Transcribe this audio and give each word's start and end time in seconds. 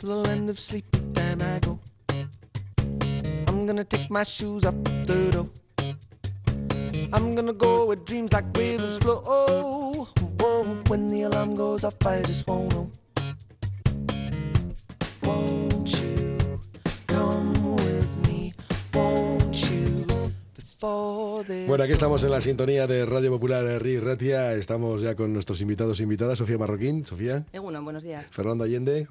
to 0.00 0.06
the 0.06 0.16
land 0.16 0.48
of 0.48 0.58
sleep, 0.58 0.86
then 1.12 1.42
I 1.42 1.58
go. 1.58 1.78
I'm 3.46 3.66
gonna 3.66 3.84
take 3.84 4.08
my 4.08 4.22
shoes 4.22 4.64
up 4.64 4.74
the 4.84 5.30
door. 5.30 5.48
I'm 7.12 7.34
gonna 7.34 7.52
go 7.52 7.84
where 7.84 7.96
dreams 7.96 8.32
like 8.32 8.46
rivers 8.56 8.96
flow. 8.96 9.20
Whoa, 10.40 10.64
when 10.88 11.08
the 11.08 11.22
alarm 11.22 11.54
goes 11.54 11.84
off, 11.84 11.96
I 12.06 12.22
just 12.22 12.46
won't 12.46 12.72
know. 12.72 12.90
Bueno, 21.70 21.84
aquí 21.84 21.92
estamos 21.92 22.24
en 22.24 22.32
la 22.32 22.40
sintonía 22.40 22.88
de 22.88 23.06
Radio 23.06 23.30
Popular 23.30 23.80
Ri 23.80 24.00
Ratia. 24.00 24.54
Estamos 24.54 25.02
ya 25.02 25.14
con 25.14 25.32
nuestros 25.32 25.60
invitados 25.60 26.00
e 26.00 26.02
invitadas. 26.02 26.36
Sofía 26.36 26.58
Marroquín, 26.58 27.06
Sofía. 27.06 27.46
Egunon, 27.52 27.84
buenos 27.84 28.02
días. 28.02 28.28
Fernando 28.32 28.64
Allende. 28.64 29.06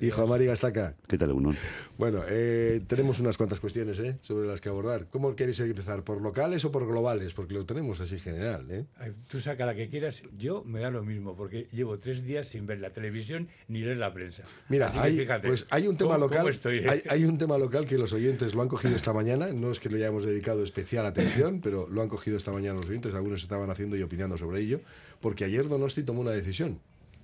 y 0.00 0.08
Juan 0.10 0.28
Mari 0.28 0.46
Gastaca. 0.46 0.94
¿Qué 1.08 1.18
tal, 1.18 1.32
Unón? 1.32 1.56
Bueno, 1.98 2.22
eh, 2.28 2.82
tenemos 2.86 3.18
unas 3.18 3.36
cuantas 3.36 3.58
cuestiones 3.58 3.98
¿eh? 3.98 4.16
sobre 4.20 4.46
las 4.46 4.60
que 4.60 4.68
abordar. 4.68 5.08
¿Cómo 5.10 5.34
queréis 5.34 5.58
empezar? 5.58 6.04
¿Por 6.04 6.20
locales 6.22 6.64
o 6.64 6.70
por 6.70 6.86
globales? 6.86 7.34
Porque 7.34 7.54
lo 7.54 7.66
tenemos 7.66 8.00
así 8.00 8.20
general. 8.20 8.68
¿eh? 8.70 8.84
Tú 9.28 9.40
saca 9.40 9.66
la 9.66 9.74
que 9.74 9.88
quieras, 9.88 10.22
yo 10.38 10.62
me 10.64 10.78
da 10.78 10.90
lo 10.90 11.02
mismo, 11.02 11.34
porque 11.34 11.66
llevo 11.72 11.98
tres 11.98 12.22
días 12.22 12.46
sin 12.46 12.64
ver 12.64 12.78
la 12.78 12.90
televisión 12.90 13.48
ni 13.66 13.80
leer 13.80 13.96
la 13.96 14.14
prensa. 14.14 14.44
Mira, 14.68 14.92
hay, 14.94 15.18
fíjate, 15.18 15.48
pues 15.48 15.66
hay 15.68 15.88
un 15.88 15.96
tema 15.96 16.12
¿cómo- 16.12 16.26
local. 16.26 16.38
cómo 16.38 16.50
estoy? 16.50 16.78
Hay, 16.86 17.02
hay 17.10 17.24
un 17.24 17.38
tema 17.38 17.58
local 17.58 17.86
que 17.86 17.98
los 17.98 18.12
oyentes 18.12 18.54
lo 18.54 18.62
han 18.62 18.68
cogido 18.68 18.94
esta 18.94 19.12
mañana. 19.12 19.48
No 19.52 19.72
es 19.72 19.80
que 19.80 19.88
le 19.88 19.96
hayamos 19.96 20.24
dedicado 20.24 20.62
especial 20.62 21.04
atención, 21.04 21.60
pero 21.60 21.87
lo 21.90 22.02
han 22.02 22.08
cogido 22.08 22.36
esta 22.36 22.52
mañana 22.52 22.80
los 22.80 22.88
oyentes. 22.88 23.14
Algunos 23.14 23.42
estaban 23.42 23.70
haciendo 23.70 23.96
y 23.96 24.02
opinando 24.02 24.38
sobre 24.38 24.60
ello. 24.60 24.80
Porque 25.20 25.44
ayer 25.44 25.68
Donosti 25.68 26.02
tomó 26.02 26.20
una 26.20 26.30
decisión 26.30 26.80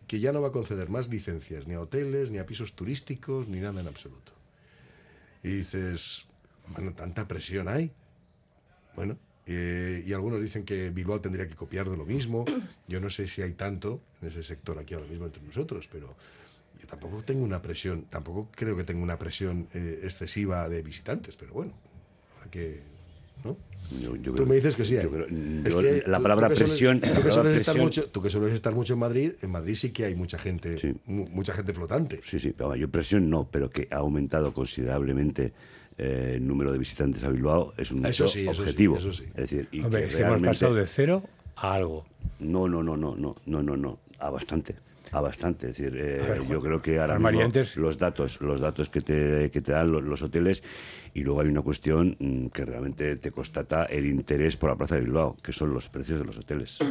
que 0.06 0.20
ya 0.20 0.32
no 0.32 0.42
va 0.42 0.48
a 0.48 0.52
conceder 0.52 0.90
más 0.90 1.08
licencias 1.08 1.66
ni 1.66 1.74
a 1.74 1.80
hoteles, 1.80 2.30
ni 2.30 2.38
a 2.38 2.46
pisos 2.46 2.74
turísticos, 2.74 3.48
ni 3.48 3.60
nada 3.60 3.80
en 3.80 3.86
absoluto. 3.86 4.32
Y 5.42 5.48
dices, 5.48 6.26
bueno, 6.68 6.92
tanta 6.92 7.26
presión 7.26 7.68
hay. 7.68 7.92
Bueno, 8.96 9.18
eh, 9.46 10.02
y 10.06 10.12
algunos 10.12 10.40
dicen 10.40 10.64
que 10.64 10.90
Bilbao 10.90 11.20
tendría 11.20 11.46
que 11.46 11.54
copiar 11.54 11.88
de 11.90 11.96
lo 11.96 12.06
mismo. 12.06 12.44
Yo 12.88 13.00
no 13.00 13.10
sé 13.10 13.26
si 13.26 13.42
hay 13.42 13.52
tanto 13.52 14.00
en 14.22 14.28
ese 14.28 14.42
sector 14.42 14.78
aquí 14.78 14.94
ahora 14.94 15.06
mismo 15.06 15.26
entre 15.26 15.42
nosotros, 15.42 15.88
pero 15.90 16.16
yo 16.80 16.86
tampoco 16.86 17.22
tengo 17.24 17.44
una 17.44 17.62
presión, 17.62 18.04
tampoco 18.04 18.50
creo 18.50 18.76
que 18.76 18.84
tenga 18.84 19.02
una 19.02 19.18
presión 19.18 19.68
eh, 19.72 20.00
excesiva 20.02 20.68
de 20.68 20.82
visitantes, 20.82 21.36
pero 21.36 21.54
bueno, 21.54 21.72
habrá 22.36 22.50
que. 22.50 22.82
¿no? 23.42 23.56
Yo- 24.00 24.16
yo 24.16 24.22
Tú 24.22 24.34
creo- 24.34 24.46
me 24.46 24.54
dices 24.56 24.74
que 24.74 24.84
sí. 24.84 24.94
yo 24.94 25.10
creo- 25.10 25.26
Es 25.26 25.74
que 25.74 26.02
la 26.06 26.16
tú- 26.18 26.22
palabra 26.22 26.48
tú 26.48 26.54
que 26.54 26.66
sueles- 26.66 26.70
presión- 26.72 27.00
tú 27.00 27.06
la 27.06 27.12
que 27.12 27.20
palabra 27.20 27.32
sueles 27.42 27.60
estar 27.60 27.74
presión- 27.74 27.84
mucho, 27.86 28.10
tú 28.10 28.22
que 28.22 28.30
sueles 28.30 28.54
estar 28.54 28.74
mucho 28.74 28.92
en 28.94 28.98
Madrid, 28.98 29.32
en 29.42 29.50
Madrid 29.50 29.74
sí 29.74 29.90
que 29.90 30.04
hay 30.06 30.14
mucha 30.14 30.38
gente, 30.38 30.78
Sí. 30.78 30.94
mu- 31.06 31.28
mucha 31.28 31.52
gente 31.54 31.72
flotante. 31.74 32.20
Sí, 32.24 32.38
sí, 32.38 32.54
pero 32.56 32.74
yo 32.76 32.88
presión 32.90 33.28
no, 33.30 33.46
pero 33.50 33.70
que 33.70 33.86
ha 33.90 33.96
aumentado 33.96 34.52
considerablemente 34.54 35.52
eh, 35.96 36.32
el 36.38 36.46
número 36.48 36.72
de 36.72 36.78
visitantes 36.78 37.22
a 37.22 37.28
Bilbao 37.28 37.72
es 37.76 37.92
un 37.92 38.04
Eso 38.04 38.24
hecho 38.24 38.28
sí, 38.28 38.40
eso 38.42 38.54
sí, 38.54 38.60
objetivo. 38.62 38.96
eso 38.98 39.12
sí. 39.12 39.22
Es 39.26 39.34
decir, 39.34 39.68
y 39.70 39.80
Hombre, 39.82 40.00
que 40.00 40.06
es 40.08 40.12
que 40.14 40.20
hemos 40.22 40.30
realmente... 40.30 40.48
pasado 40.48 40.74
de 40.74 40.86
cero 40.88 41.22
a 41.54 41.74
algo. 41.74 42.04
No, 42.40 42.66
no, 42.66 42.82
no, 42.82 42.96
no, 42.96 43.14
no, 43.14 43.36
no, 43.46 43.62
no, 43.62 43.76
no, 43.76 44.00
a 44.18 44.28
bastante. 44.30 44.74
A 45.12 45.20
bastante, 45.20 45.70
es 45.70 45.76
decir, 45.76 45.96
eh, 45.96 46.24
ver, 46.26 46.46
yo 46.48 46.60
creo 46.60 46.82
que 46.82 46.98
ahora 46.98 47.18
mismo 47.18 47.50
los 47.76 47.98
datos, 47.98 48.40
los 48.40 48.60
datos 48.60 48.90
que 48.90 49.00
te, 49.00 49.50
que 49.50 49.60
te 49.60 49.72
dan 49.72 49.92
los, 49.92 50.02
los 50.02 50.22
hoteles 50.22 50.62
y 51.12 51.22
luego 51.22 51.40
hay 51.40 51.48
una 51.48 51.62
cuestión 51.62 52.16
mm, 52.18 52.46
que 52.48 52.64
realmente 52.64 53.16
te 53.16 53.30
constata 53.30 53.84
el 53.84 54.06
interés 54.06 54.56
por 54.56 54.70
la 54.70 54.76
Plaza 54.76 54.96
de 54.96 55.02
Bilbao, 55.02 55.36
que 55.42 55.52
son 55.52 55.72
los 55.72 55.88
precios 55.88 56.18
de 56.18 56.24
los 56.24 56.38
hoteles. 56.38 56.78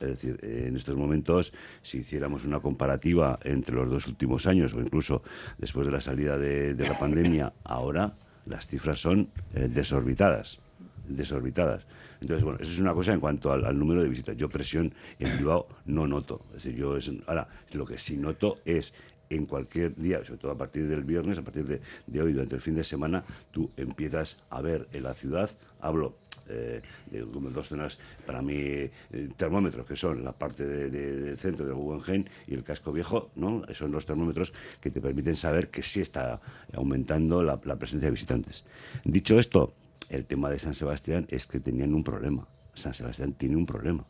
Es 0.00 0.10
decir, 0.10 0.38
en 0.44 0.76
estos 0.76 0.94
momentos, 0.94 1.52
si 1.82 1.98
hiciéramos 1.98 2.44
una 2.44 2.60
comparativa 2.60 3.40
entre 3.42 3.74
los 3.74 3.90
dos 3.90 4.06
últimos 4.06 4.46
años 4.46 4.72
o 4.72 4.80
incluso 4.80 5.24
después 5.58 5.86
de 5.86 5.92
la 5.92 6.00
salida 6.00 6.38
de, 6.38 6.74
de 6.74 6.88
la 6.88 6.96
pandemia, 6.96 7.52
ahora 7.64 8.14
las 8.48 8.66
cifras 8.66 9.00
son 9.00 9.28
eh, 9.54 9.68
desorbitadas. 9.68 10.60
Desorbitadas. 11.06 11.86
Entonces, 12.20 12.42
bueno, 12.44 12.58
eso 12.60 12.72
es 12.72 12.78
una 12.80 12.94
cosa 12.94 13.12
en 13.12 13.20
cuanto 13.20 13.52
al, 13.52 13.78
número 13.78 14.02
de 14.02 14.08
visitas. 14.08 14.36
Yo 14.36 14.48
presión 14.48 14.92
en 15.18 15.36
Bilbao 15.38 15.68
no 15.86 16.06
noto. 16.06 16.42
Es 16.48 16.64
decir, 16.64 16.76
yo 16.76 16.96
es, 16.96 17.10
ahora, 17.26 17.48
lo 17.72 17.84
que 17.86 17.98
sí 17.98 18.16
noto 18.16 18.58
es 18.64 18.92
en 19.30 19.44
cualquier 19.46 19.94
día, 19.94 20.24
sobre 20.24 20.38
todo 20.38 20.50
a 20.52 20.56
partir 20.56 20.88
del 20.88 21.04
viernes, 21.04 21.38
a 21.38 21.42
partir 21.42 21.66
de, 21.66 22.22
hoy, 22.22 22.32
durante 22.32 22.54
el 22.54 22.60
fin 22.62 22.74
de 22.74 22.82
semana, 22.82 23.22
tú 23.50 23.70
empiezas 23.76 24.42
a 24.48 24.62
ver 24.62 24.88
en 24.92 25.02
la 25.02 25.12
ciudad, 25.14 25.50
hablo 25.80 26.16
eh, 26.48 26.80
de 27.10 27.20
dos 27.20 27.68
zonas 27.68 27.98
para 28.24 28.40
mí 28.40 28.54
eh, 28.56 28.90
termómetros 29.36 29.84
que 29.84 29.96
son 29.96 30.24
la 30.24 30.32
parte 30.32 30.64
de- 30.64 30.88
de- 30.88 31.16
del 31.20 31.38
centro 31.38 31.66
del 31.66 31.74
Guggenheim 31.74 32.24
y 32.46 32.54
el 32.54 32.64
casco 32.64 32.90
viejo 32.90 33.30
no 33.36 33.62
son 33.74 33.92
los 33.92 34.06
termómetros 34.06 34.54
que 34.80 34.90
te 34.90 35.02
permiten 35.02 35.36
saber 35.36 35.68
que 35.68 35.82
sí 35.82 36.00
está 36.00 36.40
aumentando 36.72 37.42
la 37.42 37.76
presencia 37.78 38.06
de 38.06 38.12
visitantes 38.12 38.64
dicho 39.04 39.38
esto 39.38 39.74
el 40.10 40.24
tema 40.24 40.50
de 40.50 40.58
San 40.58 40.74
Sebastián 40.74 41.26
es 41.30 41.46
que 41.46 41.60
tenían 41.60 41.94
un 41.94 42.04
problema 42.04 42.46
San 42.74 42.94
Sebastián 42.94 43.32
tiene 43.32 43.56
un 43.56 43.66
problema 43.66 44.04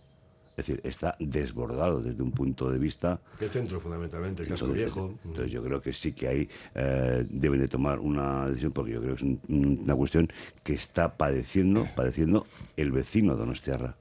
es 0.56 0.66
decir 0.66 0.80
está 0.84 1.14
desbordado 1.20 2.02
desde 2.02 2.20
un 2.22 2.32
punto 2.32 2.70
de 2.70 2.78
vista 2.80 3.20
El 3.40 3.48
centro, 3.50 3.78
fundamentalmente, 3.78 4.42
el 4.42 4.48
casco 4.48 4.66
viejo. 4.68 5.14
Entonces 5.24 5.52
yo 5.52 5.62
creo 5.62 5.80
que 5.80 5.92
sí 5.92 6.12
que 6.12 6.26
ahí 6.26 6.48
eh, 6.74 7.24
deben 7.30 7.60
de 7.60 7.68
tomar 7.68 8.00
una 8.00 8.46
decisión 8.48 8.72
porque 8.72 8.92
yo 8.92 9.00
creo 9.00 9.14
que 9.14 9.16
es 9.18 9.22
un- 9.22 9.40
un- 9.48 9.78
una 9.84 9.94
cuestión 9.94 10.28
que 10.64 10.72
está 10.74 11.16
padeciendo, 11.16 11.86
padeciendo 11.94 12.44
el 12.76 12.90
vecino 12.90 13.36
Donostiarra. 13.36 13.94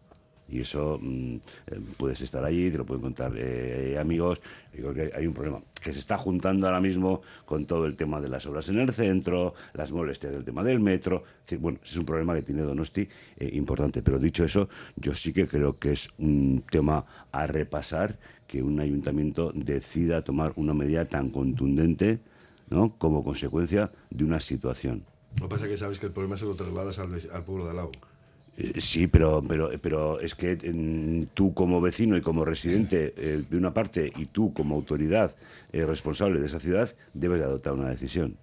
Y 0.49 0.61
eso 0.61 0.99
mm, 1.01 1.35
eh, 1.67 1.79
puedes 1.97 2.21
estar 2.21 2.43
allí, 2.43 2.71
te 2.71 2.77
lo 2.77 2.85
pueden 2.85 3.01
contar 3.01 3.33
eh, 3.35 3.97
amigos. 3.99 4.39
Yo 4.73 4.91
creo 4.91 4.93
que 4.93 5.17
hay 5.17 5.27
un 5.27 5.33
problema 5.33 5.61
que 5.81 5.91
se 5.91 5.99
está 5.99 6.17
juntando 6.17 6.67
ahora 6.67 6.79
mismo 6.79 7.21
con 7.45 7.65
todo 7.65 7.85
el 7.85 7.95
tema 7.95 8.21
de 8.21 8.29
las 8.29 8.45
obras 8.45 8.69
en 8.69 8.79
el 8.79 8.93
centro, 8.93 9.53
las 9.73 9.91
molestias 9.91 10.31
del 10.33 10.43
tema 10.43 10.63
del 10.63 10.79
metro. 10.79 11.23
Decir, 11.41 11.59
bueno, 11.59 11.79
es 11.83 11.95
un 11.97 12.05
problema 12.05 12.35
que 12.35 12.43
tiene 12.43 12.61
Donosti 12.61 13.07
eh, 13.37 13.49
importante. 13.53 14.01
Pero 14.01 14.19
dicho 14.19 14.43
eso, 14.43 14.69
yo 14.95 15.13
sí 15.13 15.33
que 15.33 15.47
creo 15.47 15.77
que 15.77 15.93
es 15.93 16.09
un 16.17 16.63
tema 16.69 17.05
a 17.31 17.47
repasar 17.47 18.17
que 18.47 18.63
un 18.63 18.79
ayuntamiento 18.79 19.51
decida 19.53 20.23
tomar 20.23 20.53
una 20.55 20.73
medida 20.73 21.05
tan 21.05 21.29
contundente 21.29 22.19
¿no? 22.69 22.95
como 22.97 23.23
consecuencia 23.23 23.91
de 24.09 24.23
una 24.23 24.39
situación. 24.39 25.03
Lo 25.39 25.47
que 25.47 25.55
pasa 25.55 25.65
es 25.65 25.71
que 25.71 25.77
sabes 25.77 25.99
que 25.99 26.07
el 26.07 26.13
problema 26.13 26.37
se 26.37 26.45
lo 26.45 26.55
trasladas 26.55 26.99
al, 26.99 27.13
al 27.13 27.43
pueblo 27.43 27.65
de 27.65 27.71
al. 27.71 27.89
Eh, 28.57 28.81
Sí, 28.81 29.07
pero, 29.07 29.43
pero, 29.47 29.69
pero 29.81 30.19
es 30.19 30.35
que 30.35 30.55
mm, 30.55 31.33
tú 31.33 31.53
como 31.53 31.79
vecino 31.79 32.17
y 32.17 32.21
como 32.21 32.43
residente 32.43 33.13
eh, 33.15 33.43
de 33.47 33.57
una 33.57 33.73
parte 33.73 34.11
y 34.15 34.25
tú 34.25 34.53
como 34.53 34.75
autoridad 34.75 35.35
eh, 35.71 35.85
responsable 35.85 36.39
de 36.39 36.47
esa 36.47 36.59
ciudad 36.59 36.89
debes 37.13 37.39
de 37.39 37.45
adoptar 37.45 37.73
una 37.73 37.89
decisión. 37.89 38.37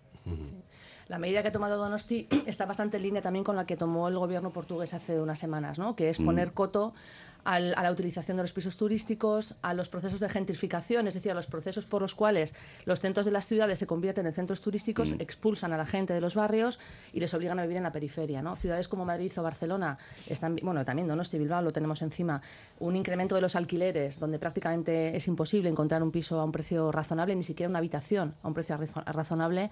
La 1.08 1.18
medida 1.18 1.42
que 1.42 1.48
ha 1.48 1.52
tomado 1.52 1.76
Donosti 1.76 2.28
está 2.46 2.64
bastante 2.64 2.96
en 2.96 3.02
línea 3.02 3.22
también 3.22 3.44
con 3.44 3.56
la 3.56 3.66
que 3.66 3.76
tomó 3.76 4.08
el 4.08 4.16
gobierno 4.16 4.50
portugués 4.50 4.94
hace 4.94 5.20
unas 5.20 5.38
semanas, 5.38 5.78
¿no? 5.78 5.96
que 5.96 6.08
es 6.08 6.18
poner 6.18 6.52
coto 6.52 6.94
al- 7.44 7.74
a 7.76 7.82
la 7.82 7.90
utilización 7.92 8.36
de 8.36 8.42
los 8.42 8.52
pisos 8.52 8.76
turísticos, 8.76 9.54
a 9.62 9.74
los 9.74 9.88
procesos 9.88 10.20
de 10.20 10.28
gentrificación, 10.28 11.06
es 11.06 11.14
decir, 11.14 11.30
a 11.32 11.34
los 11.34 11.46
procesos 11.46 11.86
por 11.86 12.02
los 12.02 12.14
cuales 12.14 12.54
los 12.84 13.00
centros 13.00 13.26
de 13.26 13.32
las 13.32 13.46
ciudades 13.46 13.78
se 13.78 13.86
convierten 13.86 14.26
en 14.26 14.32
centros 14.32 14.60
turísticos, 14.60 15.12
expulsan 15.18 15.72
a 15.72 15.76
la 15.76 15.86
gente 15.86 16.12
de 16.14 16.20
los 16.20 16.34
barrios 16.34 16.78
y 17.12 17.20
les 17.20 17.32
obligan 17.34 17.58
a 17.58 17.62
vivir 17.62 17.76
en 17.76 17.82
la 17.82 17.92
periferia. 17.92 18.42
¿no? 18.42 18.56
Ciudades 18.56 18.88
como 18.88 19.04
Madrid 19.04 19.32
o 19.36 19.42
Barcelona, 19.42 19.98
están, 20.26 20.56
bueno, 20.62 20.84
también 20.84 21.08
Donosti, 21.08 21.38
Bilbao, 21.38 21.62
lo 21.62 21.72
tenemos 21.72 22.02
encima, 22.02 22.40
un 22.80 22.96
incremento 22.96 23.34
de 23.34 23.40
los 23.40 23.56
alquileres, 23.56 24.18
donde 24.18 24.38
prácticamente 24.38 25.16
es 25.16 25.28
imposible 25.28 25.68
encontrar 25.68 26.02
un 26.02 26.10
piso 26.10 26.40
a 26.40 26.44
un 26.44 26.52
precio 26.52 26.90
razonable, 26.92 27.34
ni 27.36 27.42
siquiera 27.42 27.68
una 27.68 27.78
habitación 27.78 28.34
a 28.42 28.48
un 28.48 28.54
precio 28.54 28.76
razo- 28.76 29.04
razonable. 29.04 29.70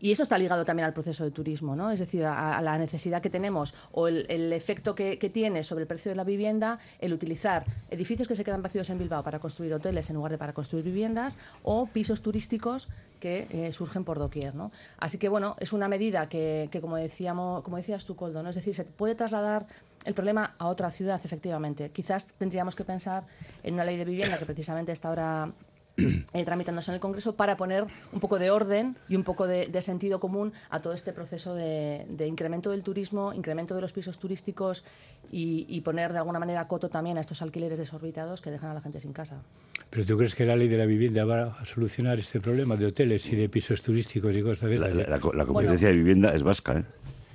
Y 0.00 0.12
eso 0.12 0.22
está 0.22 0.36
ligado 0.38 0.64
también 0.64 0.86
al 0.86 0.92
proceso 0.92 1.24
de 1.24 1.30
turismo, 1.30 1.74
¿no? 1.74 1.90
Es 1.90 2.00
decir, 2.00 2.24
a, 2.24 2.60
la 2.60 2.78
necesidad 2.78 3.22
que 3.22 3.30
tenemos 3.30 3.74
o 3.92 4.08
el, 4.08 4.52
efecto 4.52 4.94
que, 4.94 5.18
que 5.18 5.30
tiene 5.30 5.64
sobre 5.64 5.82
el 5.82 5.88
precio 5.88 6.10
de 6.10 6.16
la 6.16 6.24
vivienda 6.24 6.78
el 6.98 7.12
utilizar 7.12 7.64
edificios 7.90 8.28
que 8.28 8.36
se 8.36 8.44
quedan 8.44 8.62
vacíos 8.62 8.90
en 8.90 8.98
Bilbao 8.98 9.22
para 9.22 9.38
construir 9.38 9.72
hoteles 9.72 10.10
en 10.10 10.16
lugar 10.16 10.32
de 10.32 10.38
para 10.38 10.52
construir 10.52 10.84
viviendas 10.84 11.38
o 11.62 11.86
pisos 11.86 12.22
turísticos 12.22 12.88
que 13.20 13.46
eh, 13.50 13.72
surgen 13.72 14.04
por 14.04 14.18
doquier, 14.18 14.54
¿no? 14.54 14.70
Así 14.98 15.18
que, 15.18 15.28
bueno, 15.28 15.56
es 15.58 15.72
una 15.72 15.88
medida 15.88 16.28
que, 16.28 16.68
que, 16.70 16.80
como, 16.80 16.96
decíamos, 16.96 17.62
como 17.62 17.76
decías 17.76 18.04
tú, 18.04 18.14
Coldo, 18.16 18.42
¿no? 18.42 18.50
Es 18.50 18.56
decir, 18.56 18.74
se 18.74 18.84
puede 18.84 19.14
trasladar 19.14 19.66
el 20.04 20.14
problema 20.14 20.54
a 20.58 20.68
otra 20.68 20.90
ciudad, 20.90 21.20
efectivamente. 21.22 21.90
Quizás 21.90 22.28
tendríamos 22.38 22.76
que 22.76 22.84
pensar 22.84 23.24
en 23.62 23.74
una 23.74 23.84
ley 23.84 23.96
de 23.96 24.04
vivienda 24.04 24.38
que 24.38 24.46
precisamente 24.46 24.92
está 24.92 25.08
ahora 25.08 25.52
eh, 25.96 26.44
tramitándose 26.44 26.90
en 26.90 26.96
el 26.96 27.00
Congreso 27.00 27.34
para 27.36 27.56
poner 27.56 27.84
un 28.12 28.20
poco 28.20 28.38
de 28.38 28.50
orden 28.50 28.96
y 29.08 29.16
un 29.16 29.24
poco 29.24 29.46
de, 29.46 29.66
de 29.66 29.82
sentido 29.82 30.20
común 30.20 30.52
a 30.70 30.80
todo 30.80 30.92
este 30.92 31.12
proceso 31.12 31.54
de, 31.54 32.06
de 32.08 32.26
incremento 32.26 32.70
del 32.70 32.82
turismo, 32.82 33.32
incremento 33.32 33.74
de 33.74 33.80
los 33.80 33.92
pisos 33.92 34.18
turísticos 34.18 34.84
y, 35.32 35.66
y 35.68 35.80
poner 35.80 36.12
de 36.12 36.18
alguna 36.18 36.38
manera 36.38 36.68
coto 36.68 36.88
también 36.88 37.16
a 37.18 37.20
estos 37.20 37.40
alquileres 37.42 37.78
desorbitados 37.78 38.40
que 38.42 38.50
dejan 38.50 38.70
a 38.70 38.74
la 38.74 38.80
gente 38.80 39.00
sin 39.00 39.12
casa. 39.12 39.40
¿Pero 39.90 40.04
tú 40.04 40.16
crees 40.18 40.34
que 40.34 40.44
la 40.44 40.56
ley 40.56 40.68
de 40.68 40.76
la 40.78 40.84
vivienda 40.86 41.24
va 41.24 41.56
a 41.60 41.64
solucionar 41.64 42.18
este 42.18 42.40
problema 42.40 42.76
de 42.76 42.86
hoteles 42.86 43.26
y 43.28 43.36
de 43.36 43.48
pisos 43.48 43.82
turísticos 43.82 44.34
y 44.36 44.42
cosas 44.42 44.68
de 44.70 44.78
La, 44.78 44.86
esas? 44.88 44.96
la- 44.98 45.08
la 45.08 45.18
co- 45.20 45.32
la 45.32 45.46
competencia 45.46 45.88
de 45.88 45.94
vivienda 45.94 46.34
es 46.34 46.42
vasca, 46.42 46.78
¿eh? 46.78 46.84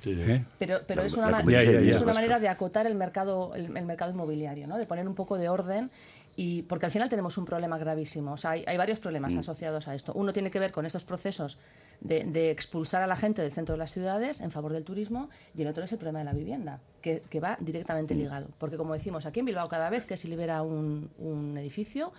¿Eh? 0.04 0.44
Pero, 0.58 0.80
pero 0.84 1.02
La- 1.02 1.06
es 1.06 1.14
una, 1.14 1.30
la 1.30 1.40
es 1.42 2.00
una 2.02 2.12
manera 2.12 2.40
de 2.40 2.48
acotar 2.48 2.88
el 2.88 2.96
mercado, 2.96 3.54
el, 3.54 3.76
el 3.76 3.84
mercado 3.86 4.10
inmobiliario, 4.10 4.66
¿no? 4.66 4.76
de 4.76 4.84
poner 4.84 5.06
un 5.06 5.14
poco 5.14 5.38
de 5.38 5.48
orden 5.48 5.90
Y 6.34 6.62
porque 6.62 6.86
al 6.86 6.92
final 6.92 7.08
tenemos 7.10 7.36
un 7.36 7.44
problema 7.44 7.76
gravísimo. 7.76 8.32
O 8.32 8.36
sea, 8.38 8.52
hay, 8.52 8.64
hay 8.66 8.76
varios 8.78 8.98
Mm. 8.98 9.02
problemas 9.02 9.36
asociados 9.36 9.86
a 9.88 9.94
esto. 9.94 10.12
Uno 10.14 10.32
tiene 10.32 10.50
que 10.50 10.58
ver 10.58 10.72
con 10.72 10.86
estos 10.86 11.04
procesos 11.04 11.58
de, 12.00 12.24
de 12.24 12.50
expulsar 12.50 13.02
a 13.02 13.06
la 13.06 13.16
gente 13.16 13.42
del 13.42 13.52
centro 13.52 13.74
de 13.74 13.78
las 13.78 13.92
ciudades 13.92 14.40
en 14.40 14.50
favor 14.50 14.72
del 14.72 14.82
turismo 14.84 15.28
y 15.54 15.62
el 15.62 15.68
otro 15.68 15.84
es 15.84 15.92
el 15.92 15.98
problema 15.98 16.20
de 16.20 16.24
la 16.24 16.32
vivienda, 16.32 16.80
que, 17.02 17.22
que 17.28 17.38
va 17.40 17.58
Mm. 17.60 17.64
directamente 17.66 18.14
ligado. 18.14 18.48
Porque 18.58 18.76
como 18.78 18.94
decimos, 18.94 19.26
aquí 19.26 19.40
en 19.40 19.46
Bilbao 19.46 19.68
cada 19.68 19.90
vez 19.90 20.06
que 20.06 20.16
se 20.16 20.26
libera 20.28 20.62
un, 20.62 21.10
un 21.18 21.58
edificio, 21.58 22.12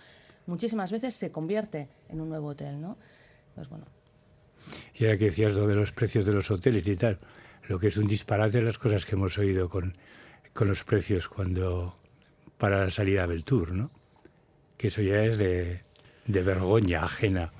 muchísimas 0.46 0.92
veces 0.92 1.14
se 1.14 1.32
convierte 1.32 1.88
en 2.08 2.20
un 2.20 2.28
nuevo 2.28 2.48
hotel, 2.48 2.80
¿no? 2.80 2.96
Pues 3.56 3.68
bueno, 3.68 3.86
Y 4.94 5.04
ahora 5.06 5.18
que 5.18 5.26
decías 5.26 5.54
lo 5.54 5.66
de 5.66 5.74
los 5.74 5.90
precios 5.92 6.24
de 6.24 6.32
los 6.32 6.50
hoteles 6.50 6.86
y 6.86 6.96
tal, 6.96 7.18
lo 7.68 7.78
que 7.78 7.88
es 7.88 7.96
un 7.96 8.06
disparate 8.06 8.62
las 8.62 8.78
cosas 8.78 9.04
que 9.04 9.16
hemos 9.16 9.36
oído 9.38 9.68
con, 9.68 9.96
con 10.52 10.68
los 10.68 10.84
precios 10.84 11.28
cuando 11.28 11.96
para 12.58 12.84
la 12.84 12.90
salida 12.90 13.26
del 13.26 13.42
tour, 13.44 13.72
¿no? 13.72 13.90
Que 14.84 14.88
eso 14.88 15.00
ya 15.00 15.24
es 15.24 15.38
de, 15.38 15.80
de 16.26 16.42
vergüenza 16.42 17.04
ajena. 17.04 17.50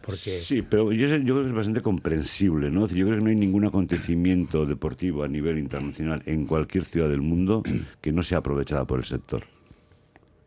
Porque 0.00 0.16
Sí, 0.16 0.62
pero 0.62 0.90
yo, 0.90 1.06
creo 1.06 1.42
que 1.42 1.48
es 1.48 1.54
bastante 1.54 1.82
comprensible, 1.82 2.70
¿no? 2.70 2.86
Yo 2.86 3.04
creo 3.04 3.18
que 3.18 3.22
no 3.22 3.28
hay 3.28 3.36
ningún 3.36 3.66
acontecimiento 3.66 4.64
deportivo 4.64 5.22
a 5.22 5.28
nivel 5.28 5.58
internacional 5.58 6.22
en 6.24 6.46
cualquier 6.46 6.84
ciudad 6.84 7.10
del 7.10 7.20
mundo 7.20 7.62
que 8.00 8.10
no 8.10 8.22
sea 8.22 8.38
aprovechada 8.38 8.86
por 8.86 9.00
el 9.00 9.04
sector. 9.04 9.42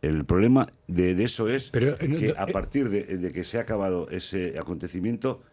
El 0.01 0.25
problema 0.25 0.67
de, 0.87 1.13
de 1.13 1.25
eso 1.25 1.47
es 1.47 1.69
Pero, 1.69 1.95
eh, 1.99 2.07
no, 2.07 2.17
que 2.17 2.33
a 2.35 2.45
eh, 2.45 2.51
partir 2.51 2.89
de, 2.89 3.03
de 3.03 3.31
que 3.31 3.43
se 3.43 3.59
ha 3.59 3.61
acabado 3.61 4.09
ese 4.09 4.57
acontecimiento 4.57 5.43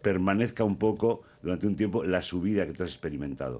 permanezca 0.00 0.62
un 0.62 0.76
poco 0.76 1.22
durante 1.42 1.66
un 1.66 1.74
tiempo 1.74 2.04
la 2.04 2.22
subida 2.22 2.68
que 2.68 2.72
tú 2.72 2.84
has 2.84 2.90
experimentado. 2.90 3.58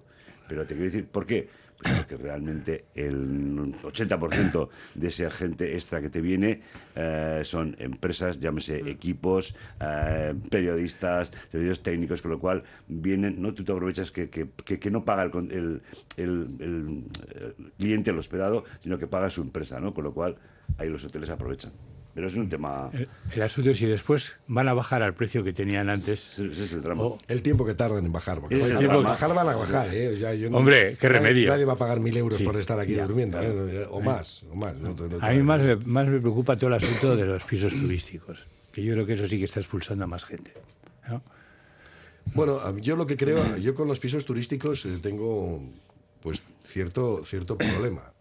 Pero 0.49 0.63
te 0.67 0.75
quiero 0.75 0.85
decir, 0.85 1.07
¿por 1.07 1.27
qué? 1.27 1.49
Porque 1.83 2.17
realmente 2.17 2.87
el 2.95 3.75
80% 3.83 4.69
de 4.95 5.09
ese 5.09 5.27
agente 5.27 5.75
extra 5.75 6.01
que 6.01 6.09
te 6.09 6.21
viene 6.21 6.63
eh, 6.95 7.43
son 7.45 7.77
empresas, 7.79 8.41
llámese 8.41 8.89
equipos, 8.91 9.55
eh, 9.81 10.35
periodistas, 10.51 11.31
servicios 11.51 11.83
técnicos, 11.83 12.23
con 12.23 12.31
lo 12.31 12.39
cual 12.39 12.63
vienen, 12.89 13.43
no 13.43 13.53
tú 13.53 13.65
te 13.65 13.73
aprovechas 13.73 14.11
que, 14.11 14.31
que, 14.31 14.49
que- 14.65 14.79
que 14.81 14.91
no 14.91 15.05
paga 15.05 15.25
el, 15.25 15.33
el, 15.51 15.83
el- 16.17 16.57
el, 16.61 17.05
eh, 17.35 17.53
cliente, 17.79 18.11
el 18.11 18.19
hospedado, 18.19 18.65
sino 18.81 18.99
que 18.99 19.07
paga 19.07 19.29
su 19.31 19.43
empresa, 19.43 19.79
¿no? 19.81 19.93
Con 19.93 20.05
lo 20.05 20.15
cual 20.15 20.37
ahí 20.79 20.89
los 20.89 21.05
hoteles 21.05 21.29
aprovechan. 21.31 21.73
Pero 22.15 22.29
es 22.29 22.35
un 22.37 22.49
tema... 22.49 22.91
el, 22.93 23.09
el 23.33 23.43
asunto 23.43 23.71
es 23.71 23.79
si 23.79 23.87
después 23.87 24.37
van 24.47 24.69
a 24.69 24.73
bajar 24.75 25.03
al 25.03 25.15
precio 25.15 25.43
que 25.43 25.53
tenían 25.53 25.89
antes. 25.91 26.35
Ese 26.35 26.47
ese 26.53 26.65
es 26.65 26.73
el 26.73 26.81
drama. 26.83 27.03
o- 27.03 27.19
El 27.27 27.43
tiempo 27.43 27.65
que 27.67 27.75
tardan 27.75 28.05
en 28.05 28.13
bajar. 28.13 28.41
Porque 28.41 28.55
el 28.55 28.77
drama. 28.87 29.01
bajar 29.01 29.35
van 29.35 29.49
a 29.49 29.57
bajar, 29.57 29.93
¿eh? 29.93 30.15
O 30.15 30.19
sea, 30.19 30.33
yo 30.35 30.49
no- 30.49 30.59
Hombre, 30.59 30.97
qué 30.97 31.09
nadie- 31.09 31.19
remedio. 31.19 31.49
Nadie 31.51 31.65
va 31.65 31.73
a 31.73 31.77
pagar 31.77 31.99
mil 31.99 32.17
euros 32.17 32.39
Sí. 32.39 32.45
por 32.45 32.57
estar 32.57 32.79
aquí 32.79 32.95
Ya, 32.95 33.07
durmiendo, 33.07 33.41
¿eh? 33.43 33.85
O 33.91 34.01
más, 34.01 34.45
o 34.45 34.55
más. 34.55 34.81
no 34.81 34.95
no 34.95 35.19
A 35.21 35.31
mí 35.33 35.43
más, 35.43 35.61
me- 35.61 35.75
más 35.77 36.07
me 36.07 36.21
preocupa 36.21 36.57
todo 36.57 36.69
el 36.69 36.75
asunto 36.75 37.17
de 37.17 37.25
los 37.27 37.43
pisos 37.43 37.73
turísticos, 37.73 38.47
que 38.71 38.85
yo 38.85 38.93
creo 38.93 39.07
que 39.07 39.15
eso 39.15 39.27
sí 39.27 39.39
que 39.39 39.45
está 39.47 39.59
expulsando 39.59 40.05
a 40.05 40.07
más 40.07 40.25
gente. 40.25 40.53
¿no? 41.09 41.21
Bueno, 42.35 42.79
yo 42.79 42.95
lo 42.97 43.07
que 43.07 43.17
creo, 43.17 43.57
yo 43.57 43.75
con 43.75 43.89
los 43.89 43.99
pisos 43.99 44.25
turísticos 44.25 44.87
eh, 44.87 44.99
tengo 45.03 45.63
pues 46.23 46.43
cierto, 46.63 47.23
cierto 47.25 47.59
problema. 47.59 48.14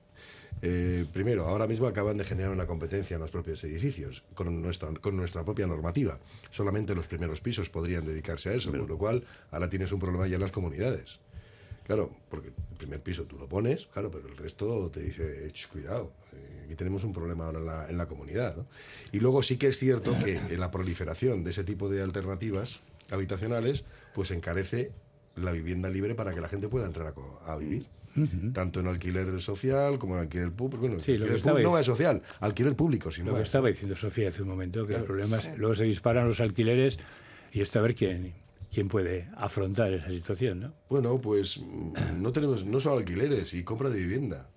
Eh, 0.66 1.06
primero, 1.12 1.46
ahora 1.46 1.68
mismo 1.68 1.88
acaban 1.88 2.16
de 2.16 2.24
generar 2.24 2.50
una 2.50 2.66
competencia 2.66 3.16
en 3.16 3.22
los 3.22 3.32
propios 3.32 3.62
edificios 3.66 4.24
con 4.34 4.62
nuestra, 4.62 4.94
con 4.94 5.18
nuestra 5.18 5.44
propia 5.44 5.68
normativa. 5.68 6.18
Solamente 6.52 6.96
los 6.96 7.06
primeros 7.06 7.42
pisos 7.42 7.70
podrían 7.70 8.06
dedicarse 8.06 8.48
a 8.48 8.54
eso, 8.54 8.72
con 8.72 8.88
lo 8.88 8.98
cual 8.98 9.26
ahora 9.52 9.70
tienes 9.70 9.92
un 9.92 10.00
problema 10.00 10.26
ya 10.26 10.36
en 10.36 10.42
las 10.42 10.52
comunidades. 10.52 11.20
Claro, 11.86 12.16
porque 12.30 12.48
el 12.48 12.78
primer 12.78 13.02
piso 13.02 13.24
tú 13.24 13.38
lo 13.38 13.50
pones, 13.50 13.88
claro, 13.88 14.10
pero 14.10 14.30
el 14.30 14.38
resto 14.38 14.90
te 14.90 15.02
dice, 15.02 15.52
"Ch, 15.52 15.68
cuidado, 15.68 16.14
eh, 16.32 16.62
aquí 16.64 16.76
tenemos 16.76 17.04
un 17.04 17.12
problema 17.12 17.48
ahora 17.48 17.60
en 17.60 17.66
la, 17.66 17.90
en 17.90 17.98
la 17.98 18.06
comunidad. 18.06 18.56
¿no?". 18.56 18.66
Y 19.12 19.20
luego 19.20 19.44
sí 19.44 19.58
que 19.58 19.68
es 19.68 19.78
cierto 19.78 20.18
que 20.24 20.58
la 20.58 20.72
proliferación 20.72 21.44
de 21.44 21.52
ese 21.52 21.66
tipo 21.66 21.90
de 21.90 22.02
alternativas 22.02 22.80
habitacionales, 23.12 23.84
pues 24.14 24.32
encarece 24.32 24.94
la 25.36 25.52
vivienda 25.52 25.90
libre 25.90 26.16
para 26.16 26.34
que 26.34 26.40
la 26.40 26.48
gente 26.48 26.70
pueda 26.70 26.86
entrar 26.86 27.14
a, 27.46 27.52
a 27.54 27.58
vivir. 27.58 27.86
Tanto 28.54 28.80
en 28.80 28.88
alquiler 28.88 29.42
social 29.42 29.98
como 29.98 30.16
en 30.16 30.22
alquiler 30.22 30.52
público. 30.52 30.82
Bueno, 30.82 31.00
Sí, 31.00 31.14
lo 31.14 31.26
que 31.26 31.32
alquiler 31.32 31.38
estaba 31.38 31.56
público- 31.56 31.72
no 31.72 31.78
es 31.80 31.86
social, 31.86 32.22
alquiler 32.40 32.76
público, 32.76 33.12
sin 33.12 33.26
Lo 33.26 33.36
que 33.36 33.42
estaba 33.44 33.68
diciendo 33.70 33.96
Sofía 33.96 34.30
hace 34.30 34.42
un 34.44 34.50
momento, 34.50 34.86
que 34.86 34.96
el 34.96 35.04
problema 35.04 35.38
es, 35.38 35.50
luego 35.58 35.76
se 35.76 35.86
disparan 35.86 36.28
los 36.28 36.40
alquileres 36.40 37.00
y 37.52 37.62
esto 37.62 37.80
a 37.80 37.82
ver 37.82 37.96
quién, 37.96 38.34
quién 38.72 38.88
puede 38.88 39.30
afrontar 39.36 39.94
esa 39.94 40.10
situación, 40.10 40.60
¿no? 40.60 40.74
Bueno, 40.90 41.20
pues 41.20 41.58
mm, 41.60 42.22
no 42.22 42.32
tenemos 42.32 42.64
no 42.66 42.80
solo 42.80 42.98
alquileres 42.98 43.54
y 43.54 43.64
compra 43.64 43.90
de 43.90 44.00
vivienda, 44.00 44.48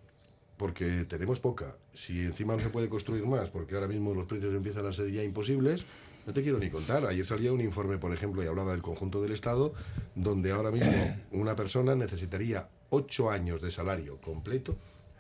porque 0.56 1.04
tenemos 1.08 1.40
poca. 1.40 1.76
Si 1.94 2.20
encima 2.20 2.56
no 2.56 2.62
se 2.62 2.68
puede 2.70 2.88
construir 2.88 3.26
más, 3.26 3.50
porque 3.50 3.74
ahora 3.74 3.88
mismo 3.88 4.14
los 4.14 4.26
precios 4.26 4.54
empiezan 4.54 4.86
a 4.86 4.92
ser 4.92 5.10
ya 5.10 5.22
imposibles, 5.22 5.84
no 6.26 6.32
te 6.32 6.42
quiero 6.42 6.58
ni 6.58 6.70
contar. 6.70 7.06
Ayer 7.06 7.24
salía 7.24 7.52
un 7.52 7.60
informe, 7.60 7.98
por 7.98 8.12
ejemplo, 8.12 8.42
y 8.42 8.46
hablaba 8.46 8.72
del 8.72 8.82
conjunto 8.82 9.22
del 9.22 9.32
Estado, 9.32 9.74
donde 10.14 10.50
ahora 10.52 10.70
mismo 10.70 10.92
una 11.30 11.54
persona 11.54 11.94
necesitaría 11.94 12.68
ocho 12.90 13.30
años 13.30 13.60
de 13.60 13.70
salario 13.70 14.20
completo 14.20 14.76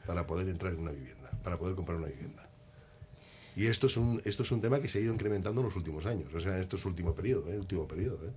para 0.06 0.26
poder 0.26 0.48
entrar 0.48 0.72
en 0.72 0.80
una 0.80 0.92
vivienda, 0.92 1.30
para 1.42 1.56
poder 1.56 1.74
comprar 1.74 1.98
una 1.98 2.08
vivienda. 2.08 2.48
Y 3.56 3.66
esto 3.66 3.86
es 3.86 3.96
un, 3.96 4.20
esto 4.24 4.42
es 4.42 4.52
un 4.52 4.60
tema 4.60 4.80
que 4.80 4.88
se 4.88 4.98
ha 4.98 5.00
ido 5.00 5.14
incrementando 5.14 5.60
en 5.60 5.66
los 5.66 5.76
últimos 5.76 6.04
años, 6.06 6.32
o 6.34 6.40
sea, 6.40 6.54
en 6.54 6.60
estos 6.60 6.84
último 6.84 7.14
periodo, 7.14 7.50
¿eh? 7.50 7.58
último 7.58 7.88
periodo. 7.88 8.18
¿eh? 8.26 8.30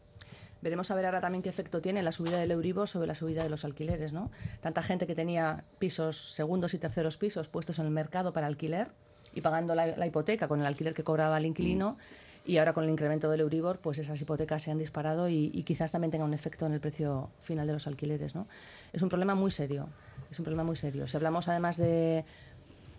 Veremos 0.61 0.91
a 0.91 0.95
ver 0.95 1.05
ahora 1.05 1.21
también 1.21 1.41
qué 1.41 1.49
efecto 1.49 1.81
tiene 1.81 2.01
la 2.03 2.11
subida 2.11 2.37
del 2.37 2.51
Euribor 2.51 2.87
sobre 2.87 3.07
la 3.07 3.15
subida 3.15 3.43
de 3.43 3.49
los 3.49 3.65
alquileres, 3.65 4.13
¿no? 4.13 4.31
Tanta 4.61 4.81
gente 4.81 5.07
que 5.07 5.15
tenía 5.15 5.63
pisos, 5.77 6.33
segundos 6.33 6.73
y 6.73 6.79
terceros 6.79 7.17
pisos 7.17 7.47
puestos 7.47 7.79
en 7.79 7.85
el 7.85 7.91
mercado 7.91 8.33
para 8.33 8.47
alquiler 8.47 8.89
y 9.33 9.41
pagando 9.41 9.75
la, 9.75 9.87
la 9.87 10.07
hipoteca 10.07 10.47
con 10.47 10.59
el 10.59 10.65
alquiler 10.65 10.93
que 10.93 11.03
cobraba 11.03 11.37
el 11.37 11.45
inquilino 11.45 11.97
y 12.45 12.57
ahora 12.57 12.74
con 12.74 12.83
el 12.83 12.89
incremento 12.89 13.30
del 13.30 13.41
Euribor, 13.41 13.80
pues 13.80 13.97
esas 14.00 14.19
hipotecas 14.21 14.63
se 14.63 14.71
han 14.71 14.77
disparado 14.77 15.30
y, 15.30 15.51
y 15.53 15.63
quizás 15.63 15.91
también 15.91 16.12
tenga 16.12 16.25
un 16.25 16.33
efecto 16.33 16.65
en 16.65 16.74
el 16.74 16.80
precio 16.80 17.30
final 17.41 17.68
de 17.68 17.74
los 17.74 17.88
alquileres, 17.88 18.36
¿no? 18.36 18.47
Es 18.94 19.01
un 19.01 19.09
problema 19.09 19.36
muy 19.36 19.51
serio, 19.51 19.89
es 20.31 20.39
un 20.39 20.45
problema 20.45 20.63
muy 20.63 20.75
serio. 20.75 21.07
Si 21.07 21.15
hablamos 21.18 21.47
además 21.47 21.77
de 21.77 22.25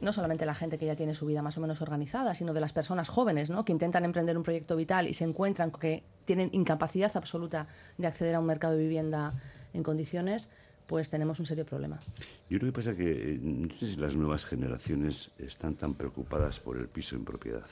no 0.00 0.12
solamente 0.12 0.46
la 0.46 0.54
gente 0.54 0.78
que 0.78 0.86
ya 0.86 0.96
tiene 0.96 1.14
su 1.14 1.26
vida 1.26 1.42
más 1.42 1.58
o 1.58 1.60
menos 1.60 1.82
organizada, 1.82 2.34
sino 2.34 2.54
de 2.54 2.60
las 2.60 2.72
personas 2.72 3.08
jóvenes, 3.08 3.50
¿no? 3.50 3.64
que 3.64 3.72
intentan 3.72 4.04
emprender 4.04 4.36
un 4.36 4.42
proyecto 4.42 4.76
vital 4.76 5.06
y 5.06 5.14
se 5.14 5.24
encuentran 5.24 5.70
que 5.70 6.02
tienen 6.24 6.50
incapacidad 6.52 7.14
absoluta 7.16 7.66
de 7.98 8.06
acceder 8.06 8.34
a 8.34 8.40
un 8.40 8.46
mercado 8.46 8.74
de 8.74 8.82
vivienda 8.82 9.34
en 9.72 9.82
condiciones, 9.82 10.48
pues 10.86 11.10
tenemos 11.10 11.38
un 11.38 11.46
serio 11.46 11.64
problema. 11.64 12.00
Yo 12.48 12.58
creo 12.58 12.72
que 12.72 12.76
pasa 12.76 12.96
que 12.96 13.34
eh, 13.34 13.38
no 13.40 13.72
sé 13.76 13.88
si 13.88 13.96
las 13.96 14.16
nuevas 14.16 14.44
generaciones 14.44 15.30
están 15.38 15.74
tan 15.74 15.94
preocupadas 15.94 16.58
por 16.60 16.78
el 16.78 16.88
piso 16.88 17.14
en 17.16 17.24
propiedad. 17.24 17.66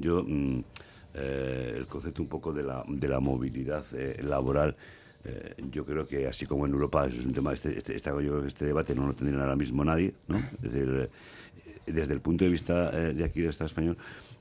Yo 0.00 0.22
mm, 0.26 0.60
eh, 1.14 1.74
el 1.76 1.86
concepto 1.86 2.22
un 2.22 2.28
poco 2.28 2.52
de 2.52 2.62
la, 2.62 2.84
de 2.86 3.08
la 3.08 3.20
movilidad 3.20 3.84
eh, 3.94 4.20
laboral, 4.22 4.76
eh, 5.24 5.54
yo 5.72 5.84
creo 5.84 6.06
que 6.06 6.26
así 6.26 6.46
como 6.46 6.66
en 6.66 6.72
Europa 6.72 7.06
eso 7.06 7.18
es 7.20 7.26
un 7.26 7.32
tema, 7.32 7.52
este, 7.52 7.76
este, 7.76 7.96
esta- 7.96 8.10
yo 8.10 8.16
creo 8.18 8.42
que 8.42 8.48
este 8.48 8.64
debate 8.66 8.94
no 8.94 9.06
lo 9.06 9.14
tendría 9.14 9.40
ahora 9.40 9.56
mismo 9.56 9.84
nadie, 9.84 10.14
¿no? 10.28 10.38
Es 10.38 10.72
decir, 10.72 11.10
desde 11.86 12.12
el 12.12 12.20
punto 12.20 12.44
de 12.44 12.50
vista 12.50 12.90
de 12.90 13.24
aquí 13.24 13.40
del 13.40 13.50
Estado 13.50 13.66
español, 13.66 13.96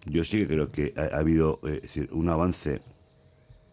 yo 0.05 0.23
sí 0.23 0.39
que 0.39 0.47
creo 0.47 0.71
que 0.71 0.93
ha, 0.97 1.15
ha 1.15 1.19
habido 1.19 1.59
un 2.11 2.29
avance 2.29 2.81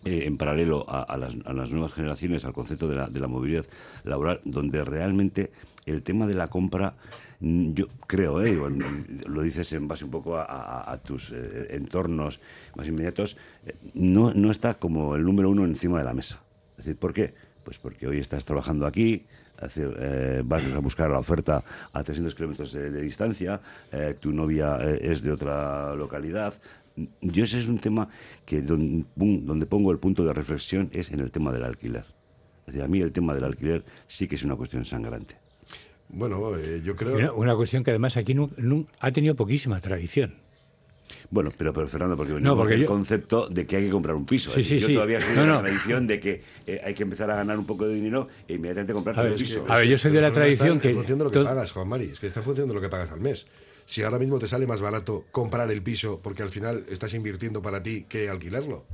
en 0.04 0.36
paralelo 0.36 0.84
a, 0.88 1.02
a 1.02 1.16
las, 1.16 1.34
a 1.44 1.52
las 1.52 1.70
nuevas 1.70 1.92
generaciones, 1.92 2.44
al 2.44 2.52
concepto 2.52 2.88
de 2.88 2.96
la, 2.96 3.08
de 3.08 3.20
la 3.20 3.28
movilidad 3.28 3.64
laboral, 4.04 4.40
donde 4.44 4.84
realmente 4.84 5.52
el 5.86 6.02
tema 6.02 6.26
de 6.26 6.34
la 6.34 6.48
compra, 6.48 6.94
yo 7.42 7.88
creo, 8.06 8.44
eh, 8.44 8.52
mm, 8.54 9.26
lo 9.26 9.42
dices 9.42 9.72
en 9.72 9.88
base 9.88 10.04
un 10.04 10.12
poco 10.12 10.36
a, 10.38 10.98
tus 11.04 11.32
eh, 11.32 11.68
entornos 11.70 12.40
más 12.76 12.86
inmediatos, 12.86 13.36
eh, 13.66 13.74
no, 13.94 14.32
no 14.32 14.50
está 14.50 14.74
como 14.74 15.16
el 15.16 15.24
número 15.24 15.50
uno 15.50 15.64
encima 15.64 15.98
de 15.98 16.04
la 16.04 16.14
mesa. 16.14 16.40
Es 16.78 16.84
decir, 16.84 16.96
¿por 16.96 17.12
qué? 17.12 17.34
Pues 17.64 17.78
porque 17.78 18.06
hoy 18.06 18.18
estás 18.18 18.44
trabajando 18.44 18.86
aquí, 18.86 19.26
decir, 19.60 19.88
vas 20.44 20.64
a 20.64 20.78
buscar 20.78 21.10
la 21.10 21.18
oferta 21.18 21.62
a 21.92 22.02
300 22.02 22.34
kilómetros 22.34 22.72
de, 22.72 23.00
distancia, 23.00 23.60
tu 24.18 24.32
novia 24.32 24.78
es 25.00 25.22
de 25.22 25.30
otra 25.30 25.94
localidad. 25.94 26.54
Yo 27.20 27.44
ese 27.44 27.60
es 27.60 27.68
un 27.68 27.78
tema 27.78 28.08
que 28.44 28.62
don- 28.62 29.06
pum, 29.16 29.46
donde 29.46 29.66
pongo 29.66 29.92
el 29.92 29.98
punto 29.98 30.24
de 30.24 30.32
reflexión 30.32 30.90
es 30.92 31.12
en 31.12 31.20
el 31.20 31.30
tema 31.30 31.52
del 31.52 31.62
alquiler. 31.62 32.04
Decir, 32.66 32.82
a 32.82 32.88
mí 32.88 33.00
el 33.00 33.12
tema 33.12 33.34
del 33.34 33.44
alquiler 33.44 33.84
sí 34.08 34.26
que 34.26 34.34
es 34.34 34.42
una 34.42 34.56
cuestión 34.56 34.84
sangrante. 34.84 35.41
Bueno, 36.12 36.56
eh, 36.56 36.80
yo 36.84 36.94
creo... 36.94 37.16
Una, 37.16 37.32
una 37.32 37.56
cuestión 37.56 37.82
que 37.82 37.90
además 37.90 38.16
aquí 38.16 38.34
nu- 38.34 38.86
ha 39.00 39.10
tenido 39.12 39.34
poquísima 39.34 39.80
tradición. 39.80 40.34
Bueno, 41.30 41.50
pero, 41.56 41.72
pero 41.72 41.88
Fernando, 41.88 42.16
porque 42.16 42.34
venimos 42.34 42.56
porque 42.56 42.72
del 42.74 42.82
yo- 42.82 42.86
concepto 42.86 43.48
de 43.48 43.66
que 43.66 43.76
hay 43.76 43.84
que 43.84 43.90
comprar 43.90 44.14
un 44.14 44.26
piso. 44.26 44.50
Sí, 44.52 44.62
sí, 44.62 44.78
yo 44.78 44.88
sí. 44.88 44.94
todavía 44.94 45.20
soy 45.20 45.34
No, 45.34 45.40
de 45.42 45.46
la 45.46 45.54
no. 45.54 45.60
tradición 45.62 46.06
de 46.06 46.20
que 46.20 46.42
eh, 46.66 46.80
hay 46.84 46.94
que 46.94 47.02
empezar 47.02 47.30
a 47.30 47.36
ganar 47.36 47.58
un 47.58 47.64
poco 47.66 47.86
de 47.88 47.94
dinero 47.94 48.28
e 48.46 48.54
inmediatamente 48.54 48.92
comprar 48.92 49.26
un 49.26 49.34
piso. 49.36 49.64
a 49.68 49.76
ver, 49.78 49.88
yo 49.88 49.96
soy 49.96 50.10
de 50.12 50.20
la 50.20 50.28
está 50.28 50.40
tradición 50.40 50.72
en 50.74 50.80
que... 50.80 50.92
función 50.94 51.18
de 51.18 51.24
lo 51.24 51.30
que 51.30 51.40
pagas, 51.40 51.72
Juan 51.72 51.88
Mari. 51.88 52.04
Es 52.12 52.20
que 52.20 52.26
está 52.26 52.40
en 52.40 52.44
función 52.44 52.68
de 52.68 52.74
lo 52.74 52.80
que 52.80 52.88
pagas 52.90 53.10
al 53.10 53.20
mes. 53.20 53.46
Si 53.86 54.02
ahora 54.02 54.18
mismo 54.18 54.38
te 54.38 54.46
sale 54.48 54.66
más 54.66 54.80
barato 54.82 55.24
comprar 55.32 55.70
el 55.70 55.82
piso 55.82 56.20
porque 56.22 56.42
al 56.42 56.50
final 56.50 56.84
estás 56.90 57.14
invirtiendo 57.14 57.62
para 57.62 57.82
ti 57.82 58.04
que 58.08 58.28
alquilarlo. 58.28 58.84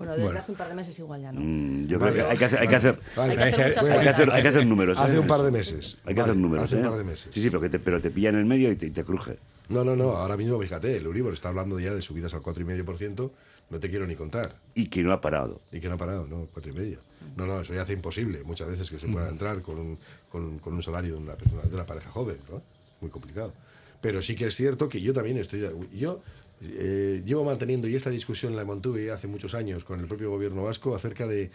Bueno, 0.00 0.12
desde 0.14 0.24
Bueno. 0.24 0.40
hace 0.40 0.52
un 0.52 0.56
par 0.56 0.68
de 0.68 0.74
meses 0.74 0.98
igual 0.98 1.20
ya, 1.20 1.30
¿no? 1.30 1.40
Mm, 1.42 1.86
yo 1.86 1.98
Vale. 1.98 2.12
creo 2.12 2.24
que 2.24 2.32
hay 2.32 2.38
que 2.38 2.44
hacer, 2.46 2.58
hay 2.60 2.68
que 2.68 2.76
hacer, 2.76 3.00
Vale. 3.14 3.32
Hay 3.32 3.36
que 3.36 3.62
hacer 3.64 3.92
hay 3.92 4.00
que 4.00 4.08
hacer, 4.08 4.30
hay 4.30 4.42
que 4.42 4.48
hacer 4.48 4.66
números. 4.66 4.98
Hace 4.98 5.16
¿eh? 5.16 5.18
un 5.18 5.26
par 5.26 5.42
de 5.42 5.50
meses. 5.50 5.98
Hay 6.06 6.14
que 6.14 6.20
Vale, 6.22 6.30
hacer 6.32 6.36
números. 6.40 6.64
hace 6.64 6.76
un 6.76 6.86
¿eh? 6.86 6.88
par 6.88 6.96
de 6.96 7.04
meses. 7.04 7.28
Sí, 7.34 7.42
sí, 7.42 7.50
pero, 7.50 7.60
que 7.60 7.68
te, 7.68 7.78
pero 7.78 8.00
te 8.00 8.10
pilla 8.10 8.30
en 8.30 8.36
el 8.36 8.46
medio 8.46 8.72
y 8.72 8.76
te, 8.76 8.86
y 8.86 8.90
te 8.92 9.04
cruje. 9.04 9.36
No, 9.68 9.84
no, 9.84 9.94
no. 9.94 10.16
Ahora 10.16 10.38
mismo, 10.38 10.58
fíjate, 10.58 10.96
el 10.96 11.04
Euribor 11.04 11.34
está 11.34 11.50
hablando 11.50 11.78
ya 11.78 11.92
de 11.92 12.00
subidas 12.00 12.32
al 12.32 12.40
4,5%. 12.40 13.30
No 13.68 13.78
te 13.78 13.90
quiero 13.90 14.06
ni 14.06 14.16
contar. 14.16 14.54
Y 14.74 14.86
que 14.88 15.02
no 15.02 15.12
ha 15.12 15.20
parado. 15.20 15.60
Y 15.70 15.80
que 15.80 15.88
no 15.88 15.96
ha 15.96 15.98
parado, 15.98 16.26
no, 16.26 16.48
cuatro 16.50 16.72
y 16.72 16.76
medio. 16.76 16.98
No, 17.36 17.46
no, 17.46 17.60
eso 17.60 17.74
ya 17.74 17.82
hace 17.82 17.92
imposible 17.92 18.42
muchas 18.42 18.68
veces 18.68 18.88
que 18.88 18.98
se 18.98 19.06
pueda 19.06 19.28
entrar 19.28 19.60
con 19.60 19.78
un, 19.78 19.98
con, 20.30 20.58
con 20.60 20.72
un 20.72 20.82
salario 20.82 21.12
de 21.14 21.20
una, 21.20 21.34
persona, 21.34 21.60
de 21.62 21.74
una 21.74 21.84
pareja 21.84 22.10
joven, 22.10 22.38
¿no? 22.50 22.62
Muy 23.02 23.10
complicado. 23.10 23.52
Pero 24.00 24.22
sí 24.22 24.34
que 24.34 24.46
es 24.46 24.56
cierto 24.56 24.88
que 24.88 25.00
yo 25.00 25.12
también 25.12 25.36
estoy... 25.38 25.66
Yo 25.94 26.22
eh, 26.62 27.22
llevo 27.24 27.44
manteniendo, 27.44 27.88
y 27.88 27.94
esta 27.94 28.10
discusión 28.10 28.54
la 28.54 28.64
mantuve 28.64 29.10
hace 29.10 29.26
muchos 29.26 29.54
años 29.54 29.84
con 29.84 29.98
el 30.00 30.06
propio 30.06 30.30
gobierno 30.30 30.64
vasco, 30.64 30.94
acerca 30.94 31.26
de 31.26 31.50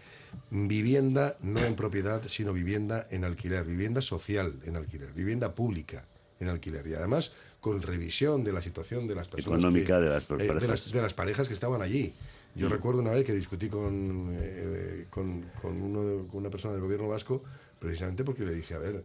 vivienda 0.51 1.37
no 1.41 1.59
en 1.63 1.75
propiedad, 1.75 2.21
sino 2.27 2.53
vivienda 2.53 3.07
en 3.11 3.23
alquiler, 3.23 3.65
vivienda 3.65 4.01
social 4.01 4.53
en 4.65 4.75
alquiler, 4.75 5.11
vivienda 5.13 5.53
pública 5.53 6.05
en 6.39 6.49
alquiler. 6.49 6.85
Y 6.87 6.93
además 6.95 7.33
con 7.59 7.81
revisión 7.81 8.43
de 8.43 8.53
la 8.53 8.61
situación 8.61 9.07
de 9.07 9.15
las 9.15 9.27
personas... 9.27 9.59
Económica 9.59 9.99
de 9.99 10.09
las 10.09 10.23
eh, 10.23 10.27
parejas. 10.27 10.61
de 10.61 10.67
las- 10.67 10.91
de 10.91 11.01
las 11.01 11.13
parejas 11.13 11.47
que 11.47 11.53
estaban 11.53 11.81
allí. 11.81 12.13
Yo 12.55 12.69
recuerdo 12.69 13.01
una 13.01 13.11
vez 13.11 13.25
que 13.25 13.33
discutí 13.33 13.67
con, 13.67 14.29
eh, 14.39 15.07
con, 15.09 15.41
con 15.61 15.81
uno 15.81 16.25
con 16.27 16.39
una 16.39 16.49
persona 16.49 16.73
del 16.73 16.81
gobierno 16.81 17.09
vasco, 17.09 17.43
precisamente 17.79 18.23
porque 18.23 18.45
le 18.45 18.53
dije, 18.53 18.75
a 18.75 18.77
ver, 18.79 19.03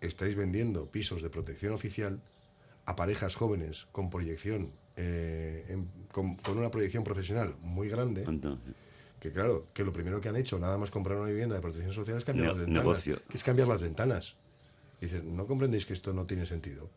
estáis 0.00 0.34
vendiendo 0.34 0.86
pisos 0.86 1.22
de 1.22 1.30
protección 1.30 1.72
oficial 1.72 2.18
a 2.86 2.96
parejas 2.96 3.36
jóvenes 3.36 3.86
con 3.92 4.10
proyección, 4.10 4.70
eh, 4.96 5.64
en- 5.68 5.88
con, 6.12 6.36
con 6.36 6.58
una 6.58 6.70
proyección 6.70 7.04
profesional 7.04 7.54
muy 7.62 7.88
grande, 7.88 8.24
Entonces, 8.26 8.74
que 9.20 9.32
claro, 9.32 9.66
que 9.72 9.84
lo 9.84 9.92
primero 9.92 10.20
que 10.20 10.28
han 10.28 10.36
hecho, 10.36 10.58
nada 10.58 10.76
más 10.76 10.90
comprar 10.90 11.16
una 11.18 11.28
vivienda 11.28 11.54
de 11.54 11.62
protección 11.62 11.94
social, 11.94 12.18
es 12.18 12.24
cambiar 12.24 12.48
Ne- 12.48 12.52
las 12.52 12.58
ventanas. 12.66 12.84
negocio. 12.84 13.18
es 13.32 13.42
cambiar 13.42 13.68
las 13.68 13.80
ventanas. 13.82 14.36
Dicen, 15.00 15.36
¿no 15.36 15.46
comprendéis 15.46 15.86
que 15.86 15.92
esto 15.94 16.12
no 16.12 16.24
tiene 16.26 16.46
sentido? 16.46 16.88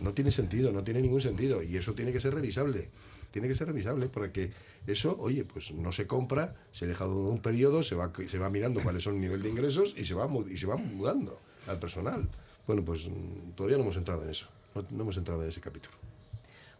No 0.00 0.14
tiene 0.14 0.30
sentido, 0.30 0.70
no 0.72 0.82
tiene 0.82 1.02
ningún 1.02 1.20
sentido. 1.20 1.62
Y 1.62 1.76
eso 1.76 1.94
tiene 1.94 2.12
que 2.12 2.20
ser 2.20 2.34
revisable. 2.34 2.88
Tiene 3.30 3.48
que 3.48 3.54
ser 3.54 3.66
revisable 3.68 4.08
porque 4.08 4.52
eso, 4.86 5.16
oye, 5.20 5.44
pues 5.44 5.72
no 5.72 5.92
se 5.92 6.06
compra, 6.06 6.54
se 6.72 6.86
deja 6.86 7.04
todo 7.04 7.28
un 7.30 7.40
periodo, 7.40 7.82
se 7.82 7.94
va, 7.94 8.12
se 8.26 8.38
va 8.38 8.48
mirando 8.48 8.80
cuáles 8.82 9.02
son 9.02 9.14
el 9.16 9.20
nivel 9.20 9.42
de 9.42 9.50
ingresos 9.50 9.94
y 9.98 10.04
se 10.04 10.14
va, 10.14 10.28
y 10.50 10.56
se 10.56 10.66
va 10.66 10.76
mudando 10.76 11.38
al 11.66 11.78
personal. 11.78 12.28
Bueno, 12.68 12.84
pues 12.84 13.08
mm, 13.08 13.52
todavía 13.56 13.76
no 13.78 13.82
hemos 13.82 13.96
entrado 13.96 14.22
en 14.22 14.30
eso. 14.30 14.46
No, 14.76 14.84
no 14.90 15.02
hemos 15.02 15.16
entrado 15.16 15.42
en 15.42 15.48
ese 15.48 15.60
capítulo. 15.60 15.96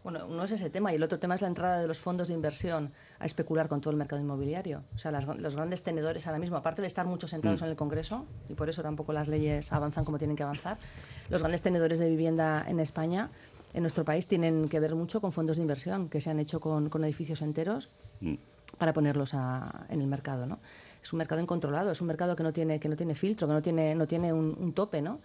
Bueno, 0.01 0.25
uno 0.27 0.45
es 0.45 0.51
ese 0.53 0.69
tema 0.69 0.93
y 0.93 0.95
el 0.95 1.03
otro 1.03 1.19
tema 1.19 1.35
es 1.35 1.41
la 1.41 1.49
entrada 1.49 1.81
de 1.81 1.87
los 1.87 1.97
fondos 1.97 2.29
de 2.29 2.33
inversión 2.33 2.93
a 3.19 3.25
especular 3.25 3.67
con 3.67 3.81
todo 3.81 3.91
el 3.91 3.97
mercado 3.97 4.21
inmobiliario. 4.21 4.83
O 4.95 4.97
sea, 4.97 5.11
las- 5.11 5.25
los 5.25 5.55
grandes 5.57 5.83
tenedores 5.83 6.25
ahora 6.25 6.39
mismo, 6.39 6.55
aparte 6.55 6.81
de 6.81 6.87
estar 6.87 7.05
muchos 7.05 7.31
sentados 7.31 7.61
en 7.63 7.67
el 7.67 7.75
Congreso, 7.75 8.25
y 8.47 8.53
por 8.53 8.69
eso 8.69 8.81
tampoco 8.81 9.11
las 9.11 9.27
leyes 9.27 9.73
avanzan 9.73 10.05
como 10.05 10.17
tienen 10.17 10.37
que 10.37 10.43
avanzar, 10.43 10.77
los 11.29 11.41
grandes 11.41 11.61
tenedores 11.63 11.99
de 11.99 12.07
vivienda 12.09 12.63
en 12.65 12.79
España, 12.79 13.29
en 13.73 13.81
nuestro 13.81 14.05
país, 14.05 14.25
tienen 14.25 14.69
que 14.69 14.79
ver 14.79 14.95
mucho 14.95 15.19
con 15.19 15.33
fondos 15.33 15.57
de 15.57 15.63
inversión 15.63 16.07
que 16.07 16.21
se 16.21 16.29
han 16.29 16.39
hecho 16.39 16.61
con, 16.61 16.87
con 16.89 17.03
edificios 17.03 17.41
enteros 17.41 17.89
para 18.77 18.93
ponerlos 18.93 19.33
a- 19.33 19.85
en 19.89 19.99
el 20.01 20.07
mercado, 20.07 20.45
¿no? 20.45 20.59
Es 21.03 21.11
un 21.13 21.17
mercado 21.17 21.41
incontrolado, 21.41 21.91
es 21.91 21.99
un 21.99 22.07
mercado 22.07 22.35
que 22.37 22.43
no 22.43 22.53
tiene, 22.53 22.79
que 22.79 22.87
no 22.89 22.95
tiene 22.95 23.15
filtro, 23.15 23.47
que 23.47 23.53
no 23.53 23.61
tiene, 23.61 23.95
no 23.95 24.07
tiene 24.07 24.31
un, 24.31 24.55
un 24.59 24.73
tope, 24.73 25.01
¿no? 25.01 25.19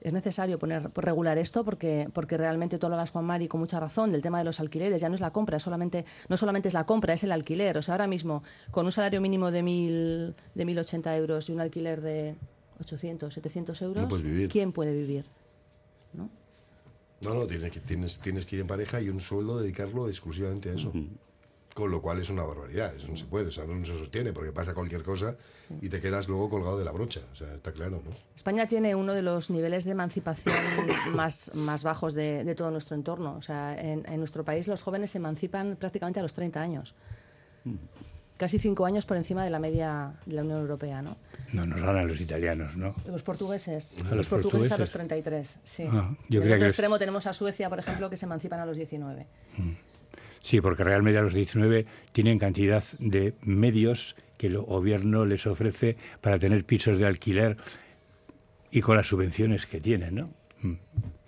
Es 0.00 0.12
necesario 0.12 0.58
poner, 0.58 0.90
regular 0.94 1.38
esto 1.38 1.64
porque, 1.64 2.08
porque 2.12 2.36
realmente 2.36 2.78
tú 2.78 2.86
hablabas, 2.86 3.10
Juan 3.10 3.24
Mari, 3.24 3.48
con 3.48 3.60
mucha 3.60 3.80
razón 3.80 4.12
del 4.12 4.22
tema 4.22 4.38
de 4.38 4.44
los 4.44 4.60
alquileres. 4.60 5.00
Ya 5.00 5.08
no 5.08 5.14
es 5.14 5.20
la 5.20 5.32
compra, 5.32 5.56
es 5.56 5.62
solamente, 5.62 6.04
no 6.28 6.36
solamente 6.36 6.68
es 6.68 6.74
la 6.74 6.84
compra, 6.84 7.14
es 7.14 7.24
el 7.24 7.32
alquiler. 7.32 7.78
O 7.78 7.82
sea, 7.82 7.94
ahora 7.94 8.06
mismo, 8.06 8.42
con 8.70 8.84
un 8.84 8.92
salario 8.92 9.20
mínimo 9.20 9.50
de, 9.50 9.62
mil, 9.62 10.34
de 10.54 10.66
1.080 10.66 11.16
euros 11.16 11.48
y 11.48 11.52
un 11.52 11.60
alquiler 11.60 12.00
de 12.02 12.34
800, 12.80 13.32
700 13.32 13.82
euros, 13.82 14.02
No 14.02 14.08
puedes 14.08 14.24
vivir. 14.24 14.48
¿quién 14.50 14.72
puede 14.72 14.92
vivir? 14.92 15.24
¿No? 16.12 16.28
No, 17.22 17.34
no, 17.34 17.46
tienes 17.46 17.70
que, 17.70 17.80
tienes, 17.80 18.18
tienes 18.20 18.44
que 18.44 18.56
ir 18.56 18.62
en 18.62 18.66
pareja 18.66 19.00
y 19.00 19.08
un 19.08 19.20
sueldo 19.20 19.58
dedicarlo 19.58 20.08
exclusivamente 20.08 20.70
a 20.70 20.74
eso. 20.74 20.92
Con 21.74 21.90
lo 21.90 22.00
cual 22.00 22.20
es 22.20 22.30
una 22.30 22.44
barbaridad, 22.44 22.94
eso 22.94 23.08
no 23.08 23.16
se 23.16 23.24
puede, 23.24 23.48
o 23.48 23.50
sea, 23.50 23.64
no 23.64 23.84
se 23.84 23.98
sostiene 23.98 24.32
porque 24.32 24.52
pasa 24.52 24.74
cualquier 24.74 25.02
cosa 25.02 25.34
y 25.82 25.88
te 25.88 26.00
quedas 26.00 26.28
luego 26.28 26.48
colgado 26.48 26.78
de 26.78 26.84
la 26.84 26.92
brocha, 26.92 27.22
o 27.32 27.34
sea, 27.34 27.52
está 27.52 27.72
claro, 27.72 28.00
¿no? 28.04 28.12
España 28.36 28.68
tiene 28.68 28.94
uno 28.94 29.12
de 29.12 29.22
los 29.22 29.50
niveles 29.50 29.84
de 29.84 29.90
emancipación 29.90 30.54
más, 31.16 31.50
más 31.54 31.82
bajos 31.82 32.14
de, 32.14 32.44
de 32.44 32.54
todo 32.54 32.70
nuestro 32.70 32.94
entorno. 32.94 33.34
O 33.36 33.42
sea, 33.42 33.76
en, 33.76 34.06
en 34.08 34.18
nuestro 34.20 34.44
país 34.44 34.68
los 34.68 34.82
jóvenes 34.82 35.10
se 35.10 35.18
emancipan 35.18 35.74
prácticamente 35.74 36.20
a 36.20 36.22
los 36.22 36.32
30 36.32 36.60
años. 36.60 36.94
Casi 38.36 38.58
cinco 38.60 38.86
años 38.86 39.04
por 39.04 39.16
encima 39.16 39.42
de 39.42 39.50
la 39.50 39.58
media 39.58 40.14
de 40.26 40.34
la 40.34 40.42
Unión 40.42 40.60
Europea, 40.60 41.02
¿no? 41.02 41.16
No 41.52 41.66
nos 41.66 41.80
ganan 41.80 42.06
los 42.06 42.20
italianos, 42.20 42.76
¿no? 42.76 42.94
Los 43.06 43.22
portugueses, 43.22 43.98
¿A 44.00 44.02
los, 44.04 44.16
los 44.16 44.28
portugueses 44.28 44.70
a 44.70 44.78
los 44.78 44.90
33, 44.92 45.58
sí. 45.64 45.84
Ah, 45.90 46.16
yo 46.28 46.40
en 46.40 46.48
otro 46.48 46.58
que 46.60 46.66
extremo 46.66 46.98
tenemos 46.98 47.26
a 47.26 47.32
Suecia, 47.32 47.68
por 47.68 47.80
ejemplo, 47.80 48.10
que 48.10 48.16
se 48.16 48.26
emancipan 48.26 48.60
a 48.60 48.66
los 48.66 48.76
19. 48.76 49.26
Sí, 50.44 50.60
porque 50.60 50.84
realmente 50.84 51.18
a 51.18 51.22
los 51.22 51.32
19 51.32 51.86
tienen 52.12 52.38
cantidad 52.38 52.84
de 52.98 53.32
medios 53.40 54.14
que 54.36 54.48
el 54.48 54.58
gobierno 54.58 55.24
les 55.24 55.46
ofrece 55.46 55.96
para 56.20 56.38
tener 56.38 56.66
pisos 56.66 56.98
de 56.98 57.06
alquiler 57.06 57.56
y 58.70 58.82
con 58.82 58.94
las 58.94 59.06
subvenciones 59.06 59.64
que 59.64 59.80
tienen, 59.80 60.16
¿no? 60.16 60.30
Mm. 60.60 60.74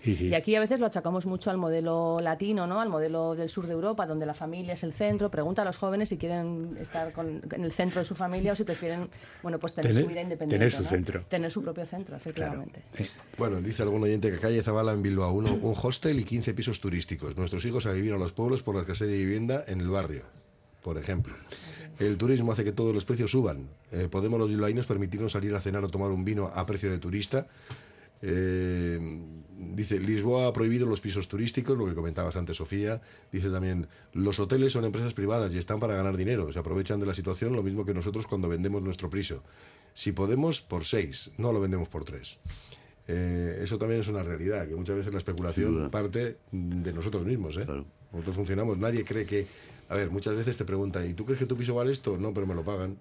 Y 0.06 0.34
aquí 0.34 0.54
a 0.54 0.60
veces 0.60 0.78
lo 0.80 0.86
achacamos 0.86 1.26
mucho 1.26 1.50
al 1.50 1.56
modelo 1.58 2.18
latino, 2.20 2.66
¿no? 2.66 2.80
Al 2.80 2.88
modelo 2.88 3.34
del 3.34 3.48
sur 3.48 3.66
de 3.66 3.72
Europa, 3.72 4.06
donde 4.06 4.25
la 4.26 4.34
familia 4.34 4.75
es 4.75 4.82
el 4.84 4.92
centro. 4.92 5.30
Pregunta 5.30 5.62
a 5.62 5.64
los 5.64 5.78
jóvenes 5.78 6.08
si 6.10 6.16
quieren 6.18 6.76
estar 6.80 7.12
con- 7.12 7.42
en 7.50 7.64
el 7.64 7.72
centro 7.72 8.00
de 8.00 8.04
su 8.04 8.14
familia 8.14 8.52
o 8.52 8.54
si 8.54 8.64
prefieren, 8.64 9.08
bueno, 9.42 9.58
pues 9.58 9.72
tener, 9.75 9.90
Tener- 9.90 10.04
su 10.04 10.08
vida 10.08 10.20
independiente. 10.22 10.56
tener 10.66 10.70
su 10.72 10.82
¿no? 10.84 10.88
centro. 10.88 11.25
Tener 11.28 11.50
su 11.50 11.62
propio 11.62 11.84
centro, 11.84 12.16
Claro. 12.16 12.20
efectivamente. 12.20 12.82
Sí. 12.96 13.06
Bueno, 13.36 13.60
dice 13.60 13.82
algún 13.82 14.02
oyente 14.02 14.30
que 14.30 14.38
calle 14.38 14.62
Zabala 14.62 14.92
en 14.92 15.02
Bilbao, 15.02 15.32
uno, 15.32 15.52
un 15.54 15.75
hostel 15.82 16.20
y 16.20 16.25
15 16.25 16.54
pisos 16.54 16.80
turísticos. 16.80 17.36
Nuestros 17.36 17.64
hijos 17.64 17.86
a 17.86 17.92
vivir 17.92 18.12
a 18.12 18.16
los 18.18 18.32
pueblos 18.32 18.62
por 18.62 18.75
la 18.76 18.82
escasez 18.82 19.08
de 19.08 19.16
vivienda 19.16 19.64
en 19.66 19.80
el 19.80 19.88
barrio, 19.88 20.22
por 20.82 20.98
ejemplo. 20.98 21.34
El 21.98 22.18
turismo 22.18 22.52
hace 22.52 22.62
que 22.62 22.72
todos 22.72 22.94
los 22.94 23.04
precios 23.06 23.30
suban. 23.30 23.68
Eh, 23.90 24.08
¿Podemos 24.10 24.38
los 24.38 24.48
bilbaínos 24.50 24.84
permitirnos 24.86 25.32
salir 25.32 25.54
a 25.54 25.60
cenar 25.60 25.82
o 25.82 25.88
tomar 25.88 26.10
un 26.10 26.25
vino 26.25 26.50
a 26.54 26.66
precio 26.66 26.90
de 26.90 26.98
turista? 26.98 27.46
Eh, 28.22 28.98
dice, 29.58 29.98
Lisboa 30.00 30.46
ha 30.48 30.52
prohibido 30.52 30.86
los 30.86 31.00
pisos 31.00 31.28
turísticos, 31.28 31.76
lo 31.78 31.86
que 31.86 31.94
comentabas 31.94 32.36
antes, 32.36 32.56
Sofía. 32.56 33.00
Dice 33.32 33.50
también, 33.50 33.86
los 34.12 34.38
hoteles 34.38 34.72
son 34.72 34.84
empresas 34.84 35.14
privadas 35.14 35.52
y 35.54 35.58
están 35.58 35.80
para 35.80 35.94
ganar 35.94 36.16
dinero. 36.16 36.52
Se 36.52 36.58
aprovechan 36.58 37.00
de 37.00 37.06
la 37.06 37.14
situación 37.14 37.54
lo 37.54 37.62
mismo 37.62 37.84
que 37.84 37.94
nosotros 37.94 38.26
cuando 38.26 38.48
vendemos 38.48 38.82
nuestro 38.82 39.08
piso. 39.10 39.42
Si 39.94 40.12
podemos, 40.12 40.60
por 40.60 40.84
seis, 40.84 41.30
no 41.38 41.52
lo 41.52 41.60
vendemos 41.60 41.88
por 41.88 42.04
tres. 42.04 42.38
Eh, 43.08 43.60
eso 43.62 43.78
también 43.78 44.00
es 44.00 44.08
una 44.08 44.22
realidad, 44.22 44.66
que 44.68 44.75
muchas 44.75 44.96
veces 44.96 45.12
la 45.12 45.18
especulación 45.18 45.90
parte 45.90 46.38
de 46.52 46.92
nosotros 46.92 47.25
mismos. 47.25 47.56
¿eh? 47.56 47.64
Claro. 47.64 47.86
Nosotros 48.12 48.36
funcionamos, 48.36 48.78
nadie 48.78 49.04
cree 49.04 49.25
que... 49.26 49.46
A 49.88 49.94
ver, 49.94 50.10
muchas 50.10 50.34
veces 50.34 50.56
te 50.56 50.64
preguntan, 50.64 51.08
¿y 51.08 51.14
tú 51.14 51.25
crees 51.25 51.38
que 51.38 51.46
tu 51.46 51.56
piso 51.56 51.75
vale 51.75 51.92
esto? 51.92 52.18
No, 52.18 52.34
pero 52.34 52.46
me 52.46 52.54
lo 52.56 52.64
pagan. 52.64 52.98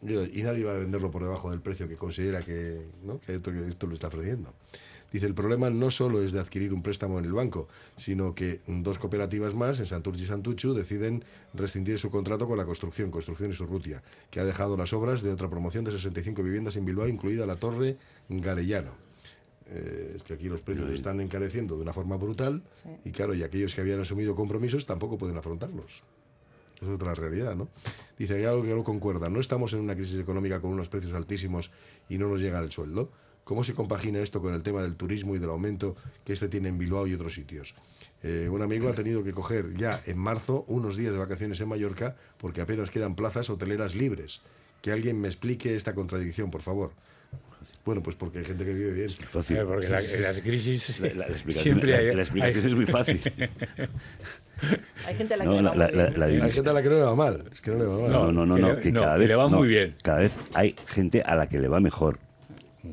Yo- 0.00 0.24
Y 0.24 0.42
nadie 0.42 0.64
va 0.64 0.72
a 0.72 0.78
venderlo 0.78 1.10
por 1.10 1.22
debajo 1.22 1.50
del 1.50 1.60
precio 1.60 1.86
que 1.86 1.96
considera 1.96 2.40
que, 2.40 2.88
¿no? 3.02 3.20
que 3.20 3.34
esto, 3.34 3.52
que 3.52 3.68
esto 3.68 3.86
lo 3.86 3.92
está 3.94 4.06
ofreciendo. 4.08 4.54
Dice, 5.14 5.26
el 5.26 5.34
problema 5.34 5.70
no 5.70 5.92
solo 5.92 6.24
es 6.24 6.32
de 6.32 6.40
adquirir 6.40 6.74
un 6.74 6.82
préstamo 6.82 7.20
en 7.20 7.24
el 7.24 7.32
banco, 7.32 7.68
sino 7.96 8.34
que 8.34 8.58
dos 8.66 8.98
cooperativas 8.98 9.54
más, 9.54 9.78
en 9.78 9.86
Santurci 9.86 10.24
y 10.24 10.26
Santuchu, 10.26 10.74
deciden 10.74 11.24
rescindir 11.54 12.00
su 12.00 12.10
contrato 12.10 12.48
con 12.48 12.58
la 12.58 12.64
construcción, 12.64 13.12
Construcción 13.12 13.52
y 13.52 13.54
Surrutia, 13.54 14.02
que 14.32 14.40
ha 14.40 14.44
dejado 14.44 14.76
las 14.76 14.92
obras 14.92 15.22
de 15.22 15.30
otra 15.30 15.48
promoción 15.48 15.84
de 15.84 15.92
65 15.92 16.42
viviendas 16.42 16.74
en 16.74 16.84
Bilbao, 16.84 17.06
incluida 17.06 17.46
la 17.46 17.54
Torre 17.54 17.96
Garellano. 18.28 18.90
Eh, 19.66 20.14
es 20.16 20.24
que 20.24 20.34
aquí 20.34 20.48
los 20.48 20.60
precios 20.62 20.90
están 20.90 21.20
encareciendo 21.20 21.76
de 21.76 21.82
una 21.82 21.92
forma 21.92 22.16
brutal 22.16 22.64
Sí. 22.82 22.88
y 23.04 23.12
claro, 23.12 23.34
y 23.34 23.44
aquellos 23.44 23.72
que 23.72 23.82
habían 23.82 24.00
asumido 24.00 24.34
compromisos 24.34 24.84
tampoco 24.84 25.16
pueden 25.16 25.36
afrontarlos. 25.36 26.02
Es 26.82 26.88
otra 26.88 27.14
realidad, 27.14 27.54
¿no? 27.54 27.68
Dice, 28.18 28.34
hay 28.34 28.46
algo 28.46 28.64
que 28.64 28.74
no 28.74 28.82
concuerda. 28.82 29.30
No 29.30 29.38
estamos 29.38 29.72
en 29.74 29.78
una 29.78 29.94
crisis 29.94 30.18
económica 30.18 30.60
con 30.60 30.72
unos 30.72 30.88
precios 30.88 31.12
altísimos 31.12 31.70
y 32.08 32.18
no 32.18 32.28
nos 32.28 32.40
llega 32.40 32.58
el 32.58 32.72
sueldo. 32.72 33.12
¿Cómo 33.44 33.62
se 33.62 33.74
compagina 33.74 34.20
esto 34.20 34.40
con 34.40 34.54
el 34.54 34.62
tema 34.62 34.82
del 34.82 34.96
turismo 34.96 35.34
y 35.36 35.38
del 35.38 35.50
aumento 35.50 35.96
que 36.24 36.32
este 36.32 36.48
tiene 36.48 36.68
en 36.68 36.78
Bilbao 36.78 37.06
y 37.06 37.14
otros 37.14 37.34
sitios? 37.34 37.74
Eh, 38.22 38.48
un 38.50 38.62
amigo 38.62 38.88
ha 38.88 38.94
tenido 38.94 39.22
que 39.22 39.32
coger 39.32 39.74
ya 39.76 40.00
en 40.06 40.16
marzo 40.18 40.64
unos 40.66 40.96
días 40.96 41.12
de 41.12 41.18
vacaciones 41.18 41.60
en 41.60 41.68
Mallorca 41.68 42.16
porque 42.38 42.62
apenas 42.62 42.90
quedan 42.90 43.14
plazas 43.14 43.50
hoteleras 43.50 43.94
libres. 43.94 44.40
Que 44.80 44.92
alguien 44.92 45.20
me 45.20 45.28
explique 45.28 45.74
esta 45.76 45.94
contradicción, 45.94 46.50
por 46.50 46.62
favor. 46.62 46.92
Bueno, 47.84 48.02
pues 48.02 48.16
porque 48.16 48.38
hay 48.40 48.44
gente 48.44 48.64
que 48.64 48.72
vive 48.74 48.92
bien. 48.92 49.10
Fácil. 49.10 49.56
Eh, 49.58 49.64
porque 49.64 49.88
la- 49.88 50.00
en 50.00 50.22
las 50.22 50.40
crisis 50.40 51.00
La, 51.00 51.08
la 51.14 51.24
explicación, 51.26 51.62
siempre 51.62 51.96
hay, 51.96 52.14
la 52.14 52.22
explicación 52.22 52.64
hay- 52.64 52.70
es 52.70 52.76
muy 52.76 52.86
fácil. 52.86 53.20
Hay 55.06 55.16
gente 55.16 55.34
a 55.34 55.36
la 55.36 55.44
que 55.44 55.50
No, 55.50 55.56
le 55.56 55.62
va 55.68 55.74
la, 55.74 55.90
la, 55.90 56.10
la 56.10 56.24
Hay 56.26 56.50
gente 56.50 56.70
a 56.70 56.72
la 56.72 56.80
que 56.82 56.88
no 56.88 56.94
le 56.94 57.02
va 57.02 57.14
mal. 57.14 57.44
Es 57.52 57.60
que 57.60 57.70
no 57.72 57.78
le 57.78 57.84
va 57.84 57.98
mal. 57.98 58.10
No, 58.12 58.32
no, 58.32 58.46
no, 58.46 58.54
que 58.54 58.60
no, 58.62 58.72
le- 58.74 58.80
que 58.80 58.92
no, 58.92 59.00
cada 59.00 59.16
vez 59.18 59.28
le 59.28 59.34
va 59.34 59.50
no, 59.50 59.58
muy 59.58 59.68
bien. 59.68 59.96
Cada 60.02 60.18
vez 60.20 60.32
hay 60.54 60.76
gente 60.86 61.22
a 61.22 61.34
la 61.34 61.48
que 61.48 61.58
le 61.58 61.68
va 61.68 61.80
mejor 61.80 62.18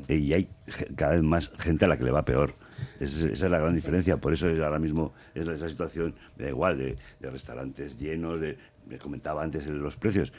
y 0.08 0.32
hay 0.32 0.48
cada 0.96 1.12
vez 1.14 1.22
más 1.22 1.50
gente 1.58 1.84
a 1.84 1.88
la 1.88 1.98
que 1.98 2.04
le 2.04 2.10
va 2.10 2.24
peor. 2.24 2.54
Es- 3.00 3.22
esa 3.22 3.46
es 3.46 3.50
la 3.50 3.58
gran 3.58 3.74
diferencia. 3.74 4.16
Por 4.16 4.32
eso 4.32 4.48
es 4.48 4.58
ahora 4.60 4.78
mismo 4.78 5.12
es 5.34 5.46
esa 5.46 5.68
situación, 5.68 6.14
da 6.36 6.48
igual, 6.48 6.78
de, 6.78 6.96
de 7.20 7.30
restaurantes 7.30 7.98
llenos, 7.98 8.40
de 8.40 8.56
me 8.88 8.98
comentaba 8.98 9.42
antes 9.42 9.66
los 9.66 9.96
precios. 9.96 10.32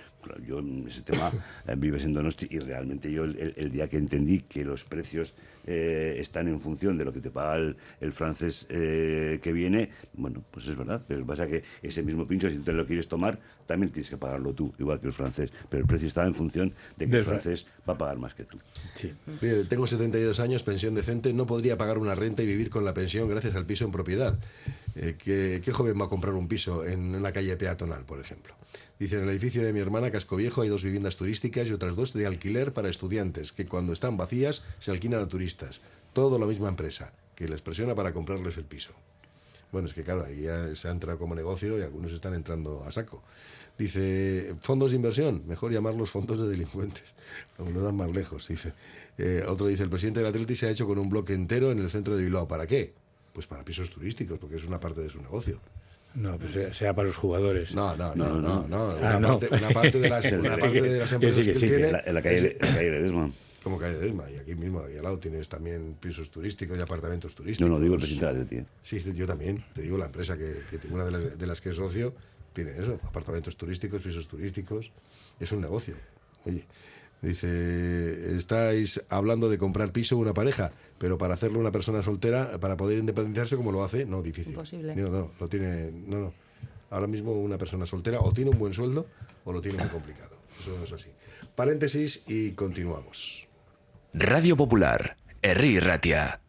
yo 0.46 0.60
en 0.60 0.88
ese 0.88 1.02
tema 1.02 1.32
eh, 1.68 1.76
vives 1.78 2.04
en 2.04 2.14
Donosti 2.14 2.48
y 2.50 2.60
realmente 2.60 3.12
yo 3.12 3.24
el, 3.24 3.72
día 3.72 3.88
que 3.90 3.98
entendí 3.98 4.40
que 4.40 4.66
los 4.66 4.84
precios 4.84 5.34
eh, 5.66 6.16
están 6.20 6.48
en 6.48 6.60
función 6.60 6.98
de 6.98 7.06
lo 7.06 7.14
que 7.14 7.20
te 7.20 7.32
paga 7.32 7.58
el, 8.00 8.14
francés 8.14 8.66
eh, 8.70 9.40
que 9.42 9.54
viene, 9.54 9.90
bueno, 10.14 10.44
pues 10.52 10.68
es 10.68 10.76
verdad. 10.76 11.02
Pero 11.08 11.26
pasa 11.26 11.48
que 11.48 11.64
ese 11.82 12.04
mismo 12.04 12.28
pincho, 12.28 12.50
si 12.50 12.58
tú 12.58 12.64
te 12.64 12.74
lo 12.74 12.86
quieres 12.86 13.08
tomar, 13.08 13.40
también 13.66 13.92
tienes 13.92 14.10
que 14.10 14.18
pagarlo 14.18 14.54
tú, 14.54 14.74
igual 14.80 15.00
que 15.00 15.08
el 15.08 15.14
francés. 15.14 15.52
Pero 15.70 15.82
el 15.82 15.88
precio 15.88 16.08
está 16.08 16.26
en 16.26 16.36
función 16.36 16.74
de 16.98 17.10
que 17.10 17.18
el 17.18 17.24
francés 17.24 17.66
va 17.88 17.94
a 17.94 17.98
pagar 17.98 18.18
más 18.18 18.34
que 18.34 18.44
tú. 18.44 18.58
Sí. 18.96 19.14
tengo 19.70 19.88
72 19.88 20.40
años, 20.40 20.64
pensión 20.64 20.96
decente, 20.96 21.34
no 21.34 21.46
podría 21.46 21.78
pagar 21.78 21.98
una 21.98 22.16
renta 22.16 22.44
y 22.44 22.46
vivir 22.46 22.70
con 22.70 22.86
la 22.86 22.94
pensión 22.94 23.30
gracias 23.30 23.56
al 23.56 23.66
piso 23.66 23.86
en 23.86 23.92
propiedad. 23.92 24.38
Eh, 24.96 25.16
¿qué, 25.18 25.72
joven 25.72 26.00
va 26.00 26.06
a 26.06 26.10
comprar 26.10 26.34
un 26.34 26.48
piso 26.48 26.86
en 26.86 27.16
una 27.16 27.32
calle 27.32 27.56
peatonal, 27.58 28.04
por 28.06 28.20
ejemplo? 28.20 28.54
Dice, 29.04 29.18
en 29.18 29.24
el 29.24 29.32
edificio 29.32 29.62
de 29.62 29.74
mi 29.74 29.82
hermana, 29.82 30.12
Casco 30.12 30.38
Viejo, 30.38 30.62
hay 30.62 30.70
dos 30.70 30.86
viviendas 30.86 31.18
turísticas 31.18 31.68
y 31.68 31.74
otras 31.74 31.98
dos 31.98 32.14
de 32.14 32.26
alquiler 32.26 32.72
para 32.72 32.88
estudiantes, 32.88 33.52
que 33.52 33.66
cuando 33.66 33.92
están 33.92 34.16
vacías 34.16 34.64
se 34.80 34.92
alquilan 34.92 35.22
a 35.22 35.28
turistas. 35.28 35.82
Todo 36.14 36.40
la 36.40 36.46
misma 36.46 36.70
empresa, 36.70 37.12
que 37.36 37.50
les 37.50 37.62
presiona 37.62 37.96
para 37.96 38.14
comprarles 38.14 38.56
el 38.56 38.64
piso. 38.64 38.94
Bueno, 39.74 39.90
es 39.90 39.94
que 39.94 40.04
claro, 40.04 40.24
ahí 40.24 40.44
ya 40.44 40.74
se 40.74 40.88
ha 40.88 40.92
entrado 40.92 41.20
como 41.20 41.36
negocio 41.36 41.78
y 41.78 41.82
algunos 41.82 42.14
están 42.14 42.34
entrando 42.34 42.86
a 42.86 42.94
saco. 42.94 43.22
Dice, 43.78 44.56
fondos 44.62 44.92
de 44.92 44.96
inversión, 44.96 45.44
mejor 45.48 45.74
llamarlos 45.74 46.10
fondos 46.10 46.40
de 46.40 46.48
delincuentes, 46.48 47.14
aún 47.58 47.74
no 47.74 47.82
dan 47.82 47.98
más 47.98 48.10
lejos. 48.10 48.48
Dice, 48.48 48.72
eh, 49.18 49.44
otro 49.46 49.68
dice, 49.68 49.84
el 49.84 49.90
presidente 49.90 50.22
del 50.22 50.30
Atleti 50.30 50.56
se 50.56 50.68
ha 50.68 50.70
hecho 50.70 50.88
con 50.88 50.98
un 50.98 51.10
bloque 51.10 51.34
entero 51.34 51.74
en 51.74 51.80
el 51.80 51.90
centro 51.90 52.16
de 52.16 52.24
Bilbao. 52.24 52.48
¿Para 52.48 52.68
qué? 52.68 52.94
Pues 53.34 53.48
para 53.48 53.66
pisos 53.66 53.90
turísticos, 53.90 54.40
porque 54.40 54.56
es 54.56 54.64
una 54.64 54.80
parte 54.80 55.02
de 55.02 55.10
su 55.10 55.22
negocio. 55.22 55.60
No, 56.16 56.38
pues 56.38 56.78
sea, 56.78 56.94
para 56.94 57.08
los 57.08 57.18
jugadores. 57.18 57.74
No, 57.74 57.96
no, 57.96 58.14
no, 58.16 58.40
no. 58.40 58.68
no, 58.68 58.92
ah, 59.02 59.18
Una, 59.18 59.70
Parte, 59.70 60.00
de 60.00 60.10
las, 60.10 60.32
una 60.32 60.58
parte 60.58 60.82
de 60.82 61.00
las 61.00 61.12
empresas 61.14 61.46
que, 61.46 61.54
tiene... 61.54 61.88
En 62.06 62.14
la, 62.14 62.22
calle, 62.22 62.42
de, 62.42 62.58
la 62.60 62.68
calle 62.74 62.92
de 62.92 63.02
Desma. 63.02 63.32
Como 63.64 63.80
calle 63.80 63.96
de 63.96 64.06
Desma. 64.06 64.30
Y 64.30 64.38
aquí 64.38 64.56
mismo, 64.56 64.80
aquí 64.80 64.98
al 64.98 65.04
lado, 65.04 65.18
tienes 65.18 65.50
también 65.50 65.96
pisos 66.00 66.30
turísticos 66.30 66.78
y 66.78 66.82
apartamentos 66.82 67.34
turísticos. 67.34 67.68
No, 67.68 67.76
no, 67.76 67.82
digo 67.82 67.96
el 67.96 68.02
presidente 68.02 68.40
de 68.40 68.46
ti. 68.46 68.68
Sí, 68.84 69.00
yo 69.14 69.26
también. 69.26 69.64
Te 69.74 69.82
digo 69.82 69.98
la 69.98 70.06
empresa 70.06 70.38
que, 70.38 70.62
que 70.70 70.88
una 70.88 71.06
de 71.06 71.12
las, 71.12 71.40
de 71.40 71.48
las 71.48 71.62
que 71.62 71.70
es 71.70 71.76
socio 71.76 72.14
tiene 72.54 72.72
eso. 72.80 73.00
Apartamentos 73.04 73.58
turísticos, 73.58 74.02
pisos 74.02 74.28
turísticos. 74.28 74.92
Es 75.40 75.52
un 75.52 75.62
negocio. 75.62 75.96
Oye, 76.46 76.66
Dice, 77.24 78.36
estáis 78.36 79.02
hablando 79.08 79.50
de 79.50 79.58
comprar 79.58 79.94
piso 79.94 80.18
una 80.18 80.34
pareja, 80.34 80.74
pero 80.98 81.18
para 81.18 81.36
hacerlo 81.36 81.58
una 81.58 81.72
persona 81.72 82.04
soltera, 82.04 82.60
para 82.60 82.76
poder 82.76 83.00
independizarse 83.00 83.56
como 83.56 83.72
lo 83.72 83.82
hace, 83.82 84.06
no, 84.06 84.22
difícil. 84.22 84.52
Imposible. 84.52 84.94
No, 84.94 85.08
no, 85.08 85.32
no 85.40 85.48
tiene, 85.48 85.90
no, 86.06 86.20
no. 86.20 86.34
Ahora 86.90 87.08
mismo 87.08 87.32
una 87.32 87.58
persona 87.58 87.86
soltera 87.86 88.20
o 88.20 88.34
tiene 88.34 88.52
un 88.52 88.60
buen 88.60 88.74
sueldo 88.74 89.08
o 89.46 89.54
lo 89.54 89.62
tiene 89.62 89.78
muy 89.78 89.88
complicado. 89.88 90.36
Eso 90.60 90.78
no 90.78 90.84
es 90.84 90.92
así. 90.92 91.10
Paréntesis 91.56 92.26
y 92.28 92.52
continuamos. 92.52 93.48
Radio 94.14 94.58
Popular, 94.58 95.16
Erri 95.42 95.80
Ratia. 95.80 96.42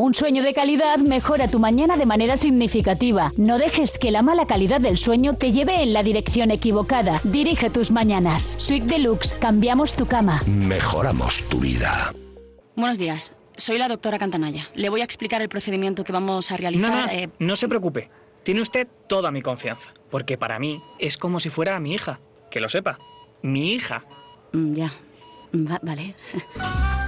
Un 0.00 0.14
sueño 0.14 0.42
de 0.42 0.54
calidad 0.54 0.96
mejora 0.96 1.46
tu 1.46 1.58
mañana 1.58 1.98
de 1.98 2.06
manera 2.06 2.38
significativa. 2.38 3.34
No 3.36 3.58
dejes 3.58 3.98
que 3.98 4.10
la 4.10 4.22
mala 4.22 4.46
calidad 4.46 4.80
del 4.80 4.96
sueño 4.96 5.36
te 5.36 5.52
lleve 5.52 5.82
en 5.82 5.92
la 5.92 6.02
dirección 6.02 6.50
equivocada. 6.50 7.20
Dirige 7.22 7.68
tus 7.68 7.90
mañanas. 7.90 8.56
Sweet 8.58 8.84
Deluxe, 8.84 9.34
cambiamos 9.34 9.94
tu 9.96 10.06
cama. 10.06 10.40
Mejoramos 10.46 11.46
tu 11.50 11.60
vida. 11.60 12.14
Buenos 12.76 12.96
días. 12.96 13.34
Soy 13.58 13.76
la 13.76 13.88
doctora 13.88 14.18
Cantanaya. 14.18 14.66
Le 14.74 14.88
voy 14.88 15.02
a 15.02 15.04
explicar 15.04 15.42
el 15.42 15.50
procedimiento 15.50 16.02
que 16.02 16.12
vamos 16.12 16.50
a 16.50 16.56
realizar. 16.56 16.90
No, 16.90 17.02
no, 17.02 17.12
eh, 17.12 17.28
no 17.38 17.54
se 17.56 17.68
preocupe. 17.68 18.08
Tiene 18.42 18.62
usted 18.62 18.88
toda 19.06 19.30
mi 19.30 19.42
confianza. 19.42 19.92
Porque 20.08 20.38
para 20.38 20.58
mí 20.58 20.82
es 20.98 21.18
como 21.18 21.40
si 21.40 21.50
fuera 21.50 21.78
mi 21.78 21.92
hija. 21.92 22.20
Que 22.50 22.60
lo 22.60 22.70
sepa. 22.70 22.98
Mi 23.42 23.74
hija. 23.74 24.06
Mm, 24.52 24.76
vale. 25.52 26.14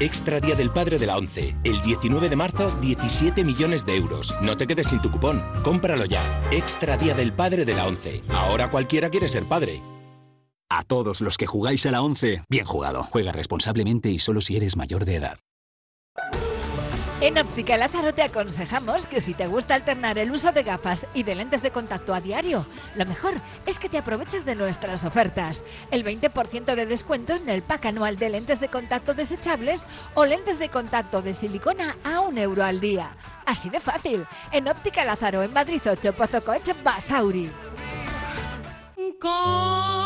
Extra 0.00 0.40
Día 0.40 0.54
del 0.54 0.70
Padre 0.70 0.98
de 0.98 1.06
la 1.06 1.16
ONCE. 1.16 1.54
El 1.64 1.80
19 1.82 2.28
de 2.28 2.36
marzo, 2.36 2.70
17 2.80 3.44
millones 3.44 3.86
de 3.86 3.96
euros. 3.96 4.34
No 4.42 4.56
te 4.56 4.66
quedes 4.66 4.88
sin 4.88 5.00
tu 5.00 5.10
cupón. 5.10 5.42
Cómpralo 5.62 6.04
ya. 6.04 6.40
Extra 6.50 6.96
Día 6.96 7.14
del 7.14 7.32
Padre 7.32 7.64
de 7.64 7.74
la 7.74 7.86
ONCE. 7.86 8.20
Ahora 8.30 8.70
cualquiera 8.70 9.10
quiere 9.10 9.28
ser 9.28 9.44
padre. 9.44 9.80
A 10.68 10.82
todos 10.84 11.20
los 11.20 11.36
que 11.36 11.46
jugáis 11.46 11.84
a 11.86 11.90
la 11.90 12.02
ONCE, 12.02 12.44
bien 12.48 12.64
jugado. 12.64 13.06
Juega 13.10 13.30
responsablemente 13.30 14.10
y 14.10 14.18
solo 14.18 14.40
si 14.40 14.56
eres 14.56 14.76
mayor 14.76 15.04
de 15.04 15.16
edad. 15.16 15.38
En 17.22 17.38
Óptica 17.38 17.76
Lázaro 17.76 18.12
te 18.12 18.22
aconsejamos 18.22 19.06
que 19.06 19.20
si 19.20 19.32
te 19.32 19.46
gusta 19.46 19.76
alternar 19.76 20.18
el 20.18 20.32
uso 20.32 20.50
de 20.50 20.64
gafas 20.64 21.06
y 21.14 21.22
de 21.22 21.36
lentes 21.36 21.62
de 21.62 21.70
contacto 21.70 22.14
a 22.14 22.20
diario, 22.20 22.66
lo 22.96 23.06
mejor 23.06 23.34
es 23.64 23.78
que 23.78 23.88
te 23.88 23.96
aproveches 23.96 24.44
de 24.44 24.56
nuestras 24.56 25.04
ofertas. 25.04 25.62
El 25.92 26.04
20% 26.04 26.74
de 26.74 26.84
descuento 26.84 27.34
en 27.34 27.48
el 27.48 27.62
pack 27.62 27.86
anual 27.86 28.16
de 28.16 28.28
lentes 28.28 28.58
de 28.58 28.70
contacto 28.70 29.14
desechables 29.14 29.86
o 30.14 30.24
lentes 30.24 30.58
de 30.58 30.68
contacto 30.68 31.22
de 31.22 31.32
silicona 31.32 31.94
a 32.02 32.22
un 32.22 32.38
euro 32.38 32.64
al 32.64 32.80
día. 32.80 33.12
Así 33.46 33.70
de 33.70 33.78
fácil. 33.78 34.26
En 34.50 34.66
Óptica 34.66 35.04
Lázaro, 35.04 35.44
en 35.44 35.52
Madrid 35.52 35.80
8, 35.88 36.12
Pozo 36.14 36.42
Coche, 36.42 36.74
Basauri. 36.82 37.52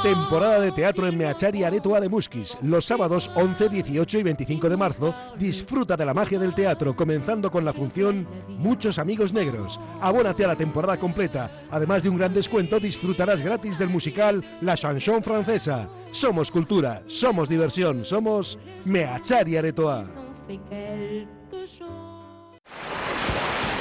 Temporada 0.03 0.61
de 0.61 0.73
teatro 0.73 1.07
en 1.07 1.17
Meachari 1.17 1.65
Aretoa 1.65 2.01
de 2.01 2.09
Musquis. 2.09 2.57
Los 2.61 2.85
sábados 2.85 3.31
11, 3.35 3.71
18 3.71 4.19
y 4.19 4.23
25 4.23 4.69
de 4.69 4.77
marzo, 4.77 5.15
disfruta 5.39 5.97
de 5.97 6.05
la 6.05 6.13
magia 6.13 6.39
del 6.39 6.55
teatro, 6.55 6.95
comenzando 6.95 7.51
con 7.51 7.65
la 7.65 7.73
función 7.73 8.29
Muchos 8.47 8.99
Amigos 8.99 9.33
Negros. 9.33 9.81
Abónate 10.01 10.45
a 10.45 10.49
la 10.49 10.57
temporada 10.57 10.99
completa. 10.99 11.51
Además 11.71 12.03
de 12.03 12.11
un 12.11 12.19
gran 12.19 12.35
descuento, 12.35 12.79
disfrutarás 12.79 13.41
gratis 13.41 13.79
del 13.79 13.89
musical 13.89 14.45
La 14.61 14.77
Chanson 14.77 15.23
Francesa. 15.23 15.89
Somos 16.11 16.51
cultura, 16.51 17.03
somos 17.07 17.49
diversión, 17.49 18.05
somos 18.05 18.59
Meachari 18.85 19.57
Aretoa. 19.57 20.05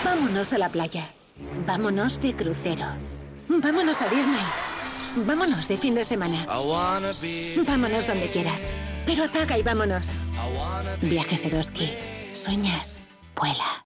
Vámonos 0.03 0.53
a 0.53 0.57
la 0.57 0.69
playa. 0.69 1.13
Vámonos 1.67 2.21
de 2.21 2.35
crucero. 2.35 2.85
Vámonos 3.49 4.01
a 4.01 4.07
Disney. 4.07 4.74
Vámonos 5.15 5.67
de 5.67 5.77
fin 5.77 5.95
de 5.95 6.03
semana. 6.03 6.45
Vámonos 7.65 8.07
donde 8.07 8.29
quieras. 8.31 8.69
Pero 9.05 9.23
apaga 9.23 9.57
y 9.57 9.63
vámonos. 9.63 10.15
Viajes 11.01 11.45
Eroski. 11.45 11.93
Sueñas. 12.33 12.99
Vuela. 13.35 13.85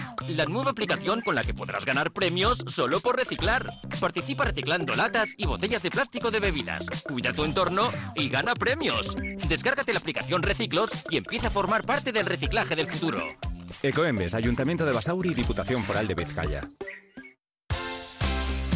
La 0.27 0.45
nueva 0.45 0.71
aplicación 0.71 1.21
con 1.21 1.35
la 1.35 1.43
que 1.43 1.53
podrás 1.53 1.85
ganar 1.85 2.11
premios 2.11 2.63
solo 2.67 2.99
por 2.99 3.17
reciclar. 3.17 3.67
Participa 3.99 4.45
reciclando 4.45 4.95
latas 4.95 5.33
y 5.37 5.45
botellas 5.45 5.83
de 5.83 5.91
plástico 5.91 6.31
de 6.31 6.39
bebidas. 6.39 6.87
Cuida 7.07 7.33
tu 7.33 7.43
entorno 7.43 7.91
y 8.15 8.29
gana 8.29 8.53
premios. 8.53 9.15
Descárgate 9.47 9.93
la 9.93 9.99
aplicación 9.99 10.43
Reciclos 10.43 10.91
y 11.09 11.17
empieza 11.17 11.47
a 11.47 11.51
formar 11.51 11.83
parte 11.85 12.11
del 12.11 12.25
reciclaje 12.25 12.75
del 12.75 12.87
futuro. 12.87 13.21
Ecoembes, 13.83 14.35
Ayuntamiento 14.35 14.85
de 14.85 14.91
Basauri 14.91 15.31
y 15.31 15.33
Diputación 15.33 15.83
Foral 15.83 16.07
de 16.07 16.15
Vizcaya. 16.15 16.67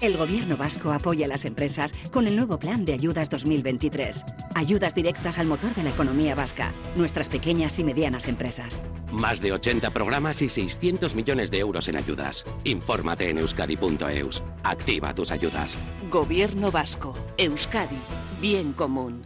El 0.00 0.16
gobierno 0.16 0.56
vasco 0.56 0.92
apoya 0.92 1.26
a 1.26 1.28
las 1.28 1.44
empresas 1.44 1.92
con 2.12 2.28
el 2.28 2.36
nuevo 2.36 2.60
plan 2.60 2.84
de 2.84 2.92
ayudas 2.92 3.30
2023. 3.30 4.24
Ayudas 4.54 4.94
directas 4.94 5.40
al 5.40 5.46
motor 5.46 5.74
de 5.74 5.82
la 5.82 5.90
economía 5.90 6.36
vasca, 6.36 6.72
nuestras 6.94 7.28
pequeñas 7.28 7.80
y 7.80 7.84
medianas 7.84 8.28
empresas. 8.28 8.84
Más 9.10 9.40
de 9.40 9.52
80 9.52 9.90
programas 9.90 10.40
y 10.40 10.48
600 10.48 11.16
millones 11.16 11.50
de 11.50 11.58
euros 11.58 11.88
en 11.88 11.96
ayudas. 11.96 12.44
Infórmate 12.62 13.28
en 13.28 13.38
euskadi.eus. 13.38 14.44
Activa 14.62 15.14
tus 15.14 15.32
ayudas. 15.32 15.76
Gobierno 16.12 16.70
vasco. 16.70 17.16
Euskadi. 17.36 17.98
Bien 18.40 18.72
común. 18.72 19.24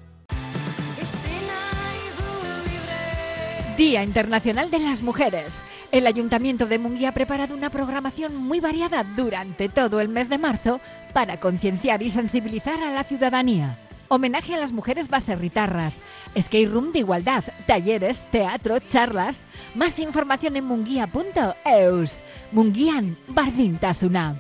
Día 3.77 4.03
Internacional 4.03 4.71
de 4.71 4.79
las 4.79 5.03
Mujeres. 5.03 5.59
El 5.93 6.07
Ayuntamiento 6.07 6.67
de 6.67 6.79
Munguía 6.79 7.09
ha 7.09 7.15
preparado 7.15 7.55
una 7.55 7.71
programación 7.71 8.37
muy 8.37 8.61
variada 8.61 9.03
durante 9.03 9.71
todo 9.71 10.01
el 10.01 10.09
mes 10.09 10.29
de 10.29 10.37
marzo 10.37 10.81
para 11.15 11.41
concienciar 11.41 12.03
y 12.03 12.11
sensibilizar 12.11 12.83
a 12.83 12.93
la 12.93 13.03
ciudadanía. 13.03 13.79
Homenaje 14.09 14.55
a 14.55 14.59
las 14.59 14.73
mujeres 14.73 15.09
baserritarras, 15.09 16.01
skate 16.39 16.71
room 16.71 16.93
de 16.93 16.99
igualdad, 16.99 17.45
talleres, 17.67 18.31
teatro, 18.31 18.79
charlas. 18.79 19.43
Más 19.75 19.99
información 19.99 20.57
en 20.57 20.65
munguía.eus. 20.65 22.21
Munguian 22.53 23.17
Bardintasuna. 23.29 24.37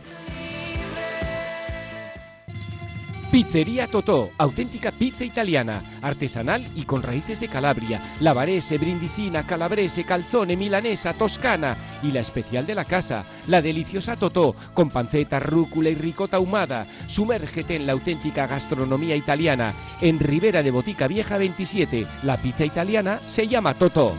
Pizzería 3.32 3.86
Totó, 3.86 4.28
auténtica 4.36 4.90
pizza 4.90 5.24
italiana, 5.24 5.82
artesanal 6.02 6.66
y 6.76 6.84
con 6.84 7.02
raíces 7.02 7.40
de 7.40 7.48
Calabria, 7.48 7.98
lavarese, 8.20 8.76
brindisina, 8.76 9.46
calabrese, 9.46 10.04
calzone, 10.04 10.54
milanesa, 10.54 11.14
toscana 11.14 11.74
y 12.02 12.12
la 12.12 12.20
especial 12.20 12.66
de 12.66 12.74
la 12.74 12.84
casa, 12.84 13.24
la 13.46 13.62
deliciosa 13.62 14.16
Totó, 14.16 14.54
con 14.74 14.90
panceta, 14.90 15.38
rúcula 15.38 15.88
y 15.88 15.94
ricota 15.94 16.36
ahumada. 16.36 16.86
Sumérgete 17.06 17.74
en 17.74 17.86
la 17.86 17.94
auténtica 17.94 18.46
gastronomía 18.46 19.16
italiana. 19.16 19.72
En 20.02 20.18
Ribera 20.18 20.62
de 20.62 20.70
Botica 20.70 21.08
Vieja 21.08 21.38
27, 21.38 22.06
la 22.24 22.36
pizza 22.36 22.66
italiana 22.66 23.18
se 23.26 23.48
llama 23.48 23.72
Totó. 23.72 24.12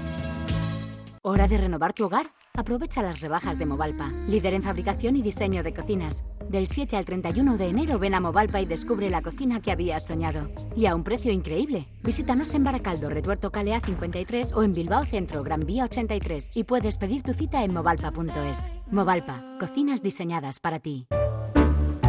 ¿Hora 1.21 1.47
de 1.47 1.59
renovar 1.59 1.93
tu 1.93 2.05
hogar? 2.05 2.31
Aprovecha 2.55 3.01
las 3.01 3.21
rebajas 3.21 3.57
de 3.57 3.65
Movalpa, 3.65 4.11
líder 4.27 4.55
en 4.55 4.61
fabricación 4.61 5.15
y 5.15 5.21
diseño 5.21 5.63
de 5.63 5.73
cocinas. 5.73 6.23
Del 6.53 6.67
7 6.67 6.97
al 6.97 7.05
31 7.05 7.57
de 7.57 7.65
enero 7.65 7.97
ven 7.97 8.13
a 8.13 8.19
Movalpa 8.19 8.61
y 8.61 8.67
descubre 8.67 9.09
la 9.09 9.23
cocina 9.23 9.59
que 9.59 9.71
habías 9.71 10.05
soñado. 10.05 10.51
Y 10.75 10.85
a 10.85 10.93
un 10.93 11.03
precio 11.03 11.31
increíble. 11.31 11.87
Visítanos 12.03 12.53
en 12.53 12.63
Baracaldo, 12.63 13.09
Retuerto 13.09 13.51
Calea 13.51 13.79
53 13.79 14.53
o 14.53 14.61
en 14.61 14.71
Bilbao 14.71 15.03
Centro, 15.03 15.41
Gran 15.41 15.61
Vía 15.61 15.85
83 15.85 16.51
y 16.53 16.65
puedes 16.65 16.99
pedir 16.99 17.23
tu 17.23 17.33
cita 17.33 17.63
en 17.63 17.73
movalpa.es. 17.73 18.69
Movalpa, 18.91 19.43
cocinas 19.59 20.03
diseñadas 20.03 20.59
para 20.59 20.77
ti. 20.77 21.07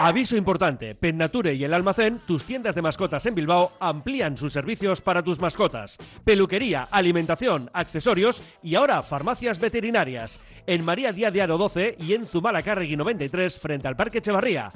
Aviso 0.00 0.36
importante, 0.36 0.94
Pennature 0.94 1.54
y 1.54 1.64
el 1.64 1.74
Almacén, 1.74 2.20
tus 2.24 2.44
tiendas 2.44 2.76
de 2.76 2.82
mascotas 2.82 3.26
en 3.26 3.34
Bilbao, 3.34 3.72
amplían 3.80 4.36
sus 4.36 4.52
servicios 4.52 5.02
para 5.02 5.24
tus 5.24 5.40
mascotas. 5.40 5.98
Peluquería, 6.22 6.86
alimentación, 6.88 7.68
accesorios 7.72 8.40
y 8.62 8.76
ahora 8.76 9.02
farmacias 9.02 9.58
veterinarias. 9.58 10.40
En 10.68 10.84
María 10.84 11.12
Díaz 11.12 11.32
de 11.32 11.42
Aro 11.42 11.58
12 11.58 11.96
y 11.98 12.14
en 12.14 12.26
Zumalacárregui 12.26 12.96
93 12.96 13.58
frente 13.58 13.88
al 13.88 13.96
Parque 13.96 14.18
Echevarría. 14.18 14.70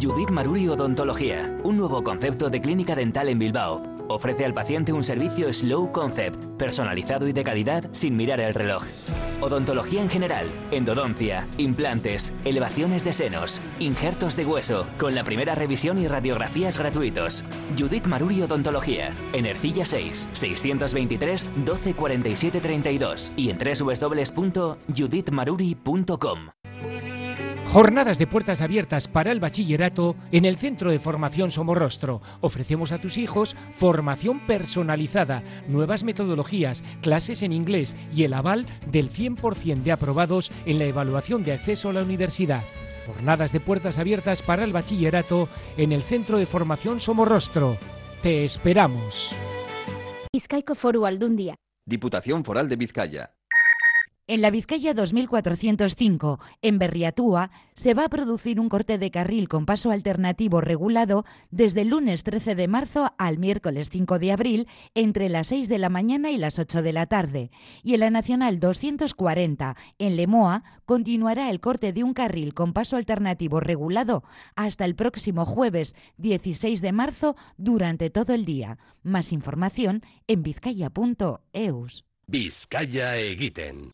Judith 0.00 0.30
Maruri 0.30 0.68
Odontología, 0.68 1.58
un 1.64 1.76
nuevo 1.76 2.04
concepto 2.04 2.48
de 2.48 2.60
clínica 2.60 2.94
dental 2.94 3.28
en 3.28 3.40
Bilbao. 3.40 3.99
Ofrece 4.10 4.44
al 4.44 4.52
paciente 4.52 4.92
un 4.92 5.02
servicio 5.04 5.50
Slow 5.52 5.92
Concept, 5.92 6.44
personalizado 6.58 7.28
y 7.28 7.32
de 7.32 7.44
calidad 7.44 7.88
sin 7.92 8.16
mirar 8.16 8.40
el 8.40 8.54
reloj. 8.54 8.82
Odontología 9.40 10.02
en 10.02 10.10
general, 10.10 10.46
endodoncia, 10.72 11.46
implantes, 11.58 12.32
elevaciones 12.44 13.04
de 13.04 13.12
senos, 13.12 13.60
injertos 13.78 14.34
de 14.34 14.44
hueso, 14.44 14.84
con 14.98 15.14
la 15.14 15.22
primera 15.22 15.54
revisión 15.54 16.00
y 16.00 16.08
radiografías 16.08 16.76
gratuitos. 16.76 17.44
Judith 17.78 18.06
Maruri 18.06 18.42
Odontología, 18.42 19.14
en 19.32 19.46
Ercilla 19.46 19.86
6, 19.86 20.30
623 20.32 21.48
12 21.64 21.94
47 21.94 22.60
32 22.60 23.30
y 23.36 23.50
en 23.50 23.58
www.judithmaruri.com. 23.58 26.38
Jornadas 27.72 28.18
de 28.18 28.26
puertas 28.26 28.62
abiertas 28.62 29.06
para 29.06 29.30
el 29.30 29.38
bachillerato 29.38 30.16
en 30.32 30.44
el 30.44 30.56
Centro 30.56 30.90
de 30.90 30.98
Formación 30.98 31.52
Somorrostro. 31.52 32.20
Ofrecemos 32.40 32.90
a 32.90 32.98
tus 32.98 33.16
hijos 33.16 33.54
formación 33.74 34.44
personalizada, 34.44 35.44
nuevas 35.68 36.02
metodologías, 36.02 36.82
clases 37.00 37.44
en 37.44 37.52
inglés 37.52 37.94
y 38.12 38.24
el 38.24 38.34
aval 38.34 38.66
del 38.90 39.08
100% 39.08 39.84
de 39.84 39.92
aprobados 39.92 40.50
en 40.66 40.80
la 40.80 40.86
evaluación 40.86 41.44
de 41.44 41.52
acceso 41.52 41.90
a 41.90 41.92
la 41.92 42.02
universidad. 42.02 42.64
Jornadas 43.06 43.52
de 43.52 43.60
puertas 43.60 43.98
abiertas 43.98 44.42
para 44.42 44.64
el 44.64 44.72
bachillerato 44.72 45.48
en 45.76 45.92
el 45.92 46.02
Centro 46.02 46.38
de 46.38 46.46
Formación 46.46 46.98
Somorrostro. 46.98 47.78
Te 48.20 48.44
esperamos. 48.44 49.32
Bizkaiko 50.32 50.74
Foru 50.74 51.06
Aldundia. 51.06 51.54
Diputación 51.86 52.44
Foral 52.44 52.68
de 52.68 52.74
Vizcaya. 52.74 53.30
En 54.30 54.42
la 54.42 54.52
Vizcaya 54.52 54.94
2405, 54.94 56.38
en 56.62 56.78
Berriatúa, 56.78 57.50
se 57.74 57.94
va 57.94 58.04
a 58.04 58.08
producir 58.08 58.60
un 58.60 58.68
corte 58.68 58.96
de 58.96 59.10
carril 59.10 59.48
con 59.48 59.66
paso 59.66 59.90
alternativo 59.90 60.60
regulado 60.60 61.24
desde 61.50 61.80
el 61.80 61.88
lunes 61.88 62.22
13 62.22 62.54
de 62.54 62.68
marzo 62.68 63.12
al 63.18 63.38
miércoles 63.38 63.88
5 63.90 64.20
de 64.20 64.30
abril 64.30 64.68
entre 64.94 65.28
las 65.30 65.48
6 65.48 65.68
de 65.68 65.78
la 65.78 65.88
mañana 65.88 66.30
y 66.30 66.36
las 66.36 66.60
8 66.60 66.80
de 66.82 66.92
la 66.92 67.06
tarde. 67.06 67.50
Y 67.82 67.94
en 67.94 68.00
la 68.00 68.10
Nacional 68.10 68.60
240, 68.60 69.76
en 69.98 70.14
Lemoa, 70.14 70.62
continuará 70.84 71.50
el 71.50 71.58
corte 71.58 71.92
de 71.92 72.04
un 72.04 72.14
carril 72.14 72.54
con 72.54 72.72
paso 72.72 72.96
alternativo 72.96 73.58
regulado 73.58 74.22
hasta 74.54 74.84
el 74.84 74.94
próximo 74.94 75.44
jueves 75.44 75.96
16 76.18 76.82
de 76.82 76.92
marzo 76.92 77.34
durante 77.56 78.10
todo 78.10 78.32
el 78.32 78.44
día. 78.44 78.78
Más 79.02 79.32
información 79.32 80.04
en 80.28 80.44
vizcaya.eus. 80.44 82.04
Vizcaya 82.28 83.16
Egiten. 83.16 83.90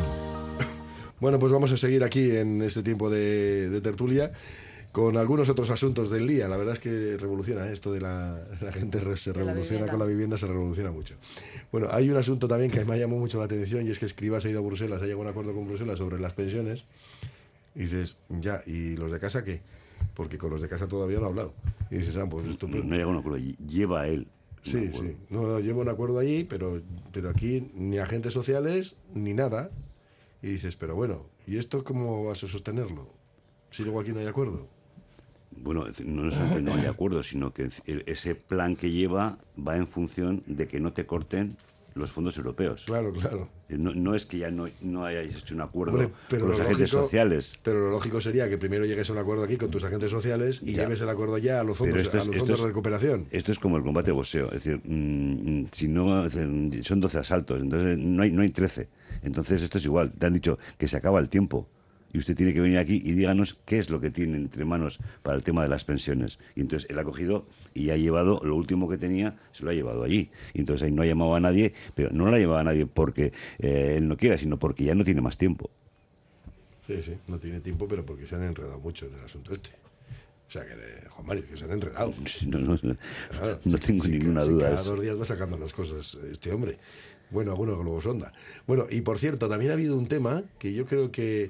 Bueno, 1.19 1.37
pues 1.37 1.51
vamos 1.51 1.71
a 1.71 1.77
seguir 1.77 2.03
aquí 2.03 2.35
en 2.35 2.63
este 2.63 2.81
tiempo 2.81 3.11
de, 3.11 3.69
de 3.69 3.81
tertulia 3.81 4.31
con 4.93 5.17
algunos 5.17 5.49
otros 5.49 5.71
asuntos 5.71 6.11
del 6.11 6.27
día. 6.27 6.47
La 6.47 6.55
verdad 6.55 6.75
es 6.75 6.79
que 6.79 7.17
revoluciona 7.17 7.67
¿eh? 7.67 7.73
esto 7.73 7.91
de 7.91 7.99
la, 7.99 8.39
la 8.61 8.71
gente 8.71 8.99
se 9.17 9.33
revoluciona 9.33 9.87
con 9.87 9.99
la 9.99 10.05
vivienda, 10.05 10.37
se 10.37 10.45
revoluciona 10.45 10.91
mucho. 10.91 11.15
Bueno, 11.71 11.87
hay 11.91 12.11
un 12.11 12.15
asunto 12.15 12.47
también 12.47 12.69
que 12.69 12.85
me 12.85 12.97
llamó 12.97 13.17
mucho 13.17 13.39
la 13.39 13.45
atención 13.45 13.87
y 13.87 13.89
es 13.89 13.97
que 13.97 14.05
Escribas 14.05 14.45
ha 14.45 14.49
ido 14.49 14.59
a 14.59 14.61
Bruselas, 14.61 15.01
ha 15.01 15.05
llegado 15.05 15.21
a 15.21 15.23
un 15.23 15.29
acuerdo 15.29 15.53
con 15.53 15.67
Bruselas 15.67 15.97
sobre 15.97 16.19
las 16.19 16.33
pensiones. 16.33 16.85
Y 17.73 17.79
dices, 17.79 18.19
ya, 18.29 18.61
¿y 18.67 18.95
los 18.95 19.11
de 19.11 19.19
casa 19.19 19.43
qué? 19.43 19.61
Porque 20.13 20.37
con 20.37 20.51
los 20.51 20.61
de 20.61 20.69
casa 20.69 20.87
todavía 20.87 21.17
no 21.17 21.25
ha 21.25 21.29
hablado. 21.29 21.53
Y 21.89 21.97
dices, 21.97 22.15
ah, 22.17 22.27
pues 22.29 22.47
estupendo. 22.47 22.85
No, 22.85 22.95
llega 22.95 23.05
a 23.05 23.07
un 23.07 23.17
acuerdo, 23.17 23.39
lleva 23.67 24.07
él. 24.07 24.27
Sí, 24.61 24.91
sí. 24.93 25.17
No, 25.31 25.59
lleva 25.59 25.81
un 25.81 25.89
acuerdo 25.89 26.19
allí, 26.19 26.43
pero, 26.43 26.83
pero 27.11 27.31
aquí 27.31 27.71
ni 27.73 27.97
agentes 27.97 28.31
sociales 28.31 28.95
ni 29.15 29.33
nada. 29.33 29.71
Y 30.43 30.49
dices, 30.49 30.75
pero 30.75 30.93
bueno, 30.93 31.25
¿y 31.47 31.57
esto 31.57 31.83
cómo 31.83 32.25
vas 32.25 32.43
a 32.43 32.47
sostenerlo? 32.47 33.09
Si 33.71 33.81
luego 33.81 33.99
aquí 33.99 34.11
no 34.11 34.19
hay 34.19 34.27
acuerdo. 34.27 34.67
Bueno, 35.57 35.85
no 36.05 36.29
es 36.29 36.37
que 36.37 36.61
no 36.61 36.73
hay 36.73 36.85
acuerdo, 36.85 37.23
sino 37.23 37.53
que 37.53 37.69
ese 37.85 38.35
plan 38.35 38.75
que 38.75 38.91
lleva 38.91 39.37
va 39.57 39.77
en 39.77 39.87
función 39.87 40.43
de 40.47 40.67
que 40.67 40.79
no 40.79 40.93
te 40.93 41.05
corten 41.05 41.55
los 41.95 42.11
fondos 42.11 42.35
europeos. 42.37 42.85
Claro, 42.85 43.13
claro. 43.13 43.49
No, 43.69 43.93
no 43.93 44.15
es 44.15 44.25
que 44.25 44.39
ya 44.39 44.49
no, 44.49 44.67
no 44.81 45.05
hayáis 45.05 45.35
hecho 45.37 45.53
un 45.53 45.61
acuerdo 45.61 45.93
Hombre, 45.93 46.09
pero 46.27 46.41
con 46.41 46.49
los 46.49 46.57
lo 46.57 46.63
agentes 46.65 46.91
lógico- 46.91 47.03
sociales. 47.03 47.59
Pero 47.61 47.81
lo 47.81 47.91
lógico 47.91 48.19
sería 48.19 48.49
que 48.49 48.57
primero 48.57 48.83
llegues 48.85 49.07
a 49.11 49.13
un 49.13 49.19
acuerdo 49.19 49.43
aquí 49.43 49.57
con 49.57 49.69
tus 49.69 49.83
agentes 49.83 50.09
sociales 50.09 50.59
y 50.63 50.73
Ya. 50.73 50.83
lleves 50.83 51.01
el 51.01 51.09
acuerdo 51.09 51.37
ya 51.37 51.59
a 51.59 51.63
los 51.63 51.77
fondos, 51.77 51.99
esto 51.99 52.17
es- 52.17 52.23
a 52.23 52.25
los 52.27 52.35
fondos 52.37 52.55
es- 52.57 52.61
de 52.61 52.67
recuperación. 52.67 53.27
Esto 53.29 53.51
es 53.51 53.59
como 53.59 53.77
el 53.77 53.83
combate 53.83 54.07
de 54.07 54.11
boxeo. 54.13 54.47
Es 54.47 54.63
decir, 54.63 54.81
mm, 54.83 55.61
mm, 55.61 55.65
si 55.71 55.87
no, 55.87 56.27
son 56.29 56.99
12 56.99 57.19
asaltos, 57.19 57.61
entonces 57.61 57.97
no 57.99 58.23
hay, 58.23 58.31
no 58.31 58.41
hay 58.41 58.49
13. 58.49 58.89
Entonces 59.21 59.61
esto 59.61 59.77
es 59.77 59.85
igual. 59.85 60.11
Te 60.13 60.25
han 60.25 60.33
dicho 60.33 60.57
que 60.79 60.87
se 60.87 60.97
acaba 60.97 61.19
el 61.19 61.29
tiempo. 61.29 61.67
Y 62.13 62.19
usted 62.19 62.35
tiene 62.35 62.53
que 62.53 62.61
venir 62.61 62.77
aquí 62.77 63.01
y 63.03 63.11
díganos 63.13 63.57
qué 63.65 63.79
es 63.79 63.89
lo 63.89 63.99
que 63.99 64.11
tiene 64.11 64.37
entre 64.37 64.63
manos 64.65 64.99
para 65.23 65.35
el 65.35 65.43
tema 65.43 65.63
de 65.63 65.67
las 65.69 65.83
pensiones. 65.83 66.37
Y 66.55 66.61
entonces 66.61 66.87
él 66.89 66.99
ha 66.99 67.03
cogido 67.03 67.45
y 67.73 67.89
ha 67.89 67.97
llevado 67.97 68.39
lo 68.43 68.55
último 68.55 68.87
que 68.87 68.97
tenía, 68.97 69.35
se 69.51 69.63
lo 69.65 69.71
ha 69.71 69.73
llevado 69.73 70.03
allí. 70.03 70.29
Y 70.53 70.59
entonces 70.59 70.85
ahí 70.85 70.91
no 70.91 71.01
ha 71.01 71.05
llamado 71.05 71.33
a 71.35 71.39
nadie, 71.39 71.73
pero 71.95 72.11
no 72.11 72.25
lo 72.29 72.35
ha 72.35 72.39
llamado 72.39 72.59
a 72.59 72.63
nadie 72.63 72.85
porque 72.85 73.33
eh, 73.59 73.95
él 73.97 74.07
no 74.07 74.15
quiera, 74.15 74.37
sino 74.37 74.57
porque 74.59 74.83
ya 74.83 74.95
no 74.95 75.03
tiene 75.03 75.21
más 75.21 75.37
tiempo. 75.37 75.69
Sí, 76.87 77.01
sí, 77.01 77.13
no 77.27 77.39
tiene 77.39 77.61
tiempo, 77.61 77.87
pero 77.87 78.05
porque 78.05 78.27
se 78.27 78.35
han 78.35 78.43
enredado 78.43 78.79
mucho 78.79 79.07
en 79.07 79.15
el 79.15 79.21
asunto 79.21 79.53
este. 79.53 79.69
O 80.47 80.51
sea, 80.51 80.65
que, 80.67 80.75
de- 80.75 81.09
Juan 81.09 81.25
Mario, 81.25 81.43
que 81.49 81.57
se 81.57 81.63
han 81.65 81.71
enredado. 81.71 82.13
No, 82.47 82.59
no, 82.59 82.79
no, 82.83 82.97
Claro. 83.31 83.59
no 83.63 83.77
tengo 83.79 84.03
Sí, 84.03 84.11
ninguna 84.11 84.41
sí, 84.43 84.49
duda. 84.51 84.65
Cada 84.69 84.81
eso. 84.81 84.91
dos 84.91 85.01
días 85.01 85.19
va 85.19 85.25
sacando 85.25 85.57
las 85.57 85.73
cosas 85.73 86.17
este 86.29 86.51
hombre. 86.51 86.77
Bueno, 87.31 87.51
algunos 87.51 87.79
globos 87.79 88.03
sonda. 88.03 88.31
Bueno, 88.67 88.85
y 88.91 89.01
por 89.01 89.17
cierto, 89.17 89.49
también 89.49 89.71
ha 89.71 89.73
habido 89.75 89.97
un 89.97 90.07
tema 90.07 90.43
que 90.59 90.73
yo 90.73 90.85
creo 90.85 91.09
que, 91.11 91.49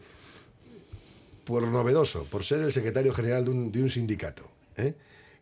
por 1.43 1.67
novedoso, 1.67 2.25
por 2.25 2.43
ser 2.43 2.61
el 2.61 2.71
secretario 2.71 3.13
general 3.13 3.45
de 3.45 3.51
un, 3.51 3.71
de 3.71 3.81
un 3.81 3.89
sindicato, 3.89 4.49
¿eh? 4.77 4.95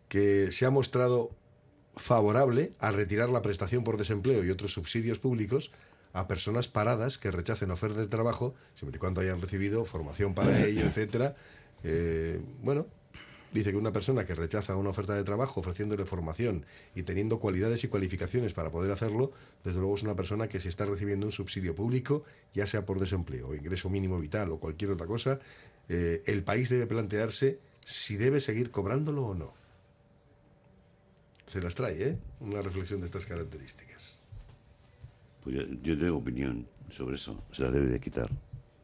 que 0.08 0.52
se 0.52 0.66
ha 0.66 0.70
mostrado 0.70 1.32
favorable 1.96 2.74
a 2.80 2.92
retirar 2.92 3.30
la 3.30 3.42
prestación 3.42 3.84
por 3.84 3.98
desempleo 3.98 4.44
y 4.44 4.50
otros 4.50 4.74
subsidios 4.74 5.20
públicos 5.20 5.72
a 6.14 6.28
personas 6.28 6.68
paradas 6.68 7.18
que 7.18 7.32
rechacen 7.32 7.72
ofertas 7.72 8.00
de 8.00 8.08
trabajo, 8.08 8.54
siempre 8.76 8.98
y 8.98 9.00
cuando 9.00 9.22
hayan 9.22 9.42
recibido 9.42 9.86
formación 9.86 10.34
para 10.34 10.60
ello, 10.66 10.82
etcétera. 10.82 11.36
Eh, 11.84 12.42
bueno, 12.62 12.88
dice 13.52 13.72
que 13.72 13.78
una 13.78 13.92
persona 13.92 14.26
que 14.26 14.36
rechaza 14.36 14.76
una 14.76 14.90
oferta 14.90 15.14
de 15.14 15.24
trabajo 15.24 15.60
ofreciéndole 15.60 16.06
formación 16.06 16.66
y 16.96 17.04
teniendo 17.04 17.40
cualidades 17.40 17.84
y 17.84 17.88
cualificaciones 17.88 18.54
para 18.54 18.72
poder 18.72 18.92
hacerlo, 18.92 19.32
desde 19.64 19.80
luego 19.80 19.96
es 19.96 20.04
una 20.04 20.16
persona 20.16 20.48
que 20.48 20.60
si 20.60 20.68
está 20.68 20.86
recibiendo 20.86 21.26
un 21.26 21.32
subsidio 21.32 21.76
público, 21.76 22.24
ya 22.54 22.68
sea 22.68 22.86
por 22.86 23.00
desempleo 23.00 23.50
o 23.50 23.56
ingreso 23.56 23.90
mínimo 23.90 24.20
vital 24.20 24.52
o 24.52 24.60
cualquier 24.60 24.92
otra 24.92 25.08
cosa, 25.08 25.40
eh, 25.89 26.24
el 26.26 26.44
país 26.44 26.70
debe 26.70 26.86
plantearse 26.88 27.60
si 27.86 28.17
debe 28.17 28.39
seguir 28.39 28.72
cobrándolo 28.72 29.26
o 29.26 29.34
no. 29.34 29.54
Se 31.46 31.62
las 31.62 31.76
trae, 31.76 32.02
¿eh? 32.10 32.17
Una 32.39 32.62
reflexión 32.62 33.00
de 33.02 33.06
estas 33.08 33.26
características. 33.26 34.22
Pues 35.44 35.56
yo, 35.56 35.63
yo 35.82 35.98
tengo 36.00 36.17
opinión 36.17 36.67
sobre 36.91 37.15
eso. 37.15 37.44
Se 37.52 37.63
la 37.63 37.72
debe 37.72 37.88
de 37.88 38.00
quitar 38.00 38.30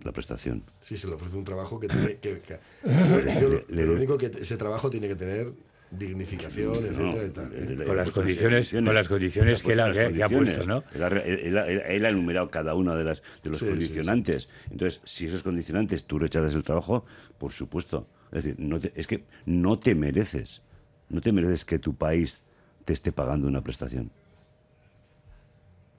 la 0.03 0.12
prestación. 0.12 0.63
Si 0.81 0.97
se 0.97 1.07
le 1.07 1.13
ofrece 1.13 1.38
un 1.38 1.43
trabajo 1.45 1.79
que 1.79 1.88
tiene 1.88 2.17
que... 2.17 2.39
que- 2.39 2.60
Le- 3.23 3.39
yo- 3.41 3.49
le- 3.49 3.65
le- 3.69 3.86
lo 3.86 3.93
único 3.93 4.17
que 4.17 4.25
ese 4.27 4.57
trabajo 4.57 4.89
tiene 4.89 5.07
que 5.07 5.15
tener 5.15 5.53
dignificación, 5.91 6.73
No, 6.73 7.13
etcétera 7.13 7.26
y 7.26 7.30
tal. 7.30 7.54
¿eh? 7.54 7.58
él- 7.60 7.82
él 7.82 7.84
Con 7.88 7.97
las 7.97 8.12
condiciones- 8.12 8.71
con 8.71 8.93
las 8.93 9.08
condiciones 9.08 9.63
que 9.63 9.71
él 9.73 9.80
ha- 9.80 9.88
las 9.88 9.95
que 9.97 10.02
ha 10.04 10.06
condiciones. 10.28 10.56
puesto, 10.56 10.65
¿no? 10.65 10.84
Él 10.93 11.04
ha, 11.04 11.10
re- 11.10 11.47
él 11.47 11.58
ha- 11.58 11.67
él- 11.67 11.82
él 11.88 12.06
ha 12.06 12.10
enumerado 12.10 12.50
cada 12.50 12.73
una 12.76 12.95
de 12.95 13.04
las 13.06 13.21
de 13.43 13.50
los 13.50 13.60
Sí, 13.60 13.65
sí, 13.65 13.69
condicionantes. 13.71 14.50
Entonces, 14.69 15.00
si 15.06 15.28
esos 15.28 15.43
condicionantes 15.43 16.04
tú 16.04 16.19
rechazas 16.19 16.54
el 16.56 16.63
trabajo, 16.63 17.06
por 17.38 17.52
supuesto. 17.52 18.08
Es 18.32 18.43
decir, 18.43 18.56
no 18.60 18.80
te- 18.80 18.91
es 18.95 19.08
que 19.08 19.23
no 19.45 19.80
te 19.80 19.95
mereces, 19.95 20.62
no 21.10 21.21
te 21.21 21.32
mereces 21.32 21.63
que 21.63 21.80
tu 21.80 21.95
país 21.95 22.43
te 22.84 22.91
esté 22.91 23.13
pagando 23.13 23.47
una 23.47 23.62
prestación. 23.62 24.12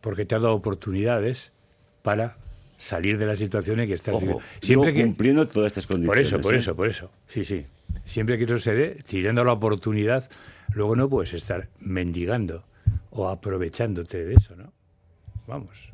Porque 0.00 0.24
te 0.24 0.34
ha 0.34 0.38
dado 0.38 0.54
oportunidades 0.54 1.52
para 2.02 2.36
salir 2.76 3.18
de 3.18 3.26
la 3.26 3.36
situación 3.36 3.80
en 3.80 3.88
que 3.88 3.94
estás 3.94 4.14
Ojo, 4.14 4.40
yo 4.60 4.82
cumpliendo 4.92 5.48
todas 5.48 5.68
estas 5.68 5.86
Por 5.86 5.94
condiciones. 5.96 6.26
eso, 6.28 6.40
por 6.40 6.54
¿eh? 6.54 6.58
eso, 6.58 6.76
por 6.76 6.86
eso. 6.88 7.10
Sí, 7.26 7.44
sí. 7.44 7.66
Siempre 8.08 8.38
que 8.38 8.44
eso 8.44 8.58
se 8.58 8.74
dé, 8.74 8.94
tirando 9.06 9.44
la 9.44 9.52
oportunidad, 9.52 10.30
luego 10.72 10.96
no 10.96 11.10
puedes 11.10 11.34
estar 11.34 11.68
mendigando 11.78 12.64
o 13.10 13.28
aprovechándote 13.28 14.24
de 14.24 14.32
eso, 14.34 14.56
¿no? 14.56 14.72
Vamos. 15.46 15.92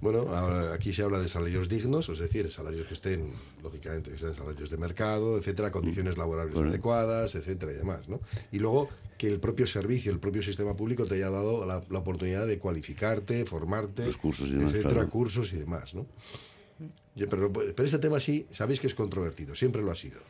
Bueno, 0.00 0.34
ahora 0.34 0.72
aquí 0.72 0.94
se 0.94 1.02
habla 1.02 1.18
de 1.18 1.28
salarios 1.28 1.68
dignos, 1.68 2.08
es 2.08 2.18
decir, 2.18 2.50
salarios 2.50 2.86
que 2.86 2.94
estén, 2.94 3.28
lógicamente, 3.62 4.10
que 4.10 4.16
sean 4.16 4.34
salarios 4.34 4.70
de 4.70 4.78
mercado, 4.78 5.36
etcétera, 5.36 5.70
condiciones 5.70 6.16
laborales 6.16 6.54
Bueno. 6.54 6.70
adecuadas, 6.70 7.34
etcétera 7.34 7.72
y 7.72 7.76
demás, 7.76 8.08
¿no? 8.08 8.20
Y 8.52 8.58
luego 8.58 8.88
que 9.18 9.26
el 9.28 9.38
propio 9.38 9.66
servicio, 9.66 10.10
el 10.12 10.18
propio 10.18 10.40
sistema 10.42 10.74
público 10.74 11.04
te 11.04 11.16
haya 11.16 11.28
dado 11.28 11.66
la, 11.66 11.82
la 11.90 11.98
oportunidad 11.98 12.46
de 12.46 12.58
cualificarte, 12.58 13.44
formarte, 13.44 14.06
Los 14.06 14.16
cursos 14.16 14.48
y 14.48 14.52
demás, 14.54 14.68
etcétera, 14.72 14.94
claro. 14.94 15.10
cursos 15.10 15.52
y 15.52 15.58
demás, 15.58 15.94
¿no? 15.94 16.06
Pero, 17.14 17.52
pero 17.52 17.84
este 17.84 17.98
tema 17.98 18.18
sí, 18.18 18.46
sabéis 18.50 18.80
que 18.80 18.86
es 18.86 18.94
controvertido, 18.94 19.54
siempre 19.54 19.82
lo 19.82 19.90
ha 19.90 19.94
sido, 19.96 20.20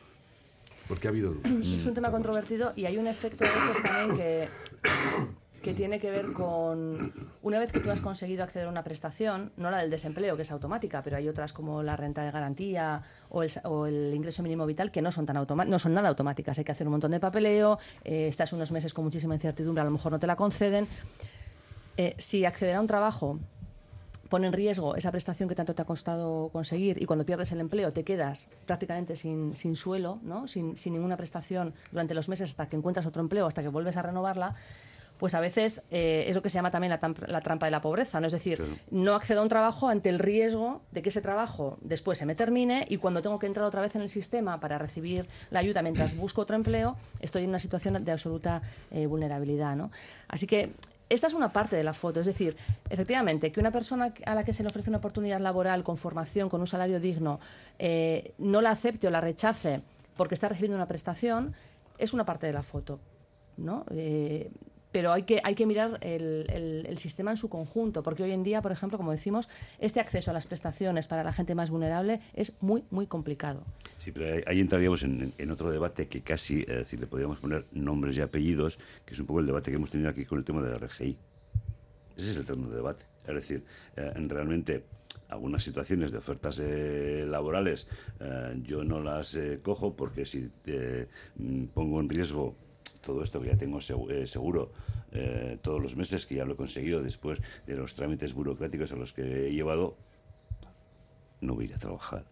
porque 0.91 1.07
ha 1.07 1.11
habido 1.11 1.33
dudas. 1.33 1.51
Es 1.65 1.85
un 1.85 1.93
tema 1.93 2.11
controvertido 2.11 2.73
y 2.75 2.85
hay 2.85 2.97
un 2.97 3.07
efecto 3.07 3.45
a 3.45 3.47
veces 3.47 3.81
también 3.83 4.17
que, 4.17 4.47
que 5.61 5.73
tiene 5.73 5.99
que 6.01 6.11
ver 6.11 6.33
con 6.33 7.13
una 7.43 7.59
vez 7.59 7.71
que 7.71 7.79
tú 7.79 7.89
has 7.91 8.01
conseguido 8.01 8.43
acceder 8.43 8.67
a 8.67 8.69
una 8.69 8.83
prestación, 8.83 9.53
no 9.55 9.71
la 9.71 9.77
del 9.77 9.89
desempleo, 9.89 10.35
que 10.35 10.41
es 10.41 10.51
automática, 10.51 11.01
pero 11.01 11.15
hay 11.15 11.29
otras 11.29 11.53
como 11.53 11.81
la 11.81 11.95
renta 11.95 12.23
de 12.25 12.31
garantía 12.31 13.03
o 13.29 13.41
el, 13.43 13.49
sa- 13.49 13.61
o 13.69 13.85
el 13.85 14.11
ingreso 14.13 14.43
mínimo 14.43 14.65
vital 14.65 14.91
que 14.91 15.01
no 15.01 15.11
son 15.13 15.25
tan 15.25 15.37
automa- 15.37 15.63
no 15.65 15.79
son 15.79 15.93
nada 15.93 16.09
automáticas. 16.09 16.57
Hay 16.57 16.65
que 16.65 16.73
hacer 16.73 16.87
un 16.87 16.91
montón 16.91 17.11
de 17.11 17.19
papeleo, 17.21 17.79
eh, 18.03 18.27
estás 18.27 18.51
unos 18.51 18.71
meses 18.73 18.93
con 18.93 19.05
muchísima 19.05 19.33
incertidumbre, 19.35 19.81
a 19.81 19.85
lo 19.85 19.91
mejor 19.91 20.11
no 20.11 20.19
te 20.19 20.27
la 20.27 20.35
conceden. 20.35 20.87
Eh, 21.95 22.15
si 22.17 22.43
acceder 22.43 22.75
a 22.75 22.81
un 22.81 22.87
trabajo 22.87 23.39
pone 24.31 24.47
en 24.47 24.53
riesgo 24.53 24.95
esa 24.95 25.11
prestación 25.11 25.49
que 25.49 25.55
tanto 25.55 25.75
te 25.75 25.81
ha 25.81 25.85
costado 25.85 26.49
conseguir 26.53 27.01
y 27.01 27.05
cuando 27.05 27.25
pierdes 27.25 27.51
el 27.51 27.59
empleo 27.59 27.91
te 27.91 28.05
quedas 28.05 28.47
prácticamente 28.65 29.17
sin, 29.17 29.57
sin 29.57 29.75
suelo, 29.75 30.19
¿no? 30.23 30.47
sin, 30.47 30.77
sin 30.77 30.93
ninguna 30.93 31.17
prestación 31.17 31.73
durante 31.91 32.13
los 32.13 32.29
meses 32.29 32.51
hasta 32.51 32.69
que 32.69 32.77
encuentras 32.77 33.05
otro 33.05 33.21
empleo, 33.21 33.45
hasta 33.45 33.61
que 33.61 33.67
vuelves 33.67 33.97
a 33.97 34.01
renovarla, 34.03 34.55
pues 35.19 35.35
a 35.35 35.41
veces 35.41 35.83
eh, 35.91 36.23
es 36.27 36.35
lo 36.35 36.41
que 36.41 36.49
se 36.49 36.55
llama 36.55 36.71
también 36.71 36.89
la, 36.89 37.13
la 37.27 37.41
trampa 37.41 37.65
de 37.67 37.71
la 37.71 37.81
pobreza, 37.81 38.21
¿no? 38.21 38.27
Es 38.27 38.33
decir, 38.33 38.79
no 38.89 39.15
accedo 39.15 39.41
a 39.41 39.43
un 39.43 39.49
trabajo 39.49 39.89
ante 39.89 40.07
el 40.09 40.17
riesgo 40.17 40.81
de 40.91 41.01
que 41.01 41.09
ese 41.09 41.21
trabajo 41.21 41.77
después 41.81 42.17
se 42.17 42.25
me 42.25 42.33
termine 42.33 42.87
y 42.89 42.97
cuando 42.97 43.21
tengo 43.21 43.37
que 43.37 43.47
entrar 43.47 43.65
otra 43.65 43.81
vez 43.81 43.95
en 43.95 44.01
el 44.01 44.09
sistema 44.09 44.59
para 44.61 44.77
recibir 44.79 45.27
la 45.51 45.59
ayuda 45.59 45.83
mientras 45.83 46.15
busco 46.15 46.41
otro 46.41 46.55
empleo, 46.55 46.95
estoy 47.19 47.43
en 47.43 47.49
una 47.49 47.59
situación 47.59 48.03
de 48.03 48.11
absoluta 48.11 48.63
eh, 48.89 49.05
vulnerabilidad, 49.05 49.75
¿no? 49.75 49.91
Así 50.27 50.47
que 50.47 50.71
esta 51.13 51.27
es 51.27 51.33
una 51.33 51.49
parte 51.49 51.75
de 51.75 51.83
la 51.83 51.93
foto, 51.93 52.21
es 52.21 52.25
decir, 52.25 52.55
efectivamente, 52.89 53.51
que 53.51 53.59
una 53.59 53.71
persona 53.71 54.13
a 54.25 54.33
la 54.33 54.45
que 54.45 54.53
se 54.53 54.63
le 54.63 54.69
ofrece 54.69 54.89
una 54.89 54.99
oportunidad 54.99 55.41
laboral 55.41 55.83
con 55.83 55.97
formación, 55.97 56.47
con 56.47 56.61
un 56.61 56.67
salario 56.67 57.01
digno, 57.01 57.41
eh, 57.79 58.33
no 58.37 58.61
la 58.61 58.71
acepte 58.71 59.07
o 59.07 59.11
la 59.11 59.19
rechace 59.19 59.81
porque 60.15 60.35
está 60.35 60.47
recibiendo 60.47 60.77
una 60.77 60.87
prestación, 60.87 61.53
es 61.97 62.13
una 62.13 62.23
parte 62.23 62.47
de 62.47 62.53
la 62.53 62.63
foto, 62.63 62.99
¿no? 63.57 63.85
Eh, 63.91 64.51
pero 64.91 65.11
hay 65.13 65.23
que, 65.23 65.39
hay 65.43 65.55
que 65.55 65.65
mirar 65.65 65.97
el, 66.01 66.45
el- 66.87 66.97
sistema 66.97 67.31
en 67.31 67.37
su 67.37 67.49
conjunto, 67.49 68.03
porque 68.03 68.23
hoy 68.23 68.31
en 68.31 68.43
día, 68.43 68.61
por 68.61 68.71
ejemplo, 68.71 68.97
como 68.97 69.11
decimos, 69.11 69.49
este 69.79 69.99
acceso 69.99 70.29
a 70.31 70.33
las 70.33 70.45
prestaciones 70.45 71.07
para 71.07 71.23
la 71.23 71.33
gente 71.33 71.55
más 71.55 71.69
vulnerable 71.69 72.19
es 72.33 72.53
muy, 72.61 72.83
muy 72.91 73.07
complicado. 73.07 73.63
Sí, 73.97 74.11
pero 74.11 74.33
ahí, 74.33 74.43
ahí 74.45 74.59
entraríamos 74.59 75.01
en, 75.03 75.33
en 75.37 75.51
otro 75.51 75.71
debate 75.71 76.07
que 76.07 76.21
casi, 76.21 76.61
es 76.61 76.67
decir, 76.67 76.99
le 76.99 77.07
podríamos 77.07 77.39
poner 77.39 77.65
nombres 77.71 78.15
y 78.17 78.21
apellidos, 78.21 78.77
que 79.05 79.13
es 79.13 79.19
un 79.19 79.25
poco 79.25 79.39
el 79.39 79.45
debate 79.47 79.71
que 79.71 79.77
hemos 79.77 79.89
tenido 79.89 80.09
aquí 80.09 80.25
con 80.25 80.37
el 80.37 80.45
tema 80.45 80.61
de 80.61 80.69
la 80.71 80.77
RGI. 80.77 81.17
Ese 82.17 82.31
es 82.31 82.37
el 82.37 82.45
terreno 82.45 82.69
de 82.69 82.75
debate. 82.75 83.05
Es 83.27 83.33
decir, 83.35 83.63
eh, 83.95 84.11
realmente 84.27 84.83
algunas 85.29 85.63
situaciones 85.63 86.11
de 86.11 86.17
ofertas 86.17 86.59
eh, 86.59 87.25
laborales 87.27 87.87
eh, 88.19 88.59
yo 88.63 88.83
no 88.83 88.99
las 89.01 89.33
eh, 89.35 89.59
cojo 89.63 89.95
porque 89.95 90.25
si 90.25 90.49
eh, 90.65 91.07
mm, 91.37 91.65
pongo 91.67 91.99
en 92.01 92.09
riesgo 92.09 92.55
todo 93.01 93.23
esto 93.23 93.41
que 93.41 93.47
ya 93.47 93.57
tengo 93.57 93.79
eh, 94.09 94.27
seguro 94.27 94.71
eh, 95.11 95.57
todos 95.61 95.81
los 95.81 95.95
meses, 95.95 96.25
que 96.25 96.35
ya 96.35 96.45
lo 96.45 96.53
he 96.53 96.55
conseguido 96.55 97.01
después 97.01 97.39
de 97.67 97.75
los 97.75 97.93
trámites 97.95 98.33
burocráticos 98.33 98.91
a 98.91 98.95
los 98.95 99.13
que 99.13 99.47
he 99.47 99.53
llevado, 99.53 99.97
no 101.41 101.55
voy 101.55 101.65
a 101.65 101.67
ir 101.69 101.75
a 101.75 101.79
trabajar. 101.79 102.23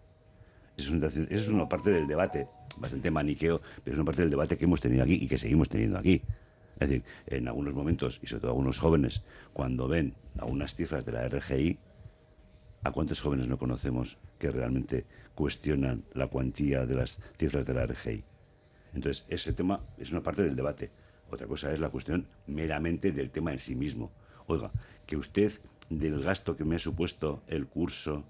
Es, 0.77 0.89
una, 0.89 1.07
es 1.07 1.47
una 1.47 1.67
parte 1.67 1.89
del 1.89 2.07
debate, 2.07 2.47
bastante 2.77 3.11
maniqueo, 3.11 3.61
pero 3.83 3.95
es 3.95 3.97
una 3.97 4.05
parte 4.05 4.21
del 4.21 4.31
debate 4.31 4.57
que 4.57 4.65
hemos 4.65 4.79
tenido 4.79 5.03
aquí 5.03 5.15
y 5.15 5.27
que 5.27 5.37
seguimos 5.37 5.67
teniendo 5.67 5.97
aquí. 5.97 6.21
Es 6.79 6.87
decir, 6.87 7.03
en 7.27 7.47
algunos 7.49 7.73
momentos, 7.73 8.19
y 8.23 8.27
sobre 8.27 8.41
todo 8.41 8.51
algunos 8.51 8.79
jóvenes, 8.79 9.21
cuando 9.51 9.89
ven 9.89 10.13
algunas 10.37 10.75
cifras 10.75 11.05
de 11.05 11.11
la 11.11 11.27
RGI, 11.27 11.77
¿a 12.83 12.91
cuántos 12.91 13.19
jóvenes 13.19 13.49
no 13.49 13.57
conocemos 13.57 14.17
que 14.37 14.49
realmente 14.49 15.05
cuestionan 15.35 16.03
la 16.13 16.27
cuantía 16.27 16.85
de 16.85 16.95
las 16.95 17.19
cifras 17.37 17.65
de 17.65 17.73
la 17.73 17.85
RGI? 17.85 18.23
Entonces, 18.93 19.25
ese 19.29 19.53
tema 19.53 19.79
es 19.97 20.11
una 20.11 20.23
parte 20.23 20.43
del 20.43 20.55
debate. 20.55 20.89
Otra 21.31 21.47
cosa 21.47 21.71
es 21.71 21.79
la 21.79 21.89
cuestión 21.89 22.27
meramente 22.47 23.11
del 23.11 23.29
tema 23.29 23.51
en 23.51 23.59
sí 23.59 23.75
mismo. 23.75 24.11
Oiga, 24.47 24.71
que 25.05 25.15
usted, 25.17 25.51
del 25.89 26.23
gasto 26.23 26.55
que 26.55 26.65
me 26.65 26.75
ha 26.75 26.79
supuesto 26.79 27.43
el 27.47 27.67
curso, 27.67 28.23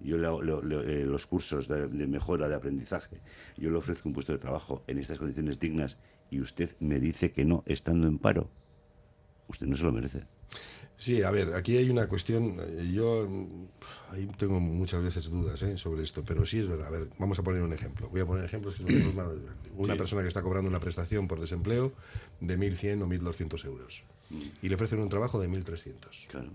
yo 0.00 0.16
le- 0.18 1.00
eh, 1.02 1.04
los 1.04 1.26
cursos 1.26 1.68
de, 1.68 1.88
de 1.88 2.06
mejora 2.06 2.48
de 2.48 2.54
aprendizaje, 2.54 3.20
yo 3.56 3.70
le 3.70 3.76
ofrezco 3.76 4.08
un 4.08 4.14
puesto 4.14 4.32
de 4.32 4.38
trabajo 4.38 4.82
en 4.86 4.98
estas 4.98 5.18
condiciones 5.18 5.58
dignas 5.58 5.98
y 6.30 6.40
usted 6.40 6.76
me 6.80 6.98
dice 6.98 7.32
que 7.32 7.44
no, 7.44 7.62
estando 7.66 8.06
en 8.06 8.18
paro, 8.18 8.50
usted 9.48 9.66
no 9.66 9.76
se 9.76 9.84
lo 9.84 9.92
merece. 9.92 10.24
Sí, 10.98 11.22
a 11.22 11.30
ver, 11.30 11.52
aquí 11.54 11.76
hay 11.76 11.90
una 11.90 12.08
cuestión, 12.08 12.56
eh, 12.58 12.90
yo 12.90 13.26
mm, 13.28 13.66
ahí 14.12 14.26
tengo 14.38 14.58
muchas 14.60 15.02
veces 15.02 15.28
dudas 15.30 15.60
¿eh? 15.62 15.76
sobre 15.76 16.02
esto, 16.02 16.24
pero 16.24 16.46
sí 16.46 16.58
es 16.58 16.68
verdad. 16.68 16.86
A 16.86 16.90
ver, 16.90 17.08
vamos 17.18 17.38
a 17.38 17.42
poner 17.42 17.62
un 17.62 17.74
ejemplo. 17.74 18.08
Voy 18.08 18.22
a 18.22 18.26
poner 18.26 18.44
ejemplos 18.46 18.76
que 18.76 18.82
son 19.02 19.14
más- 19.14 19.28
Una 19.76 19.92
Sí. 19.92 19.98
persona 19.98 20.22
que 20.22 20.28
está 20.28 20.40
cobrando 20.40 20.70
una 20.70 20.80
prestación 20.80 21.28
por 21.28 21.38
desempleo 21.38 21.92
de 22.40 22.56
1.100 22.56 23.02
o 23.02 23.06
1.200 23.06 23.62
euros 23.66 24.04
y 24.62 24.68
le 24.70 24.74
ofrecen 24.74 25.00
un 25.00 25.10
trabajo 25.10 25.38
de 25.38 25.48
1.300. 25.48 26.26
Claro, 26.28 26.50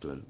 claro. 0.00 0.22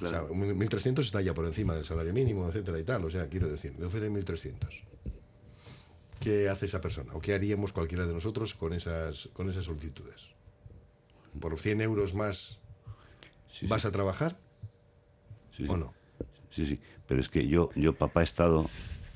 O 0.00 0.06
sea, 0.08 0.22
un 0.24 0.38
1.300 0.58 1.00
está 1.06 1.22
ya 1.22 1.34
por 1.34 1.44
encima 1.46 1.74
del 1.74 1.84
salario 1.84 2.12
mínimo, 2.12 2.46
etcétera 2.46 2.78
y 2.78 2.84
tal. 2.84 3.04
O 3.04 3.10
sea, 3.10 3.26
quiero 3.28 3.48
decir, 3.48 3.74
le 3.78 3.86
ofrecen 3.86 4.12
1.300. 4.14 4.84
¿Qué 6.20 6.48
hace 6.48 6.66
esa 6.66 6.80
persona? 6.80 7.14
¿O 7.14 7.20
qué 7.20 7.34
haríamos 7.34 7.72
cualquiera 7.72 8.06
de 8.06 8.14
nosotros 8.14 8.54
con 8.54 8.72
esas, 8.74 9.28
con 9.32 9.50
esas 9.50 9.64
solicitudes? 9.64 10.35
¿Por 11.40 11.58
100 11.58 11.80
euros 11.80 12.14
más 12.14 12.58
vas 13.62 13.84
a 13.84 13.92
trabajar? 13.92 14.36
Sí, 15.52 15.64
¿O 15.68 15.74
sí. 15.74 15.78
no? 15.80 15.92
Sí, 16.50 16.66
sí. 16.66 16.80
Pero 17.06 17.20
es 17.20 17.28
que 17.28 17.46
yo, 17.46 17.70
yo 17.76 17.94
papá 17.94 18.22
Estado, 18.22 18.68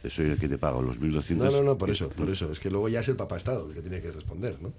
soy 0.08 0.26
el 0.26 0.38
que 0.38 0.48
te 0.48 0.58
pago 0.58 0.82
los 0.82 0.98
1.200. 0.98 1.36
No, 1.36 1.50
no, 1.50 1.62
no, 1.62 1.78
por 1.78 1.90
eso, 1.90 2.08
por 2.10 2.28
eso. 2.30 2.50
Es 2.52 2.58
que 2.60 2.70
luego 2.70 2.88
ya 2.88 3.00
es 3.00 3.08
el 3.08 3.16
papá 3.16 3.36
Estado 3.36 3.68
el 3.68 3.74
que 3.74 3.82
tiene 3.82 4.00
que 4.00 4.10
responder, 4.10 4.60
¿no? 4.60 4.72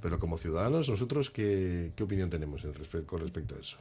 Pero 0.00 0.18
como 0.18 0.36
ciudadanos, 0.38 0.88
nosotros, 0.88 1.30
¿qué, 1.30 1.92
qué 1.96 2.02
opinión 2.02 2.30
tenemos 2.30 2.64
en 2.64 2.74
respe- 2.74 3.04
con 3.06 3.20
respecto 3.20 3.54
a 3.56 3.60
eso? 3.60 3.76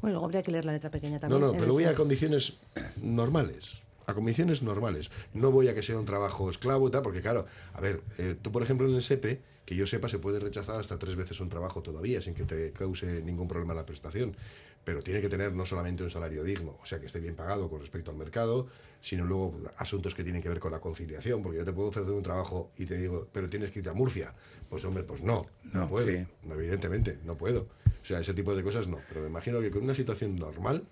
Bueno, 0.00 0.14
luego 0.14 0.26
habría 0.26 0.42
que 0.42 0.50
leer 0.50 0.64
la 0.64 0.72
letra 0.72 0.90
pequeña 0.90 1.14
No, 1.14 1.20
también. 1.20 1.40
no, 1.40 1.50
en 1.52 1.58
pero 1.58 1.72
voy 1.72 1.84
a 1.84 1.94
condiciones 1.94 2.54
normales. 3.00 3.78
A 4.06 4.14
condiciones 4.14 4.62
normales. 4.62 5.10
No 5.32 5.50
voy 5.50 5.68
a 5.68 5.74
que 5.74 5.82
sea 5.82 5.98
un 5.98 6.06
trabajo 6.06 6.50
esclavo 6.50 6.88
y 6.88 6.90
tal, 6.90 7.02
porque 7.02 7.20
claro, 7.20 7.46
a 7.74 7.80
ver, 7.80 8.00
eh, 8.18 8.34
tú 8.40 8.50
por 8.50 8.62
ejemplo 8.62 8.88
en 8.88 8.94
el 8.94 9.02
SEPE, 9.02 9.40
que 9.64 9.76
yo 9.76 9.86
sepa, 9.86 10.08
se 10.08 10.18
puede 10.18 10.40
rechazar 10.40 10.80
hasta 10.80 10.98
tres 10.98 11.14
veces 11.14 11.38
un 11.40 11.48
trabajo 11.48 11.82
todavía 11.82 12.20
sin 12.20 12.34
que 12.34 12.42
te 12.44 12.72
cause 12.72 13.22
ningún 13.22 13.46
problema 13.46 13.74
la 13.74 13.86
prestación. 13.86 14.36
Pero 14.84 15.00
tiene 15.00 15.20
que 15.20 15.28
tener 15.28 15.52
no 15.54 15.64
solamente 15.64 16.02
un 16.02 16.10
salario 16.10 16.42
digno, 16.42 16.76
o 16.82 16.84
sea, 16.86 16.98
que 16.98 17.06
esté 17.06 17.20
bien 17.20 17.36
pagado 17.36 17.70
con 17.70 17.78
respecto 17.78 18.10
al 18.10 18.16
mercado, 18.16 18.66
sino 19.00 19.24
luego 19.24 19.54
asuntos 19.76 20.12
que 20.16 20.24
tienen 20.24 20.42
que 20.42 20.48
ver 20.48 20.58
con 20.58 20.72
la 20.72 20.80
conciliación, 20.80 21.40
porque 21.40 21.58
yo 21.58 21.64
te 21.64 21.72
puedo 21.72 21.88
ofrecer 21.90 22.12
un 22.12 22.24
trabajo 22.24 22.72
y 22.76 22.86
te 22.86 22.96
digo, 22.96 23.28
pero 23.32 23.48
tienes 23.48 23.70
que 23.70 23.78
irte 23.78 23.90
a 23.90 23.94
Murcia. 23.94 24.34
Pues 24.68 24.84
hombre, 24.84 25.04
pues 25.04 25.22
no, 25.22 25.46
no, 25.72 25.82
No, 25.82 25.88
puedo. 25.88 26.08
sí. 26.08 26.26
Evidentemente, 26.50 27.18
no 27.24 27.36
puedo. 27.36 27.68
O 27.86 28.04
sea, 28.04 28.18
ese 28.18 28.34
tipo 28.34 28.56
de 28.56 28.64
cosas 28.64 28.88
no. 28.88 28.98
Pero 29.08 29.20
me 29.20 29.28
imagino 29.28 29.60
que 29.60 29.70
con 29.70 29.84
una 29.84 29.94
situación 29.94 30.34
normal, 30.34 30.84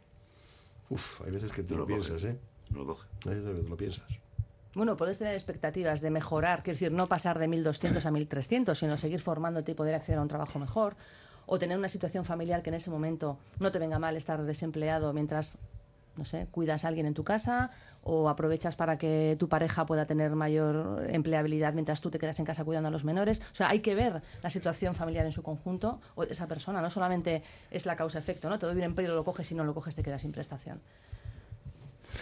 uff, 0.88 1.20
hay 1.23 1.33
veces 1.33 1.51
que 1.51 1.64
te 1.64 1.75
No 1.75 1.81
lo, 1.81 1.87
piensas, 1.88 2.23
¿eh? 2.23 2.37
No 2.70 2.80
lo 2.80 2.87
coge. 2.87 3.06
Que 3.20 3.35
lo 3.35 3.76
piensas. 3.76 4.04
Bueno, 4.74 4.96
puedes 4.96 5.18
tener 5.18 5.35
expectativas 5.35 6.00
de 6.00 6.11
mejorar, 6.11 6.62
quiero 6.62 6.76
decir, 6.76 6.92
no 6.92 7.09
pasar 7.09 7.40
de 7.40 7.48
1.200 7.48 8.04
a 8.04 8.11
1.300, 8.11 8.74
sino 8.76 8.96
seguir 8.96 9.20
formándote 9.20 9.72
y 9.72 9.74
poder 9.74 9.96
acceder 9.96 10.18
a 10.20 10.22
un 10.22 10.28
trabajo 10.28 10.61
mejor, 10.61 10.94
o 11.46 11.59
tener 11.59 11.76
una 11.76 11.88
situación 11.88 12.24
familiar 12.24 12.62
que 12.62 12.70
en 12.70 12.74
ese 12.74 12.88
momento 12.88 13.37
no 13.59 13.72
te 13.72 13.80
venga 13.80 13.98
mal 13.98 14.16
estar 14.16 14.40
desempleado 14.44 15.12
mientras, 15.12 15.59
no 16.16 16.24
sé, 16.24 16.46
cuidas 16.52 16.85
a 16.85 16.88
alguien 16.88 17.06
en 17.06 17.14
tu 17.14 17.24
casa, 17.24 17.72
o 18.04 18.28
aprovechas 18.28 18.76
para 18.76 18.96
que 18.96 19.35
tu 19.40 19.48
pareja 19.48 19.85
pueda 19.87 20.06
tener 20.06 20.37
mayor 20.37 21.04
empleabilidad 21.11 21.74
mientras 21.74 22.00
tú 22.00 22.12
te 22.12 22.20
quedas 22.20 22.38
en 22.38 22.44
casa 22.44 22.62
cuidando 22.64 22.90
a 22.90 22.92
los 22.92 23.04
menores. 23.04 23.42
O 23.50 23.54
sea, 23.56 23.70
hay 23.70 23.80
que 23.80 23.96
ver 23.96 24.22
la 24.40 24.50
situación 24.50 24.94
familiar 24.94 25.26
en 25.26 25.33
su 25.33 25.42
conjunto, 25.42 26.00
o 26.14 26.24
de 26.24 26.33
esa 26.33 26.46
persona, 26.46 26.80
no 26.80 26.90
solamente 26.90 27.42
es 27.72 27.87
la 27.87 27.96
causa-efecto, 27.96 28.48
¿no? 28.48 28.61
Te 28.61 28.66
doy 28.66 28.76
un 28.76 28.85
empleo, 28.85 29.16
lo 29.16 29.24
coges, 29.24 29.48
si 29.48 29.56
no 29.56 29.64
lo 29.64 29.74
coges 29.74 29.96
te 29.96 30.04
quedas 30.04 30.22
sin 30.22 30.30
prestación. 30.30 30.80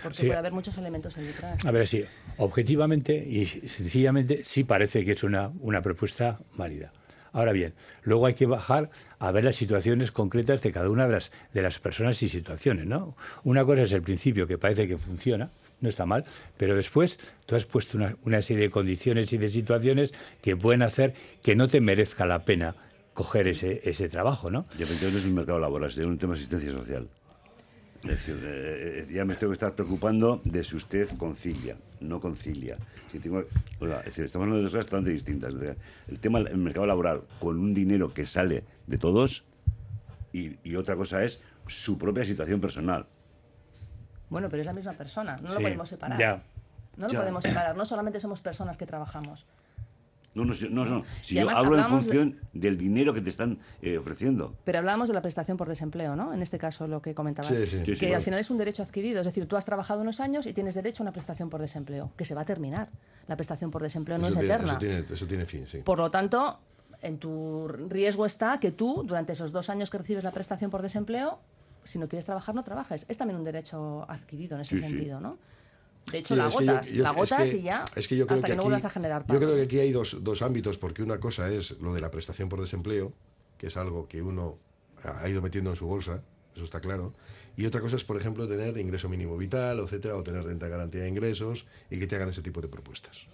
Porque 0.03 0.19
Sí. 0.19 0.27
puede 0.27 0.39
haber 0.39 0.53
muchos 0.53 0.77
elementos 0.79 1.17
ahí 1.17 1.27
detrás. 1.27 1.65
A 1.65 1.71
ver, 1.71 1.87
sí, 1.89 2.05
objetivamente 2.37 3.15
y 3.17 3.47
sencillamente 3.47 4.43
sí 4.45 4.65
parece 4.65 5.05
que 5.05 5.13
es 5.13 5.23
una, 5.23 5.51
una 5.61 5.83
propuesta 5.83 6.39
válida. 6.57 6.93
Ahora 7.33 7.53
bien, 7.53 7.75
luego 8.05 8.27
hay 8.27 8.35
que 8.35 8.47
bajar 8.47 8.91
a 9.19 9.31
ver 9.33 9.45
las 9.45 9.57
situaciones 9.57 10.11
concretas 10.13 10.63
de 10.63 10.73
cada 10.73 10.89
una 10.89 11.07
de 11.07 11.13
las, 11.13 11.31
de 11.53 11.63
las 11.63 11.79
personas 11.79 12.23
y 12.23 12.29
situaciones, 12.29 12.87
¿no? 12.87 13.17
Una 13.45 13.65
cosa 13.65 13.83
es 13.83 13.93
el 13.93 14.03
principio, 14.03 14.47
que 14.47 14.57
parece 14.57 14.89
que 14.89 14.97
funciona, 14.97 15.51
no 15.81 15.89
está 15.91 16.07
mal, 16.07 16.25
pero 16.57 16.75
después 16.75 17.19
tú 17.47 17.55
has 17.55 17.65
puesto 17.67 17.99
una, 17.99 18.17
una 18.25 18.41
serie 18.41 18.65
de 18.65 18.71
condiciones 18.71 19.33
y 19.33 19.39
de 19.39 19.49
situaciones 19.49 20.13
que 20.41 20.57
pueden 20.57 20.83
hacer 20.83 21.15
que 21.43 21.55
no 21.55 21.69
te 21.69 21.81
merezca 21.81 22.25
la 22.25 22.45
pena 22.45 22.75
coger 23.13 23.47
ese, 23.49 23.83
ese 23.85 24.09
trabajo, 24.09 24.51
¿no? 24.51 24.65
Y 24.79 24.83
efectivamente 24.85 25.21
es 25.21 25.27
un 25.27 25.35
mercado 25.35 25.59
laboral, 25.61 25.91
es 25.91 25.99
un 25.99 26.19
tema 26.19 26.33
de 26.35 26.41
asistencia 26.41 26.73
social. 26.73 27.09
Es 28.05 28.11
decir, 28.11 28.37
eh, 28.45 29.07
eh, 29.09 29.13
ya 29.13 29.25
me 29.25 29.35
tengo 29.35 29.51
que 29.51 29.55
estar 29.55 29.75
preocupando 29.75 30.41
de 30.45 30.63
si 30.63 30.77
usted 30.77 31.09
concilia, 31.17 31.77
no 32.01 32.21
concilia. 32.21 32.79
Si 33.11 33.19
tengo, 33.19 33.45
oiga, 33.81 33.99
es 34.01 34.07
decir, 34.07 34.25
estamos 34.27 34.45
hablando 34.45 34.59
de 34.59 34.63
dos 34.63 34.73
cosas 34.73 34.87
totalmente 34.87 35.13
distintas. 35.13 35.55
O 35.55 35.61
sea, 35.61 35.75
el 36.07 36.21
tema 36.21 36.41
del 36.41 36.57
mercado 36.59 36.87
laboral 36.87 37.23
con 37.41 37.59
un 37.59 37.75
dinero 37.75 38.15
que 38.15 38.25
sale 38.25 38.63
de 38.87 38.99
todos 38.99 39.45
y, 40.33 40.59
y 40.63 40.77
otra 40.77 40.95
cosa 40.95 41.25
es 41.25 41.43
su 41.67 41.99
propia 41.99 42.25
situación 42.25 42.61
personal. 42.61 43.07
Bueno, 44.31 44.49
pero 44.49 44.61
es 44.61 44.67
la 44.67 44.75
misma 44.75 44.93
persona, 44.93 45.37
no 45.39 45.53
lo 45.55 45.61
podemos 45.61 45.89
separar. 45.89 46.19
ya. 46.19 46.43
No 46.97 47.07
lo 47.07 47.13
Ya. 47.13 47.21
podemos 47.21 47.43
separar, 47.43 47.77
no 47.77 47.85
solamente 47.85 48.21
somos 48.21 48.41
personas 48.41 48.77
que 48.77 48.87
trabajamos. 48.87 49.47
No, 50.39 50.45
no, 50.45 50.55
si- 50.55 50.69
no, 50.69 50.85
no. 50.85 51.05
Si 51.21 51.35
yo 51.35 51.51
hablo 51.51 51.75
en 51.77 51.83
de- 51.83 51.89
función 51.89 52.37
del 52.53 52.79
dinero 52.79 53.13
que 53.13 53.21
te 53.21 53.31
están 53.31 53.59
eh, 53.83 53.99
ofreciendo. 53.99 54.55
Pero 54.65 54.79
hablábamos 54.79 55.09
de 55.09 55.15
la 55.15 55.21
prestación 55.23 55.57
por 55.57 55.69
desempleo, 55.69 56.15
¿no? 56.17 56.33
En 56.33 56.41
este 56.43 56.59
caso, 56.59 56.87
lo 56.87 57.03
que 57.03 57.15
comentabas. 57.15 57.49
Sí, 57.57 57.67
sí. 57.67 57.79
Sí, 57.85 57.95
sí, 57.95 57.97
que 57.97 58.15
al 58.15 58.23
final 58.23 58.39
es 58.41 58.51
un 58.51 58.59
derecho 58.59 58.83
adquirido. 58.83 59.21
Es 59.21 59.27
decir, 59.27 59.47
tú 59.47 59.57
has 59.57 59.65
trabajado 59.65 60.01
unos 60.03 60.21
años 60.21 60.47
y 60.47 60.53
tienes 60.53 60.75
derecho 60.75 61.03
a 61.03 61.05
una 61.05 61.13
prestación 61.13 61.51
por 61.51 61.61
desempleo, 61.61 62.13
que 62.17 62.25
se 62.25 62.35
va 62.35 62.43
a 62.43 62.45
terminar. 62.45 62.89
La 63.27 63.37
prestación 63.37 63.71
por 63.71 63.83
desempleo 63.83 64.19
no 64.19 64.29
eso, 64.29 64.35
es 64.35 64.39
tiene, 64.41 64.55
eterna. 64.55 64.71
eso, 64.73 64.79
tiene, 64.79 65.05
eso 65.11 65.27
tiene 65.27 65.47
fin, 65.47 65.67
sí. 65.67 65.79
Por 65.79 65.99
lo 65.99 66.11
tanto, 66.11 66.61
en 67.03 67.19
tu 67.19 67.69
riesgo 67.69 68.27
está 68.27 68.59
que 68.61 68.71
tú, 68.73 69.03
durante 69.07 69.33
esos 69.33 69.53
dos 69.53 69.69
años 69.71 69.91
que 69.91 69.99
recibes 69.99 70.25
la 70.25 70.33
prestación 70.33 70.71
por 70.71 70.83
desempleo, 70.83 71.39
si 71.85 71.99
no 71.99 72.09
quieres 72.09 72.25
trabajar, 72.27 72.55
no 72.55 72.65
trabajes. 72.65 73.07
Es 73.09 73.17
también 73.17 73.39
un 73.39 73.45
derecho 73.45 74.05
adquirido 74.11 74.57
en 74.57 74.63
ese 74.63 74.77
Sí, 74.77 74.83
sí. 74.83 74.89
sentido, 74.91 75.21
¿no? 75.21 75.39
De 76.13 76.19
hecho, 76.19 76.35
Sí, 76.35 76.39
la 76.39 76.49
yo- 76.49 76.59
agotas, 76.59 76.91
yo- 76.91 77.03
la 77.03 77.11
es 77.11 77.17
agotas 77.17 77.51
que- 77.51 77.57
y 77.57 77.63
ya, 77.63 77.85
es 77.97 78.09
que 78.09 78.17
yo 78.17 78.27
creo 78.27 78.35
hasta 78.37 78.47
que, 78.47 78.53
que 78.53 78.57
no 78.57 78.63
aquí- 78.63 78.67
vuelvas 78.69 78.85
a 78.85 78.91
generar 78.91 79.23
Yo 79.23 79.27
pago. 79.27 79.41
creo 79.41 79.55
que 79.57 79.63
aquí 79.63 79.79
hay 79.79 79.93
dos, 79.93 80.17
dos 80.23 80.43
ámbitos, 80.43 80.79
porque 80.79 81.03
una 81.03 81.21
cosa 81.21 81.51
es 81.51 81.73
lo 81.81 81.93
de 81.95 82.01
la 82.01 82.11
prestación 82.11 82.49
por 82.49 82.61
desempleo, 82.61 83.13
que 83.59 83.67
es 83.69 83.77
algo 83.77 84.09
que 84.09 84.23
uno 84.23 84.59
ha 85.05 85.29
ido 85.29 85.43
metiendo 85.43 85.71
en 85.71 85.77
su 85.77 85.87
bolsa, 85.87 86.23
eso 86.55 86.65
está 86.65 86.81
claro. 86.81 87.15
Y 87.57 87.67
otra 87.67 87.81
cosa 87.81 87.97
es, 87.97 88.05
por 88.05 88.17
ejemplo, 88.17 88.49
tener 88.49 88.77
ingreso 88.79 89.09
mínimo 89.09 89.37
vital, 89.37 89.81
etcétera, 89.81 90.17
o 90.17 90.23
tener 90.23 90.45
renta 90.45 90.69
garantía 90.69 91.03
de 91.03 91.09
ingresos 91.09 91.67
y 91.91 91.99
que 91.99 92.07
te 92.07 92.17
hagan 92.17 92.29
ese 92.31 92.43
tipo 92.43 92.61
de 92.61 92.69
propuestas. 92.69 93.27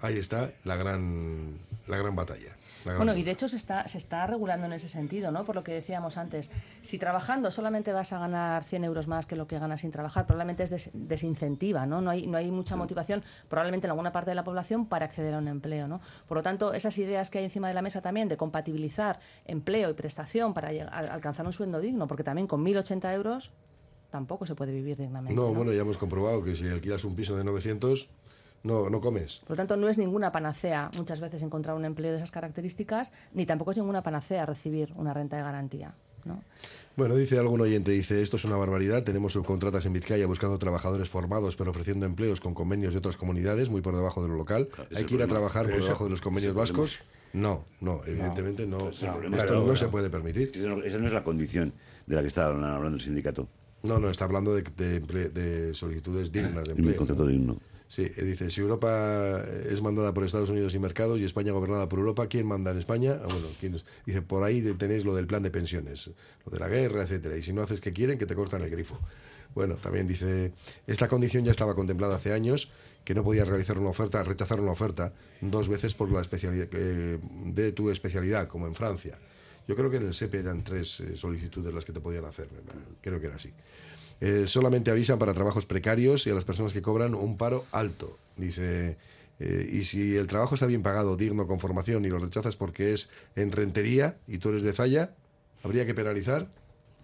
Ahí 0.00 0.18
está 0.18 0.52
la 0.64 0.76
gran, 0.76 1.58
la 1.86 1.96
gran 1.96 2.16
batalla. 2.16 2.56
Bueno, 2.84 3.14
y 3.14 3.22
de 3.22 3.30
hecho 3.32 3.48
se 3.48 3.56
está, 3.56 3.86
se 3.88 3.98
está 3.98 4.26
regulando 4.26 4.66
en 4.66 4.72
ese 4.72 4.88
sentido, 4.88 5.30
¿no? 5.30 5.44
Por 5.44 5.54
lo 5.54 5.62
que 5.64 5.72
decíamos 5.72 6.16
antes. 6.16 6.50
Si 6.82 6.98
trabajando 6.98 7.50
solamente 7.50 7.92
vas 7.92 8.12
a 8.12 8.18
ganar 8.18 8.64
100 8.64 8.84
euros 8.84 9.06
más 9.08 9.26
que 9.26 9.36
lo 9.36 9.46
que 9.46 9.58
ganas 9.58 9.80
sin 9.82 9.90
trabajar, 9.90 10.26
probablemente 10.26 10.62
es 10.62 10.70
des- 10.70 10.90
desincentiva, 10.94 11.86
¿no? 11.86 12.00
No 12.00 12.10
hay, 12.10 12.26
no 12.26 12.38
hay 12.38 12.50
mucha 12.50 12.76
motivación, 12.76 13.22
probablemente 13.48 13.86
en 13.86 13.90
alguna 13.90 14.12
parte 14.12 14.30
de 14.30 14.34
la 14.36 14.44
población, 14.44 14.86
para 14.86 15.04
acceder 15.06 15.34
a 15.34 15.38
un 15.38 15.48
empleo, 15.48 15.88
¿no? 15.88 16.00
Por 16.26 16.36
lo 16.38 16.42
tanto, 16.42 16.72
esas 16.72 16.96
ideas 16.98 17.30
que 17.30 17.38
hay 17.38 17.44
encima 17.44 17.68
de 17.68 17.74
la 17.74 17.82
mesa 17.82 18.00
también 18.00 18.28
de 18.28 18.36
compatibilizar 18.36 19.20
empleo 19.44 19.90
y 19.90 19.94
prestación 19.94 20.54
para 20.54 20.68
alcanzar 20.68 21.46
un 21.46 21.52
sueldo 21.52 21.80
digno, 21.80 22.06
porque 22.06 22.24
también 22.24 22.46
con 22.46 22.64
1.080 22.64 23.12
euros 23.14 23.50
tampoco 24.10 24.46
se 24.46 24.54
puede 24.54 24.72
vivir 24.72 24.96
dignamente. 24.96 25.34
No, 25.34 25.48
¿no? 25.48 25.54
bueno, 25.54 25.72
ya 25.72 25.82
hemos 25.82 25.98
comprobado 25.98 26.42
que 26.42 26.56
si 26.56 26.66
alquilas 26.68 27.04
un 27.04 27.14
piso 27.14 27.36
de 27.36 27.44
900, 27.44 28.08
no, 28.62 28.90
no 28.90 29.00
comes. 29.00 29.38
Por 29.46 29.50
lo 29.50 29.56
tanto, 29.56 29.76
no 29.76 29.88
es 29.88 29.98
ninguna 29.98 30.32
panacea 30.32 30.90
muchas 30.96 31.20
veces 31.20 31.42
encontrar 31.42 31.76
un 31.76 31.84
empleo 31.84 32.10
de 32.12 32.18
esas 32.18 32.30
características, 32.30 33.12
ni 33.34 33.46
tampoco 33.46 33.70
es 33.70 33.78
ninguna 33.78 34.02
panacea 34.02 34.46
recibir 34.46 34.92
una 34.96 35.14
renta 35.14 35.36
de 35.36 35.42
garantía. 35.42 35.94
¿no? 36.24 36.42
Bueno, 36.96 37.14
dice 37.14 37.38
algún 37.38 37.60
oyente, 37.60 37.92
dice, 37.92 38.20
esto 38.20 38.36
es 38.36 38.44
una 38.44 38.56
barbaridad, 38.56 39.04
tenemos 39.04 39.32
subcontratas 39.32 39.86
en 39.86 39.92
Vizcaya 39.92 40.26
buscando 40.26 40.58
trabajadores 40.58 41.08
formados 41.08 41.54
pero 41.56 41.70
ofreciendo 41.70 42.04
empleos 42.06 42.40
con 42.40 42.54
convenios 42.54 42.92
de 42.92 42.98
otras 42.98 43.16
comunidades 43.16 43.70
muy 43.70 43.80
por 43.80 43.94
debajo 43.96 44.20
de 44.22 44.28
lo 44.28 44.34
local. 44.34 44.68
Hay 44.94 45.04
que 45.04 45.14
ir 45.14 45.22
a 45.22 45.28
trabajar 45.28 45.64
Pero 45.66 45.76
por 45.78 45.84
debajo 45.84 46.04
de 46.04 46.10
los 46.10 46.20
convenios 46.20 46.54
vascos. 46.54 46.98
No, 47.32 47.64
no, 47.80 48.00
evidentemente 48.06 48.66
no. 48.66 48.88
Esto 48.88 49.06
Claro, 49.06 49.30
no 49.30 49.36
claro. 49.36 49.76
se 49.76 49.88
puede 49.88 50.10
permitir. 50.10 50.50
Esa 50.54 50.66
no- 50.68 50.82
esa 50.82 50.98
no 50.98 51.06
es 51.06 51.12
la 51.12 51.22
condición 51.22 51.72
de 52.06 52.16
la 52.16 52.22
que 52.22 52.28
está 52.28 52.46
hablando 52.46 52.88
el 52.96 53.00
sindicato. 53.00 53.48
No, 53.84 53.98
no, 54.00 54.10
está 54.10 54.24
hablando 54.24 54.54
de, 54.54 54.62
de 54.62 55.28
de 55.30 55.74
solicitudes 55.74 56.32
dignas 56.32 56.64
de 56.66 56.72
Un 56.72 56.78
empleo. 56.80 56.96
contrato 56.96 57.26
digno. 57.26 57.56
Sí, 57.88 58.02
eh, 58.02 58.22
dice, 58.22 58.50
si 58.50 58.60
Europa 58.60 59.42
es 59.68 59.80
mandada 59.80 60.12
por 60.12 60.22
Estados 60.24 60.50
Unidos 60.50 60.74
y 60.74 60.78
mercados 60.78 61.18
y 61.18 61.24
España 61.24 61.52
gobernada 61.52 61.88
por 61.88 61.98
Europa, 61.98 62.26
¿quién 62.26 62.46
manda 62.46 62.70
en 62.70 62.78
España? 62.78 63.18
Ah, 63.22 63.26
bueno, 63.26 63.48
¿quién 63.58 63.80
dice, 64.04 64.20
por 64.20 64.44
ahí 64.44 64.60
tenéis 64.74 65.06
lo 65.06 65.14
del 65.14 65.26
plan 65.26 65.42
de 65.42 65.50
pensiones, 65.50 66.10
lo 66.44 66.52
de 66.52 66.58
la 66.58 66.68
guerra, 66.68 67.02
etcétera, 67.02 67.36
y 67.36 67.42
si 67.42 67.54
no 67.54 67.62
haces 67.62 67.80
que 67.80 67.94
quieren, 67.94 68.18
que 68.18 68.26
te 68.26 68.34
cortan 68.34 68.60
el 68.60 68.68
grifo. 68.68 69.00
Bueno, 69.54 69.76
también 69.76 70.06
dice, 70.06 70.52
esta 70.86 71.08
condición 71.08 71.44
ya 71.44 71.50
estaba 71.50 71.74
contemplada 71.74 72.16
hace 72.16 72.32
años, 72.32 72.70
que 73.04 73.14
no 73.14 73.24
podías 73.24 73.48
realizar 73.48 73.78
una 73.78 73.88
oferta, 73.88 74.22
rechazar 74.22 74.60
una 74.60 74.72
oferta 74.72 75.14
dos 75.40 75.68
veces 75.68 75.94
por 75.94 76.10
la 76.12 76.20
especialidad 76.20 76.68
eh, 76.72 77.18
de 77.46 77.72
tu 77.72 77.88
especialidad, 77.88 78.48
como 78.48 78.66
en 78.66 78.74
Francia. 78.74 79.18
Yo 79.66 79.74
creo 79.74 79.90
que 79.90 79.96
en 79.96 80.06
el 80.06 80.14
SEPE 80.14 80.40
eran 80.40 80.62
tres 80.62 81.00
eh, 81.00 81.16
solicitudes 81.16 81.74
las 81.74 81.86
que 81.86 81.92
te 81.92 82.00
podían 82.00 82.26
hacer, 82.26 82.48
creo 83.00 83.18
que 83.18 83.26
era 83.26 83.36
así. 83.36 83.50
Eh, 84.20 84.44
solamente 84.46 84.90
avisan 84.90 85.18
para 85.18 85.32
trabajos 85.34 85.64
precarios 85.66 86.26
y 86.26 86.30
a 86.30 86.34
las 86.34 86.44
personas 86.44 86.72
que 86.72 86.82
cobran 86.82 87.14
un 87.14 87.36
paro 87.36 87.64
alto. 87.72 88.16
Dice, 88.36 88.96
Eh, 89.40 89.68
y 89.72 89.84
si 89.84 90.16
el 90.16 90.26
trabajo 90.26 90.56
está 90.56 90.66
bien 90.66 90.82
pagado, 90.82 91.16
digno, 91.16 91.46
con 91.46 91.60
formación, 91.60 92.04
y 92.04 92.08
lo 92.08 92.18
rechazas 92.18 92.56
porque 92.56 92.92
es 92.92 93.08
en 93.36 93.52
rentería 93.52 94.16
y 94.26 94.38
tú 94.38 94.48
eres 94.48 94.64
de 94.64 94.72
Zaya, 94.72 95.14
habría 95.62 95.86
que 95.86 95.94
penalizar. 95.94 96.48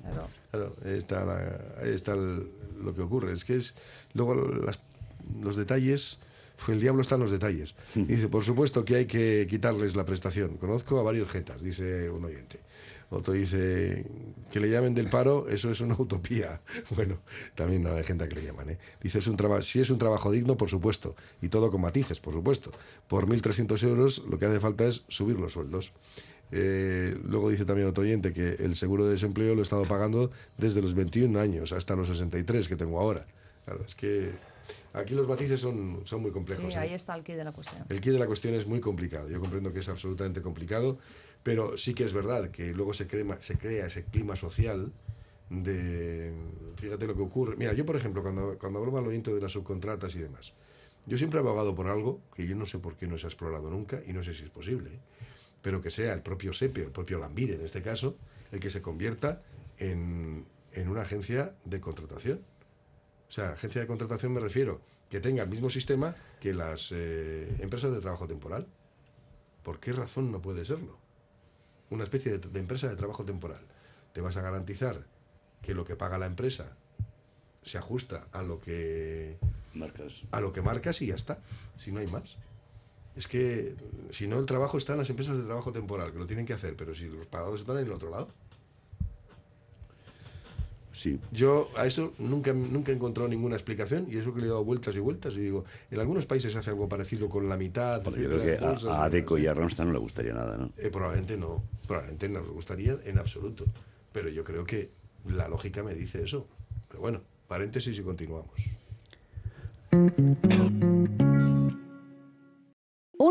Claro. 0.02 0.26
Claro, 0.50 0.76
está, 0.84 1.24
la- 1.24 1.84
está 1.84 2.14
el- 2.14 2.48
lo 2.82 2.92
que 2.92 3.02
ocurre. 3.02 3.32
Es 3.32 3.44
que 3.44 3.54
es 3.54 3.76
luego 4.14 4.34
las- 4.34 4.80
los 5.40 5.54
detalles. 5.54 6.18
El 6.68 6.80
diablo 6.80 7.02
está 7.02 7.16
en 7.16 7.22
los 7.22 7.30
detalles. 7.30 7.74
Dice, 7.94 8.28
por 8.28 8.44
supuesto 8.44 8.84
que 8.84 8.96
hay 8.96 9.06
que 9.06 9.46
quitarles 9.48 9.96
la 9.96 10.04
prestación. 10.04 10.56
Conozco 10.56 10.98
a 10.98 11.02
varios 11.02 11.28
jetas, 11.28 11.62
dice 11.62 12.08
un 12.08 12.24
oyente. 12.24 12.60
Otro 13.10 13.34
dice 13.34 14.04
que 14.50 14.60
le 14.60 14.70
llamen 14.70 14.94
del 14.94 15.08
paro, 15.10 15.48
eso 15.48 15.70
es 15.70 15.80
una 15.80 15.94
utopía. 15.94 16.60
Bueno, 16.94 17.18
también 17.54 17.82
no 17.82 17.94
hay 17.94 18.04
gente 18.04 18.28
que 18.28 18.36
le 18.36 18.44
llaman. 18.44 18.70
¿eh? 18.70 18.78
Dice, 19.00 19.18
es 19.18 19.26
un 19.26 19.36
si 19.62 19.80
es 19.80 19.90
un 19.90 19.98
trabajo 19.98 20.30
digno, 20.30 20.56
por 20.56 20.68
supuesto. 20.68 21.14
Y 21.42 21.48
todo 21.48 21.70
con 21.70 21.80
matices, 21.80 22.20
por 22.20 22.34
supuesto. 22.34 22.72
Por 23.08 23.26
1.300 23.26 23.82
euros 23.84 24.22
lo 24.28 24.38
que 24.38 24.46
hace 24.46 24.60
falta 24.60 24.86
es 24.86 25.04
subir 25.08 25.38
los 25.38 25.52
sueldos. 25.52 25.92
Eh, 26.50 27.16
luego 27.24 27.50
dice 27.50 27.64
también 27.64 27.88
otro 27.88 28.04
oyente 28.04 28.32
que 28.32 28.54
el 28.54 28.76
seguro 28.76 29.04
de 29.04 29.12
desempleo 29.12 29.54
lo 29.54 29.60
he 29.60 29.62
estado 29.62 29.84
pagando 29.84 30.30
desde 30.56 30.82
los 30.82 30.94
21 30.94 31.38
años 31.38 31.72
hasta 31.72 31.96
los 31.96 32.08
63 32.08 32.68
que 32.68 32.76
tengo 32.76 33.00
ahora. 33.00 33.26
Claro, 33.64 33.84
es 33.86 33.94
que 33.94 34.32
aquí 34.92 35.14
los 35.14 35.26
matices 35.28 35.60
son, 35.60 36.02
son 36.04 36.22
muy 36.22 36.30
complejos. 36.30 36.72
Sí, 36.72 36.78
¿eh? 36.78 36.82
ahí 36.82 36.92
está 36.92 37.14
el 37.14 37.24
quid 37.24 37.36
de 37.36 37.44
la 37.44 37.52
cuestión. 37.52 37.84
El 37.88 38.00
quid 38.00 38.12
de 38.12 38.18
la 38.18 38.26
cuestión 38.26 38.54
es 38.54 38.66
muy 38.66 38.80
complicado. 38.80 39.28
Yo 39.28 39.40
comprendo 39.40 39.72
que 39.72 39.80
es 39.80 39.88
absolutamente 39.88 40.42
complicado, 40.42 40.98
pero 41.42 41.76
sí 41.76 41.94
que 41.94 42.04
es 42.04 42.12
verdad 42.12 42.50
que 42.50 42.72
luego 42.72 42.94
se 42.94 43.06
crea, 43.06 43.40
se 43.40 43.58
crea 43.58 43.86
ese 43.86 44.04
clima 44.04 44.36
social 44.36 44.92
de... 45.50 46.32
Fíjate 46.76 47.06
lo 47.06 47.14
que 47.14 47.22
ocurre. 47.22 47.56
Mira, 47.56 47.72
yo 47.72 47.84
por 47.86 47.96
ejemplo, 47.96 48.22
cuando, 48.22 48.58
cuando 48.58 48.78
hablo 48.80 48.96
al 48.98 49.06
oyente 49.06 49.32
de 49.32 49.40
las 49.40 49.52
subcontratas 49.52 50.14
y 50.16 50.20
demás, 50.20 50.54
yo 51.06 51.18
siempre 51.18 51.38
he 51.38 51.42
abogado 51.42 51.74
por 51.74 51.88
algo 51.88 52.20
que 52.34 52.46
yo 52.46 52.56
no 52.56 52.66
sé 52.66 52.78
por 52.78 52.96
qué 52.96 53.06
no 53.06 53.18
se 53.18 53.26
ha 53.26 53.28
explorado 53.28 53.70
nunca 53.70 54.00
y 54.06 54.12
no 54.12 54.22
sé 54.22 54.32
si 54.32 54.44
es 54.44 54.50
posible, 54.50 54.90
¿eh? 54.90 54.98
pero 55.60 55.80
que 55.80 55.90
sea 55.90 56.12
el 56.12 56.22
propio 56.22 56.52
SEPE, 56.52 56.82
el 56.82 56.90
propio 56.90 57.18
Lambide 57.18 57.54
en 57.54 57.64
este 57.64 57.82
caso, 57.82 58.16
el 58.52 58.60
que 58.60 58.70
se 58.70 58.82
convierta 58.82 59.42
en, 59.78 60.46
en 60.72 60.88
una 60.88 61.02
agencia 61.02 61.54
de 61.64 61.80
contratación. 61.80 62.40
O 63.28 63.32
sea, 63.32 63.52
agencia 63.52 63.80
de 63.80 63.86
contratación 63.86 64.32
me 64.32 64.40
refiero 64.40 64.80
que 65.08 65.20
tenga 65.20 65.42
el 65.42 65.48
mismo 65.48 65.70
sistema 65.70 66.14
que 66.40 66.54
las 66.54 66.90
eh, 66.92 67.56
empresas 67.60 67.92
de 67.92 68.00
trabajo 68.00 68.26
temporal. 68.26 68.66
¿Por 69.62 69.80
qué 69.80 69.92
razón 69.92 70.30
no 70.30 70.42
puede 70.42 70.64
serlo? 70.64 70.98
Una 71.90 72.04
especie 72.04 72.38
de, 72.38 72.48
de 72.48 72.60
empresa 72.60 72.88
de 72.88 72.96
trabajo 72.96 73.24
temporal. 73.24 73.60
Te 74.12 74.20
vas 74.20 74.36
a 74.36 74.42
garantizar 74.42 75.06
que 75.62 75.74
lo 75.74 75.84
que 75.84 75.96
paga 75.96 76.18
la 76.18 76.26
empresa 76.26 76.76
se 77.62 77.78
ajusta 77.78 78.28
a 78.32 78.42
lo 78.42 78.60
que 78.60 79.38
Marcas. 79.72 80.22
a 80.30 80.40
lo 80.40 80.52
que 80.52 80.62
marcas 80.62 81.00
y 81.02 81.06
ya 81.06 81.14
está. 81.14 81.38
Si 81.78 81.90
no 81.90 82.00
hay 82.00 82.06
más. 82.06 82.36
Es 83.16 83.26
que 83.26 83.74
si 84.10 84.26
no 84.26 84.38
el 84.38 84.46
trabajo 84.46 84.76
está 84.76 84.92
en 84.92 84.98
las 84.98 85.10
empresas 85.10 85.36
de 85.38 85.44
trabajo 85.44 85.72
temporal, 85.72 86.12
que 86.12 86.18
lo 86.18 86.26
tienen 86.26 86.46
que 86.46 86.52
hacer, 86.52 86.76
pero 86.76 86.94
si 86.94 87.06
los 87.06 87.26
pagados 87.26 87.60
están 87.60 87.78
en 87.78 87.86
el 87.86 87.92
otro 87.92 88.10
lado. 88.10 88.28
Sí. 90.94 91.18
Yo 91.32 91.68
a 91.76 91.86
eso 91.86 92.12
nunca, 92.18 92.54
nunca 92.54 92.92
he 92.92 92.94
encontrado 92.94 93.28
ninguna 93.28 93.56
explicación 93.56 94.06
y 94.08 94.16
eso 94.16 94.32
que 94.32 94.40
le 94.40 94.46
he 94.46 94.48
dado 94.48 94.64
vueltas 94.64 94.94
y 94.94 95.00
vueltas 95.00 95.34
y 95.34 95.40
digo, 95.40 95.64
en 95.90 95.98
algunos 95.98 96.24
países 96.24 96.52
se 96.52 96.58
hace 96.58 96.70
algo 96.70 96.88
parecido 96.88 97.28
con 97.28 97.48
la 97.48 97.56
mitad. 97.56 98.02
Bueno, 98.04 98.22
yo 98.22 98.28
creo 98.28 98.42
que 98.42 98.64
bolsas 98.64 98.94
a, 98.94 99.02
a 99.02 99.04
Adeco 99.06 99.36
y 99.36 99.46
a 99.48 99.54
Randstad 99.54 99.86
no 99.86 99.92
le 99.92 99.98
gustaría 99.98 100.32
nada, 100.32 100.56
¿no? 100.56 100.70
Eh, 100.78 100.90
probablemente 100.90 101.36
no, 101.36 101.64
probablemente 101.86 102.28
no 102.28 102.40
nos 102.40 102.50
gustaría 102.50 102.96
en 103.04 103.18
absoluto. 103.18 103.64
Pero 104.12 104.28
yo 104.28 104.44
creo 104.44 104.64
que 104.64 104.92
la 105.26 105.48
lógica 105.48 105.82
me 105.82 105.94
dice 105.94 106.22
eso. 106.22 106.46
Pero 106.88 107.00
bueno, 107.00 107.22
paréntesis 107.48 107.98
y 107.98 108.02
continuamos. 108.02 108.54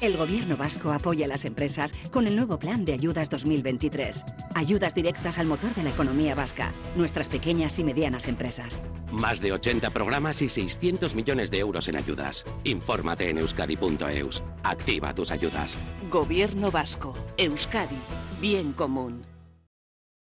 El 0.00 0.16
gobierno 0.16 0.56
vasco 0.56 0.92
apoya 0.92 1.24
a 1.24 1.28
las 1.28 1.44
empresas 1.44 1.92
con 2.12 2.28
el 2.28 2.36
nuevo 2.36 2.60
plan 2.60 2.84
de 2.84 2.92
ayudas 2.92 3.30
2023. 3.30 4.24
Ayudas 4.54 4.94
directas 4.94 5.38
al 5.38 5.46
motor 5.46 5.74
de 5.74 5.82
la 5.82 5.90
economía 5.90 6.36
vasca, 6.36 6.72
nuestras 6.94 7.28
pequeñas 7.28 7.80
y 7.80 7.84
medianas 7.84 8.28
empresas. 8.28 8.84
Más 9.10 9.40
de 9.40 9.52
80 9.52 9.90
programas 9.90 10.40
y 10.40 10.48
600 10.48 11.16
millones 11.16 11.50
de 11.50 11.58
euros 11.58 11.88
en 11.88 11.96
ayudas. 11.96 12.44
Infórmate 12.62 13.28
en 13.28 13.38
euskadi.eus. 13.38 14.44
Activa 14.62 15.14
tus 15.14 15.32
ayudas. 15.32 15.76
Gobierno 16.10 16.70
vasco. 16.70 17.16
Euskadi. 17.36 17.98
Bien 18.40 18.72
común. 18.72 19.24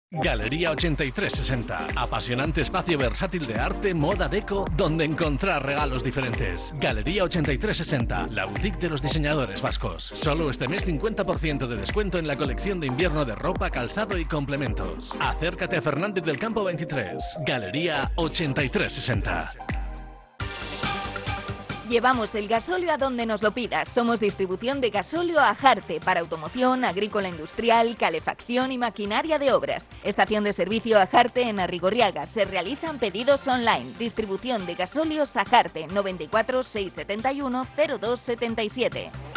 Galería 0.10 0.72
8360, 0.72 1.88
apasionante 1.98 2.62
espacio 2.62 2.98
versátil 2.98 3.46
de 3.46 3.56
arte, 3.56 3.94
moda, 3.94 4.30
deco, 4.30 4.64
donde 4.78 5.04
encontrar 5.04 5.66
regalos 5.66 6.02
diferentes. 6.02 6.74
Galería 6.80 7.26
8360, 7.26 8.28
la 8.32 8.46
boutique 8.46 8.80
de 8.80 8.90
los 8.90 9.02
diseñadores 9.02 9.62
vascos. 9.62 10.06
Solo 10.06 10.50
este 10.50 10.70
mes 10.70 10.88
50% 10.88 11.68
de 11.68 11.76
descuento 11.76 12.20
en 12.20 12.28
la 12.28 12.38
colección 12.38 12.80
de 12.80 12.88
invierno 12.88 13.26
de 13.26 13.36
ropa, 13.36 13.70
calzado 13.70 14.18
y 14.18 14.24
complementos. 14.24 15.14
Acércate 15.20 15.76
a 15.76 15.82
Fernández 15.82 16.24
del 16.24 16.40
Campo 16.40 16.64
23, 16.64 17.40
Galería 17.46 18.10
8360. 18.16 19.77
Llevamos 21.90 22.36
el 22.36 22.50
gasóleo 22.50 22.92
a 22.92 22.98
donde 22.98 23.26
nos 23.26 23.42
lo 23.42 23.52
pidas. 23.52 23.88
Somos 23.88 24.20
distribución 24.20 24.82
de 24.82 24.90
gasóleo 24.90 25.40
a 25.40 25.56
Jarte 25.56 26.02
para 26.02 26.20
automoción, 26.20 26.84
agrícola 26.84 27.30
industrial, 27.30 27.96
calefacción 27.96 28.74
y 28.74 28.78
maquinaria 28.78 29.40
de 29.40 29.54
obras. 29.54 29.90
Estación 30.04 30.44
de 30.44 30.52
servicio 30.52 31.00
a 31.00 31.08
Jarte 31.08 31.44
en 31.44 31.62
Arrigorriaga. 31.62 32.26
Se 32.26 32.44
realizan 32.44 33.00
pedidos 33.00 33.48
online. 33.48 33.94
Distribución 33.98 34.66
de 34.66 34.76
gasóleos 34.76 35.38
a 35.38 35.46
Jarte 35.46 35.88
94 35.88 36.62
671 36.62 37.68
0277. 37.78 39.37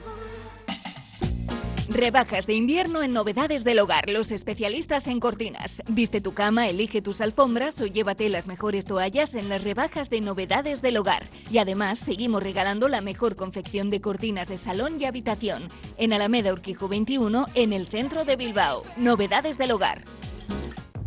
Rebajas 1.91 2.47
de 2.47 2.53
invierno 2.53 3.03
en 3.03 3.11
novedades 3.11 3.65
del 3.65 3.79
hogar, 3.79 4.09
los 4.09 4.31
especialistas 4.31 5.07
en 5.07 5.19
cortinas. 5.19 5.83
Viste 5.89 6.21
tu 6.21 6.33
cama, 6.33 6.69
elige 6.69 7.01
tus 7.01 7.19
alfombras 7.19 7.81
o 7.81 7.85
llévate 7.85 8.29
las 8.29 8.47
mejores 8.47 8.85
toallas 8.85 9.35
en 9.35 9.49
las 9.49 9.61
rebajas 9.61 10.09
de 10.09 10.21
novedades 10.21 10.81
del 10.81 10.95
hogar. 10.95 11.27
Y 11.51 11.57
además 11.57 11.99
seguimos 11.99 12.43
regalando 12.43 12.87
la 12.87 13.01
mejor 13.01 13.35
confección 13.35 13.89
de 13.89 13.99
cortinas 13.99 14.47
de 14.47 14.55
salón 14.55 15.01
y 15.01 15.05
habitación. 15.05 15.67
En 15.97 16.13
Alameda 16.13 16.53
Urquijo 16.53 16.87
21, 16.87 17.47
en 17.55 17.73
el 17.73 17.87
centro 17.87 18.23
de 18.23 18.37
Bilbao. 18.37 18.83
Novedades 18.95 19.57
del 19.57 19.71
hogar. 19.71 20.01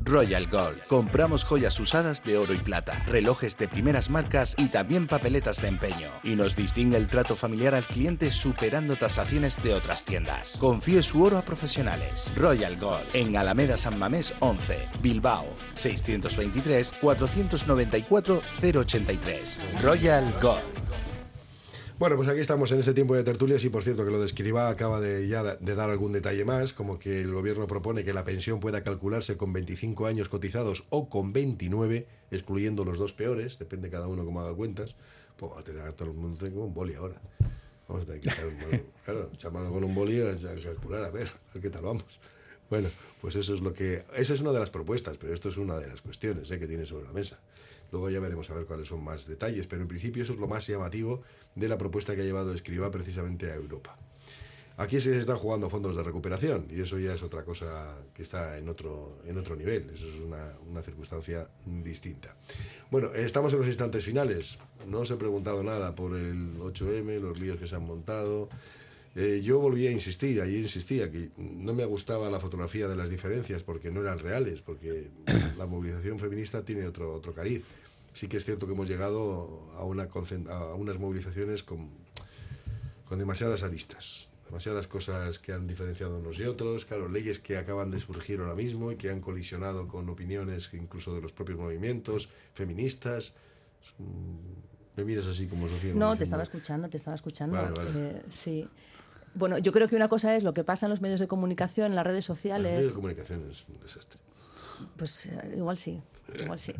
Royal 0.04 0.46
Gold. 0.48 0.86
Compramos 0.86 1.44
joyas 1.44 1.80
usadas 1.80 2.22
de 2.22 2.36
oro 2.36 2.52
y 2.52 2.58
plata, 2.58 3.02
relojes 3.06 3.56
de 3.56 3.68
primeras 3.68 4.10
marcas 4.10 4.54
y 4.58 4.68
también 4.68 5.06
papeletas 5.06 5.62
de 5.62 5.68
empeño. 5.68 6.10
Y 6.22 6.34
nos 6.36 6.54
distingue 6.54 6.98
el 6.98 7.08
trato 7.08 7.36
familiar 7.36 7.74
al 7.74 7.86
cliente 7.86 8.30
superando 8.30 8.96
tasaciones 8.96 9.60
de 9.62 9.74
otras 9.74 10.04
tiendas. 10.04 10.58
Confíe 10.60 11.02
su 11.02 11.22
oro 11.22 11.38
a 11.38 11.42
profesionales. 11.42 12.30
Royal 12.36 12.78
Gold. 12.78 13.06
En 13.14 13.36
Alameda 13.36 13.76
San 13.76 13.98
Mamés 13.98 14.34
11, 14.40 14.88
Bilbao. 15.00 15.46
623 15.74 16.92
494 17.00 18.42
083. 18.62 19.60
Royal 19.82 20.34
Gold. 20.42 21.13
Bueno, 21.96 22.16
pues 22.16 22.28
aquí 22.28 22.40
estamos 22.40 22.72
en 22.72 22.80
este 22.80 22.92
tiempo 22.92 23.14
de 23.14 23.22
tertulias 23.22 23.62
y 23.64 23.68
por 23.68 23.84
cierto 23.84 24.04
que 24.04 24.10
lo 24.10 24.18
de 24.18 24.26
Escribá 24.26 24.68
acaba 24.68 25.00
de 25.00 25.28
ya 25.28 25.44
de 25.44 25.74
dar 25.76 25.90
algún 25.90 26.12
detalle 26.12 26.44
más, 26.44 26.72
como 26.72 26.98
que 26.98 27.20
el 27.20 27.32
gobierno 27.32 27.68
propone 27.68 28.02
que 28.02 28.12
la 28.12 28.24
pensión 28.24 28.58
pueda 28.58 28.82
calcularse 28.82 29.36
con 29.36 29.52
25 29.52 30.06
años 30.06 30.28
cotizados 30.28 30.84
o 30.90 31.08
con 31.08 31.32
29, 31.32 32.08
excluyendo 32.32 32.84
los 32.84 32.98
dos 32.98 33.12
peores, 33.12 33.60
depende 33.60 33.90
cada 33.90 34.08
uno 34.08 34.24
cómo 34.24 34.40
haga 34.40 34.52
cuentas. 34.54 34.96
Pues 35.36 35.52
va 35.52 35.60
a 35.60 35.62
tener 35.62 35.82
a 35.82 35.92
todo 35.92 36.10
el 36.10 36.16
mundo 36.16 36.44
como 36.50 36.64
un 36.66 36.74
boli 36.74 36.94
ahora. 36.94 37.20
Vamos 37.86 38.02
a 38.02 38.06
tener 38.06 38.20
que 38.20 38.28
echar 38.28 38.46
un 38.46 38.60
boli. 38.60 38.82
Claro, 39.04 39.30
llamarlo 39.38 39.70
con 39.70 39.84
un 39.84 39.94
boli 39.94 40.20
a 40.20 40.36
calcular, 40.64 41.04
a 41.04 41.10
ver, 41.10 41.28
a 41.28 41.52
ver 41.54 41.62
qué 41.62 41.70
tal 41.70 41.82
vamos. 41.82 42.18
Bueno, 42.70 42.88
pues 43.20 43.36
eso 43.36 43.54
es 43.54 43.60
lo 43.60 43.72
que. 43.72 44.02
Esa 44.16 44.34
es 44.34 44.40
una 44.40 44.50
de 44.50 44.58
las 44.58 44.70
propuestas, 44.70 45.16
pero 45.16 45.32
esto 45.32 45.48
es 45.48 45.56
una 45.58 45.78
de 45.78 45.86
las 45.86 46.02
cuestiones 46.02 46.50
¿eh? 46.50 46.58
que 46.58 46.66
tiene 46.66 46.86
sobre 46.86 47.04
la 47.06 47.12
mesa. 47.12 47.38
Luego 47.94 48.10
ya 48.10 48.18
veremos 48.18 48.50
a 48.50 48.54
ver 48.54 48.66
cuáles 48.66 48.88
son 48.88 49.04
más 49.04 49.28
detalles, 49.28 49.68
pero 49.68 49.80
en 49.82 49.86
principio 49.86 50.24
eso 50.24 50.32
es 50.32 50.40
lo 50.40 50.48
más 50.48 50.66
llamativo 50.66 51.22
de 51.54 51.68
la 51.68 51.78
propuesta 51.78 52.16
que 52.16 52.22
ha 52.22 52.24
llevado 52.24 52.52
Escriba 52.52 52.90
precisamente 52.90 53.52
a 53.52 53.54
Europa. 53.54 53.96
Aquí 54.76 55.00
se 55.00 55.16
están 55.16 55.36
jugando 55.36 55.70
fondos 55.70 55.94
de 55.94 56.02
recuperación 56.02 56.66
y 56.68 56.80
eso 56.80 56.98
ya 56.98 57.14
es 57.14 57.22
otra 57.22 57.44
cosa 57.44 57.96
que 58.12 58.22
está 58.22 58.58
en 58.58 58.68
otro, 58.68 59.20
en 59.28 59.38
otro 59.38 59.54
nivel, 59.54 59.88
eso 59.94 60.08
es 60.08 60.18
una, 60.18 60.50
una 60.68 60.82
circunstancia 60.82 61.46
distinta. 61.64 62.34
Bueno, 62.90 63.14
estamos 63.14 63.52
en 63.52 63.60
los 63.60 63.68
instantes 63.68 64.04
finales, 64.04 64.58
no 64.88 64.98
os 64.98 65.10
he 65.12 65.16
preguntado 65.16 65.62
nada 65.62 65.94
por 65.94 66.16
el 66.16 66.58
8M, 66.58 67.20
los 67.20 67.38
líos 67.38 67.60
que 67.60 67.68
se 67.68 67.76
han 67.76 67.86
montado. 67.86 68.48
Eh, 69.16 69.40
yo 69.44 69.60
volví 69.60 69.86
a 69.86 69.92
insistir, 69.92 70.40
allí 70.40 70.56
insistía, 70.56 71.10
que 71.10 71.30
no 71.36 71.72
me 71.72 71.84
gustaba 71.84 72.30
la 72.30 72.40
fotografía 72.40 72.88
de 72.88 72.96
las 72.96 73.10
diferencias 73.10 73.62
porque 73.62 73.90
no 73.90 74.00
eran 74.00 74.18
reales, 74.18 74.60
porque 74.60 75.08
la 75.56 75.66
movilización 75.66 76.18
feminista 76.18 76.64
tiene 76.64 76.86
otro, 76.86 77.14
otro 77.14 77.32
cariz 77.32 77.62
sí 78.14 78.28
que 78.28 78.38
es 78.38 78.44
cierto 78.46 78.66
que 78.66 78.72
hemos 78.72 78.88
llegado 78.88 79.70
a, 79.76 79.84
una, 79.84 80.08
a 80.50 80.74
unas 80.74 80.98
movilizaciones 80.98 81.62
con, 81.62 81.90
con 83.06 83.18
demasiadas 83.18 83.62
aristas, 83.64 84.28
demasiadas 84.46 84.86
cosas 84.86 85.38
que 85.40 85.52
han 85.52 85.66
diferenciado 85.66 86.18
unos 86.18 86.38
y 86.38 86.44
otros, 86.44 86.84
claro, 86.84 87.08
leyes 87.08 87.40
que 87.40 87.58
acaban 87.58 87.90
de 87.90 87.98
surgir 87.98 88.40
ahora 88.40 88.54
mismo 88.54 88.92
y 88.92 88.96
que 88.96 89.10
han 89.10 89.20
colisionado 89.20 89.88
con 89.88 90.08
opiniones 90.08 90.70
incluso 90.72 91.14
de 91.14 91.20
los 91.20 91.32
propios 91.32 91.58
movimientos 91.58 92.30
feministas. 92.54 93.34
Me 94.96 95.04
miras 95.04 95.26
así 95.26 95.46
como 95.46 95.68
Sofía. 95.68 95.92
No, 95.92 96.16
te 96.16 96.22
estaba 96.22 96.44
escuchando, 96.44 96.88
te 96.88 96.96
estaba 96.96 97.16
escuchando. 97.16 97.74
Eh, 97.96 98.22
sí. 98.30 98.66
Bueno, 99.34 99.58
yo 99.58 99.72
creo 99.72 99.88
que 99.88 99.96
una 99.96 100.08
cosa 100.08 100.34
es 100.36 100.44
lo 100.44 100.54
que 100.54 100.64
pasa 100.64 100.86
en 100.86 100.90
los 100.90 101.00
medios 101.00 101.20
de 101.20 101.28
comunicación, 101.28 101.88
en 101.88 101.96
las 101.96 102.06
redes 102.06 102.24
sociales. 102.24 102.72
Los 102.72 102.72
medios 102.72 102.88
de 102.88 102.94
comunicación 102.94 103.50
es 103.50 103.66
un 103.68 103.80
desastre. 103.80 104.20
Pues 104.96 105.26
eh, 105.26 105.54
igual 105.56 105.76
sí. 105.76 106.00
Igual 106.40 106.58
sí. 106.58 106.74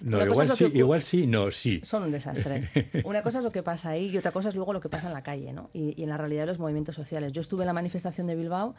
No, 0.00 0.24
igual 0.24 0.56
sí, 0.56 0.70
igual 0.74 1.02
sí, 1.02 1.26
no, 1.26 1.50
sí. 1.50 1.80
Son 1.82 2.02
un 2.02 2.10
desastre. 2.10 2.68
Una 3.04 3.22
cosa 3.22 3.38
es 3.38 3.44
lo 3.44 3.52
que 3.52 3.62
pasa 3.62 3.90
ahí 3.90 4.08
y 4.08 4.18
otra 4.18 4.32
cosa 4.32 4.48
es 4.48 4.56
luego 4.56 4.72
lo 4.72 4.80
que 4.80 4.88
pasa 4.88 5.06
en 5.06 5.14
la 5.14 5.22
calle, 5.22 5.52
¿no? 5.52 5.70
Y, 5.72 6.02
en 6.02 6.08
la 6.08 6.16
realidad 6.16 6.42
de 6.42 6.46
los 6.48 6.58
movimientos 6.58 6.94
sociales. 6.94 7.32
Yo 7.32 7.40
estuve 7.40 7.62
en 7.62 7.68
la 7.68 7.72
manifestación 7.72 8.26
de 8.26 8.34
Bilbao 8.34 8.74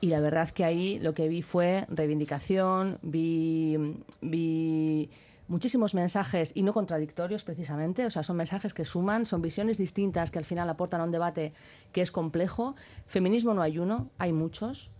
y 0.00 0.08
la 0.08 0.20
verdad 0.20 0.50
que 0.50 0.64
ahí 0.64 0.98
lo 0.98 1.14
que 1.14 1.28
vi 1.28 1.42
fue 1.42 1.86
reivindicación, 1.88 2.98
vi, 3.02 3.76
vi 4.20 5.10
muchísimos 5.50 5.94
mensajes 5.94 6.52
y 6.54 6.62
no 6.62 6.72
contradictorios 6.72 7.42
precisamente, 7.42 8.06
o 8.06 8.10
sea, 8.10 8.22
son 8.22 8.36
mensajes 8.36 8.72
que 8.72 8.84
suman, 8.84 9.26
son 9.26 9.42
visiones 9.42 9.78
distintas 9.78 10.30
que 10.30 10.38
al 10.38 10.44
final 10.44 10.70
aportan 10.70 11.00
a 11.00 11.04
un 11.04 11.10
debate 11.10 11.52
que 11.92 12.02
es 12.02 12.12
complejo. 12.12 12.76
Feminismo 13.06 13.52
no 13.52 13.60
hay 13.60 13.78
uno, 13.78 14.10
hay 14.16 14.32
muchos 14.32 14.90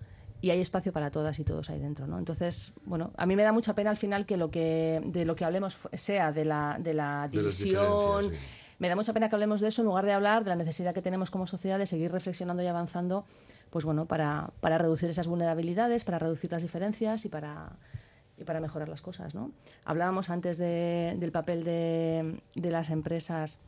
y 0.41 0.51
hay 0.51 0.61
espacio 0.61 0.93
para 0.93 1.13
todas 1.13 1.39
y 1.39 1.45
todos 1.45 1.71
ahí 1.71 1.79
dentro, 1.79 2.09
¿no? 2.09 2.19
Entonces, 2.19 2.73
bueno, 2.85 3.13
a 3.17 3.27
mí 3.27 3.37
me 3.37 3.45
da 3.45 3.53
mucha 3.53 3.75
pena 3.75 3.91
al 3.91 3.97
final 3.97 4.27
que 4.27 4.37
lo 4.37 4.51
que 4.51 5.01
de 5.05 5.25
lo 5.25 5.37
que 5.37 5.45
hablemos 5.45 5.79
sea 5.93 6.33
de 6.33 6.45
la, 6.45 6.79
de 6.81 6.95
la 6.95 7.29
división. 7.31 8.33
Me 8.81 8.89
da 8.89 8.97
mucha 8.97 9.13
pena 9.13 9.29
que 9.29 9.37
hablemos 9.37 9.61
de 9.61 9.69
eso 9.69 9.83
en 9.83 9.87
lugar 9.87 10.05
de 10.05 10.15
hablar 10.15 10.43
de 10.43 10.51
la 10.51 10.57
necesidad 10.57 10.95
que 10.95 11.03
tenemos 11.03 11.31
como 11.31 11.47
sociedad 11.47 11.79
de 11.79 11.87
seguir 11.87 12.11
reflexionando 12.11 12.63
y 12.63 12.67
avanzando, 12.67 13.25
pues 13.69 13.85
bueno, 13.85 14.07
para, 14.07 14.51
para 14.61 14.79
reducir 14.79 15.11
esas 15.11 15.29
vulnerabilidades, 15.29 16.05
para 16.05 16.19
reducir 16.19 16.51
las 16.51 16.63
diferencias 16.63 17.25
y 17.27 17.29
para 17.29 17.77
y 18.41 18.45
para 18.45 18.59
mejorar 18.59 18.89
las 18.89 19.03
cosas, 19.03 19.35
¿no? 19.35 19.53
Hablábamos 19.85 20.31
antes 20.31 20.57
de, 20.57 21.15
del 21.19 21.31
papel 21.31 21.63
de, 21.63 22.41
las 22.55 22.89
empresas, 22.89 23.59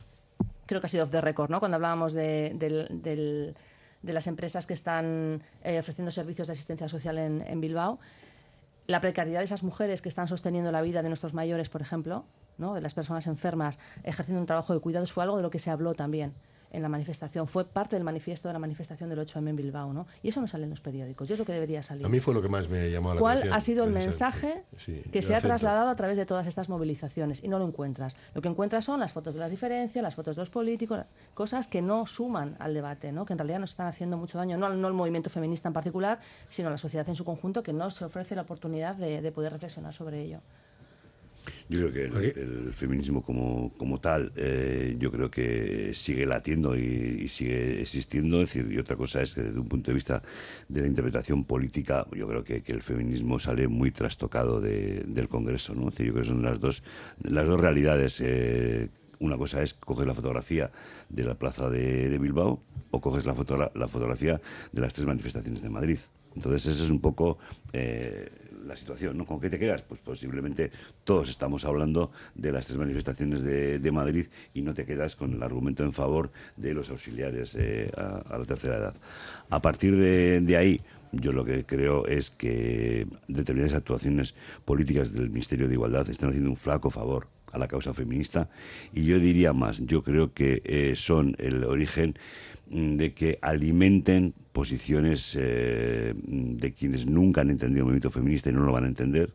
creo 0.65 0.81
que 0.81 0.87
ha 0.87 0.89
sido 0.89 1.03
off 1.03 1.11
the 1.11 1.21
record, 1.21 1.51
¿no? 1.51 1.59
Cuando 1.59 1.75
hablábamos 1.75 2.13
de, 2.13 3.53
las 4.01 4.27
empresas 4.27 4.65
que 4.65 4.73
están 4.73 5.43
eh, 5.63 5.77
ofreciendo 5.77 6.11
servicios 6.11 6.47
de 6.47 6.53
asistencia 6.53 6.89
social 6.89 7.19
en, 7.19 7.61
Bilbao, 7.61 7.99
la 8.87 8.99
precariedad 8.99 9.39
de 9.39 9.45
esas 9.45 9.63
mujeres 9.63 10.01
que 10.01 10.09
están 10.09 10.27
sosteniendo 10.27 10.71
la 10.71 10.81
vida 10.81 11.03
de 11.03 11.09
nuestros 11.09 11.35
mayores, 11.35 11.69
por 11.69 11.81
ejemplo, 11.81 12.25
¿no? 12.57 12.73
de 12.73 12.81
las 12.81 12.95
personas 12.95 13.27
enfermas 13.27 13.77
ejerciendo 14.03 14.41
un 14.41 14.47
trabajo 14.47 14.73
de 14.73 14.79
cuidados, 14.79 15.13
fue 15.13 15.23
algo 15.23 15.37
de 15.37 15.43
lo 15.43 15.51
que 15.51 15.59
se 15.59 15.69
habló 15.69 15.93
también 15.93 16.33
en 16.73 16.81
la 16.81 16.89
manifestación. 16.89 17.47
Fue 17.47 17.65
parte 17.65 17.95
del 17.95 18.03
manifiesto 18.03 18.49
de 18.49 18.53
la 18.53 18.59
manifestación 18.59 19.09
del 19.09 19.19
8M 19.19 19.49
en 19.49 19.55
Bilbao, 19.55 19.93
¿no? 19.93 20.07
Y 20.21 20.29
eso 20.29 20.41
no 20.41 20.47
sale 20.47 20.65
en 20.65 20.71
los 20.71 20.81
periódicos. 20.81 21.27
Yo 21.27 21.35
es 21.35 21.39
lo 21.39 21.45
que 21.45 21.53
debería 21.53 21.81
salir. 21.83 22.05
A 22.05 22.09
mí 22.09 22.19
fue 22.19 22.33
lo 22.33 22.41
que 22.41 22.49
más 22.49 22.67
me 22.67 22.89
llamó 22.89 23.13
la 23.13 23.21
atención. 23.21 23.41
¿Cuál 23.49 23.53
ha 23.53 23.61
sido 23.61 23.83
el 23.85 23.91
mensaje 23.91 24.63
que 25.11 25.21
se 25.21 25.35
ha 25.35 25.41
trasladado 25.41 25.89
a 25.89 25.95
través 25.95 26.17
de 26.17 26.25
todas 26.25 26.47
estas 26.47 26.67
movilizaciones? 26.67 27.43
Y 27.43 27.47
no 27.47 27.59
lo 27.59 27.67
encuentras. 27.67 28.17
Lo 28.33 28.41
que 28.41 28.49
encuentras 28.49 28.85
son 28.85 28.99
las 28.99 29.13
fotos 29.13 29.35
de 29.35 29.39
las 29.39 29.51
diferencias, 29.51 30.01
las 30.01 30.15
fotos 30.15 30.35
de 30.35 30.41
los 30.41 30.49
políticos, 30.49 30.99
cosas 31.33 31.67
que 31.67 31.81
no 31.81 32.05
suman 32.05 32.55
al 32.59 32.73
debate, 32.73 33.11
¿no? 33.11 33.25
Que 33.25 33.33
en 33.33 33.39
realidad 33.39 33.59
nos 33.59 33.69
están 33.69 33.87
haciendo 33.87 34.17
mucho 34.17 34.37
daño, 34.37 34.57
no, 34.57 34.69
no 34.69 34.87
el 34.87 34.93
movimiento 34.93 35.29
feminista 35.29 35.67
en 35.69 35.73
particular, 35.73 36.19
sino 36.49 36.69
la 36.69 36.77
sociedad 36.77 37.07
en 37.07 37.15
su 37.15 37.23
conjunto, 37.23 37.61
que 37.61 37.73
no 37.73 37.89
se 37.91 38.05
ofrece 38.05 38.35
la 38.35 38.41
oportunidad 38.41 38.95
de, 38.95 39.21
de 39.21 39.31
poder 39.31 39.53
reflexionar 39.53 39.93
sobre 39.93 40.21
ello. 40.21 40.41
Yo 41.69 41.89
creo 41.89 41.91
que 41.91 42.39
el, 42.39 42.73
feminismo 42.73 43.23
como, 43.23 43.73
como 43.77 43.99
tal, 43.99 44.31
eh, 44.35 44.95
yo 44.99 45.11
creo 45.11 45.29
que 45.31 45.93
sigue 45.93 46.25
latiendo 46.25 46.75
y, 46.75 47.27
sigue 47.27 47.81
existiendo. 47.81 48.41
Es 48.41 48.53
decir, 48.53 48.71
y 48.71 48.77
otra 48.77 48.95
cosa 48.95 49.21
es 49.21 49.33
que 49.33 49.41
desde 49.41 49.59
un 49.59 49.67
punto 49.67 49.91
de 49.91 49.95
vista 49.95 50.21
de 50.67 50.81
la 50.81 50.87
interpretación 50.87 51.43
política, 51.43 52.05
yo 52.15 52.27
creo 52.27 52.43
que, 52.43 52.63
el 52.65 52.81
feminismo 52.81 53.39
sale 53.39 53.67
muy 53.67 53.91
trastocado 53.91 54.59
del 54.59 55.27
Congreso. 55.29 55.75
¿no? 55.75 55.89
yo 55.89 55.95
creo 55.95 56.13
que 56.15 56.25
son 56.25 56.41
las 56.41 56.59
dos, 56.59 56.83
las 57.23 57.47
dos 57.47 57.59
realidades. 57.59 58.21
Eh, 58.21 58.89
una 59.19 59.37
cosa 59.37 59.63
es 59.63 59.73
coger 59.73 60.07
la 60.07 60.13
fotografía 60.13 60.71
de 61.09 61.23
la 61.23 61.35
plaza 61.35 61.69
de, 61.69 62.17
Bilbao 62.17 62.61
o 62.91 62.99
coges 62.99 63.25
la, 63.25 63.33
la 63.73 63.87
fotografía 63.87 64.41
de 64.71 64.81
las 64.81 64.93
tres 64.93 65.05
manifestaciones 65.05 65.61
de 65.61 65.69
Madrid. 65.69 65.99
Entonces, 66.35 66.65
ese 66.67 66.83
es 66.83 66.89
un 66.89 66.99
poco 66.99 67.37
eh, 67.73 68.29
la 68.65 68.75
situación, 68.75 69.17
¿no? 69.17 69.25
¿Con 69.25 69.39
qué 69.39 69.49
te 69.49 69.59
quedas? 69.59 69.83
Pues 69.83 69.99
posiblemente 69.99 70.71
todos 71.03 71.29
estamos 71.29 71.65
hablando 71.65 72.11
de 72.35 72.51
las 72.51 72.65
tres 72.65 72.77
manifestaciones 72.77 73.41
de, 73.41 73.91
Madrid 73.93 74.25
y 74.55 74.63
no 74.63 74.73
te 74.73 74.85
quedas 74.85 75.15
con 75.15 75.33
el 75.33 75.43
argumento 75.43 75.83
en 75.83 75.93
favor 75.93 76.31
de 76.57 76.73
los 76.73 76.89
auxiliares 76.89 77.55
eh, 77.59 77.91
a, 77.95 78.37
la 78.37 78.45
tercera 78.45 78.77
edad. 78.77 78.95
A 79.49 79.61
partir 79.61 79.95
de, 79.95 80.57
ahí, 80.57 80.81
yo 81.11 81.31
lo 81.31 81.45
que 81.45 81.63
creo 81.63 82.07
es 82.07 82.31
que 82.31 83.05
determinadas 83.27 83.75
actuaciones 83.75 84.33
políticas 84.65 85.13
del 85.13 85.29
Ministerio 85.29 85.67
de 85.67 85.75
Igualdad 85.75 86.09
están 86.09 86.29
haciendo 86.29 86.49
un 86.49 86.57
flaco 86.57 86.89
favor 86.89 87.27
a 87.51 87.59
la 87.59 87.67
causa 87.67 87.93
feminista 87.93 88.49
y 88.93 89.05
yo 89.05 89.19
diría 89.19 89.53
más, 89.53 89.79
yo 89.85 90.03
creo 90.03 90.33
que 90.33 90.63
eh, 90.65 90.93
son 90.95 91.35
el 91.37 91.63
origen 91.65 92.15
de 92.67 93.13
que 93.13 93.39
alimenten 93.41 94.33
posiciones 94.51 95.37
eh, 95.39 96.13
de 96.15 96.73
quienes 96.73 97.05
nunca 97.05 97.41
han 97.41 97.49
entendido 97.49 97.81
el 97.81 97.85
movimiento 97.85 98.11
feminista 98.11 98.49
y 98.49 98.53
no 98.53 98.61
lo 98.61 98.71
van 98.71 98.85
a 98.85 98.87
entender 98.87 99.33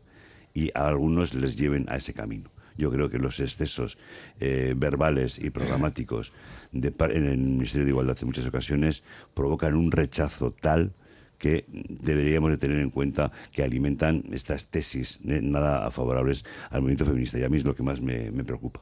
y 0.53 0.71
a 0.73 0.87
algunos 0.87 1.33
les 1.33 1.55
lleven 1.55 1.85
a 1.89 1.97
ese 1.97 2.13
camino. 2.13 2.51
Yo 2.77 2.91
creo 2.91 3.09
que 3.09 3.19
los 3.19 3.39
excesos 3.39 3.97
eh, 4.39 4.73
verbales 4.75 5.37
y 5.37 5.49
programáticos 5.49 6.31
de, 6.71 6.93
en 6.97 7.25
el 7.25 7.37
Ministerio 7.37 7.85
de 7.85 7.91
Igualdad 7.91 8.17
en 8.21 8.27
muchas 8.27 8.45
ocasiones 8.45 9.03
provocan 9.33 9.75
un 9.75 9.91
rechazo 9.91 10.51
tal 10.51 10.93
que 11.37 11.65
deberíamos 11.71 12.51
de 12.51 12.57
tener 12.57 12.79
en 12.79 12.89
cuenta 12.89 13.31
que 13.51 13.63
alimentan 13.63 14.23
estas 14.31 14.69
tesis 14.69 15.19
eh, 15.25 15.39
nada 15.41 15.89
favorables 15.91 16.45
al 16.69 16.81
movimiento 16.81 17.05
feminista 17.05 17.39
y 17.39 17.43
a 17.43 17.49
mí 17.49 17.57
es 17.57 17.65
lo 17.65 17.75
que 17.75 17.83
más 17.83 18.01
me, 18.01 18.31
preocupa. 18.43 18.81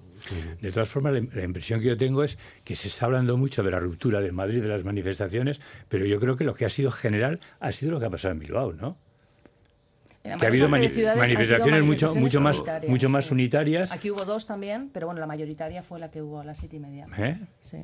De 0.61 0.71
todas 0.71 0.89
formas, 0.89 1.13
la, 1.13 1.43
impresión 1.43 1.79
que 1.79 1.87
yo 1.87 1.97
tengo 1.97 2.23
es 2.23 2.37
que 2.63 2.75
se 2.75 2.87
está 2.87 3.05
hablando 3.05 3.37
mucho 3.37 3.63
de 3.63 3.71
la 3.71 3.79
ruptura 3.79 4.21
de 4.21 4.31
Madrid, 4.31 4.61
de 4.61 4.67
las 4.67 4.83
manifestaciones, 4.83 5.61
pero 5.89 6.05
yo 6.05 6.19
creo 6.19 6.35
que 6.35 6.43
lo 6.43 6.53
que 6.53 6.65
ha 6.65 6.69
sido 6.69 6.91
general 6.91 7.39
ha 7.59 7.71
sido 7.71 7.91
lo 7.91 7.99
que 7.99 8.05
ha 8.05 8.09
pasado 8.09 8.33
en 8.33 8.39
Bilbao, 8.39 8.73
¿no? 8.73 8.97
que 10.23 10.45
ha 10.45 10.49
habido 10.49 10.67
manifestaciones, 10.67 11.83
mucho, 11.85 12.13
mucho, 12.13 12.41
más, 12.41 12.61
mucho 12.87 13.07
más 13.07 13.31
unitarias. 13.31 13.91
Aquí 13.91 14.11
hubo 14.11 14.25
dos 14.25 14.45
también, 14.45 14.89
pero 14.91 15.05
bueno, 15.05 15.21
la 15.21 15.27
mayoritaria 15.27 15.83
fue 15.83 15.99
la 15.99 16.11
que 16.11 16.21
hubo 16.21 16.41
a 16.41 16.43
las 16.43 16.57
siete 16.57 16.75
y 16.75 16.79
media. 16.79 17.07
¿Eh? 17.17 17.39
Sí. 17.61 17.77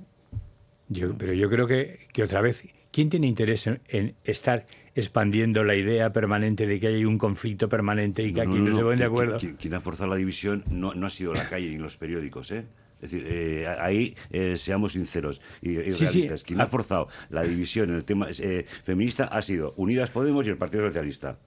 pero 1.18 1.32
yo 1.32 1.50
creo 1.50 1.68
que, 1.68 2.08
que 2.12 2.22
otra 2.22 2.42
vez 2.42 2.66
¿Quién 2.94 3.10
tiene 3.10 3.26
interés 3.26 3.66
en, 3.66 4.14
estar 4.24 4.68
expandiendo 4.96 5.64
la 5.64 5.76
idea 5.76 6.12
permanente 6.14 6.68
de 6.68 6.80
que 6.80 6.88
hay 6.88 7.06
un 7.06 7.18
conflicto 7.18 7.68
permanente 7.70 8.24
y 8.24 8.34
que 8.34 8.42
aquí 8.42 8.52
no, 8.60 8.76
se 8.78 8.84
ponen 8.84 9.00
de 9.00 9.06
acuerdo. 9.06 9.38
Quien, 9.40 9.56
quien, 9.56 9.74
ha 9.74 9.82
forzado 9.82 10.10
la 10.10 10.16
división 10.18 10.64
no, 10.70 10.94
no 10.94 11.08
ha 11.08 11.10
sido 11.10 11.34
la 11.34 11.48
calle 11.50 11.70
ni 11.70 11.78
los 11.78 11.98
periódicos, 11.98 12.52
¿eh? 12.52 12.66
Es 13.02 13.12
decir, 13.12 13.28
eh, 13.30 13.68
ahí 13.82 14.16
eh, 14.32 14.56
seamos 14.58 14.94
sinceros 14.94 15.42
y, 15.62 15.72
y 15.78 15.92
Sí, 15.92 15.94
sí. 15.94 16.06
realistas. 16.06 16.44
Quien 16.44 16.62
ha 16.62 16.68
forzado 16.68 17.10
la 17.30 17.44
división 17.44 17.90
en 17.90 17.96
el 17.98 18.06
tema 18.06 18.28
eh, 18.40 18.66
feminista 18.86 19.26
ha 19.26 19.42
sido 19.42 19.74
Unidas 19.76 20.10
Podemos 20.10 20.46
y 20.46 20.50
el 20.50 20.58
Partido 20.58 20.86
Socialista. 20.88 21.38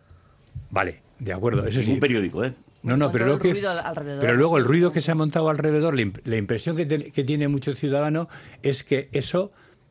Vale, 0.71 1.01
de 1.19 1.33
acuerdo, 1.33 1.65
eso 1.67 1.81
sí. 1.81 1.93
Un 1.93 2.01
periódico, 2.01 2.45
¿eh? 2.45 2.53
No, 2.83 2.97
no, 2.97 3.11
pero, 3.11 3.35
el 3.35 3.41
que 3.41 3.51
es- 3.51 3.57
ruido 3.57 3.71
alrededor, 3.71 4.21
pero 4.21 4.35
luego 4.35 4.59
el 4.59 4.65
sí, 4.65 4.69
ruido 4.69 4.93
que 4.93 5.01
se 5.01 5.11
ha 5.13 5.15
montado 5.15 5.49
alrededor, 5.49 5.95
la, 5.95 6.03
imp- 6.03 6.21
la 6.25 6.37
impresión 6.37 6.77
que, 6.77 6.85
te- 6.87 7.11
que 7.11 7.25
tiene 7.25 7.49
mucho 7.49 7.75
ciudadano 7.75 8.29
es 8.63 8.85
que 8.85 9.09
eso 9.13 9.51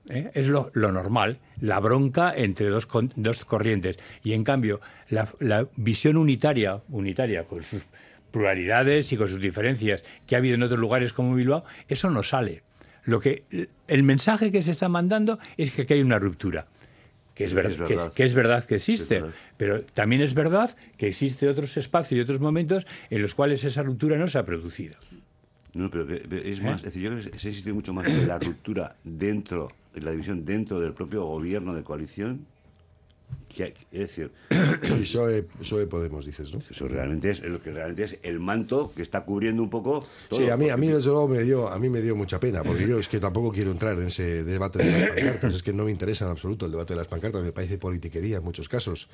¿eh? 0.09 0.31
es 0.33 0.47
lo, 0.47 0.71
lo 0.73 0.91
normal, 0.91 1.39
la 1.61 1.79
bronca 1.79 2.33
entre 2.35 2.67
dos, 2.69 2.85
con- 2.85 3.11
dos 3.15 3.45
corrientes. 3.45 3.97
Y 4.23 4.33
en 4.33 4.43
cambio, 4.43 4.81
la, 5.09 5.27
la 5.39 5.67
visión 5.75 6.17
unitaria, 6.17 6.81
unitaria 6.89 7.43
con 7.45 7.63
sus 7.63 7.83
pluralidades 8.31 9.11
y 9.13 9.17
con 9.17 9.29
sus 9.29 9.39
diferencias 9.39 10.03
que 10.27 10.35
ha 10.35 10.39
habido 10.39 10.55
en 10.55 10.63
otros 10.63 10.79
lugares 10.79 11.13
como 11.13 11.35
Bilbao, 11.35 11.63
eso 11.87 12.09
no 12.09 12.23
sale. 12.23 12.63
Lo 13.05 13.19
que, 13.19 13.43
el 13.87 14.03
mensaje 14.03 14.51
que 14.51 14.61
se 14.63 14.71
está 14.71 14.89
mandando 14.89 15.37
es 15.57 15.71
que 15.71 15.83
aquí 15.83 15.93
hay 15.93 16.01
una 16.01 16.19
ruptura. 16.19 16.67
Que 17.35 17.43
es, 17.43 17.53
ver- 17.53 17.65
Es 17.67 17.75
que- 17.75 17.83
verdad. 17.83 18.13
que 18.13 18.23
es 18.23 18.33
verdad 18.33 18.63
que 18.65 18.75
existe, 18.75 19.15
Es 19.17 19.21
verdad. 19.21 19.35
pero 19.57 19.83
también 19.83 20.21
es 20.21 20.33
verdad 20.33 20.75
que 20.97 21.07
existe 21.07 21.49
otros 21.49 21.75
espacios 21.77 22.17
y 22.17 22.21
otros 22.21 22.39
momentos 22.39 22.87
en 23.09 23.21
los 23.21 23.35
cuales 23.35 23.63
esa 23.65 23.83
ruptura 23.83 24.17
no 24.17 24.27
se 24.27 24.37
ha 24.37 24.45
producido. 24.45 24.95
No, 25.73 25.91
pero 25.91 26.05
pero 26.07 26.37
¿Eh? 26.37 26.49
es 26.49 26.61
más, 26.61 26.77
es 26.77 26.83
decir, 26.85 27.01
yo 27.03 27.09
creo 27.11 27.31
que 27.31 27.37
se 27.37 27.47
ha 27.47 27.51
insistido 27.51 27.75
mucho 27.75 27.93
más 27.93 28.11
la 28.25 28.39
ruptura 28.39 28.95
dentro, 29.03 29.67
en 29.67 29.75
la 30.01 30.11
división 30.11 30.45
dentro 30.45 30.79
del 30.79 30.93
propio 30.93 31.25
gobierno 31.25 31.73
de 31.73 31.83
coalición. 31.83 32.45
Que, 33.49 33.73
es 33.91 33.99
decir, 33.99 34.31
Sí, 34.83 35.01
PSOE, 35.01 35.43
PSOE 35.43 35.87
Podemos, 35.87 36.25
dices, 36.25 36.53
¿no? 36.53 36.59
eso 36.59 36.87
realmente 36.87 37.31
es 37.31 37.41
lo 37.41 37.61
que 37.61 37.71
realmente 37.71 38.03
es 38.03 38.19
el 38.21 38.39
manto 38.39 38.91
que 38.95 39.01
está 39.01 39.25
cubriendo 39.25 39.63
un 39.63 39.69
poco 39.69 40.05
todo. 40.29 40.39
Sí, 40.39 40.49
a 40.49 40.57
mí, 40.57 40.69
a 40.69 40.77
mí 40.77 40.87
desde 40.87 41.09
luego 41.09 41.27
me 41.27 41.41
dio, 41.41 41.67
a 41.67 41.79
mí 41.79 41.89
me 41.89 42.01
dio 42.01 42.15
mucha 42.15 42.39
pena, 42.39 42.63
porque 42.63 42.87
yo 42.87 42.99
es 42.99 43.09
que 43.09 43.19
tampoco 43.19 43.51
quiero 43.51 43.71
entrar 43.71 43.97
en 43.97 44.07
ese 44.07 44.43
debate 44.43 44.79
de 44.79 44.91
las 44.91 45.09
pancartas, 45.09 45.55
es 45.55 45.63
que 45.63 45.73
no 45.73 45.85
me 45.85 45.91
interesa 45.91 46.25
en 46.25 46.31
absoluto 46.31 46.65
el 46.65 46.71
debate 46.71 46.93
de 46.93 46.97
las 46.99 47.07
pancartas, 47.07 47.41
me 47.41 47.51
parece 47.51 47.77
politiquería 47.77 48.37
en 48.37 48.43
muchos 48.43 48.69
casos, 48.69 49.09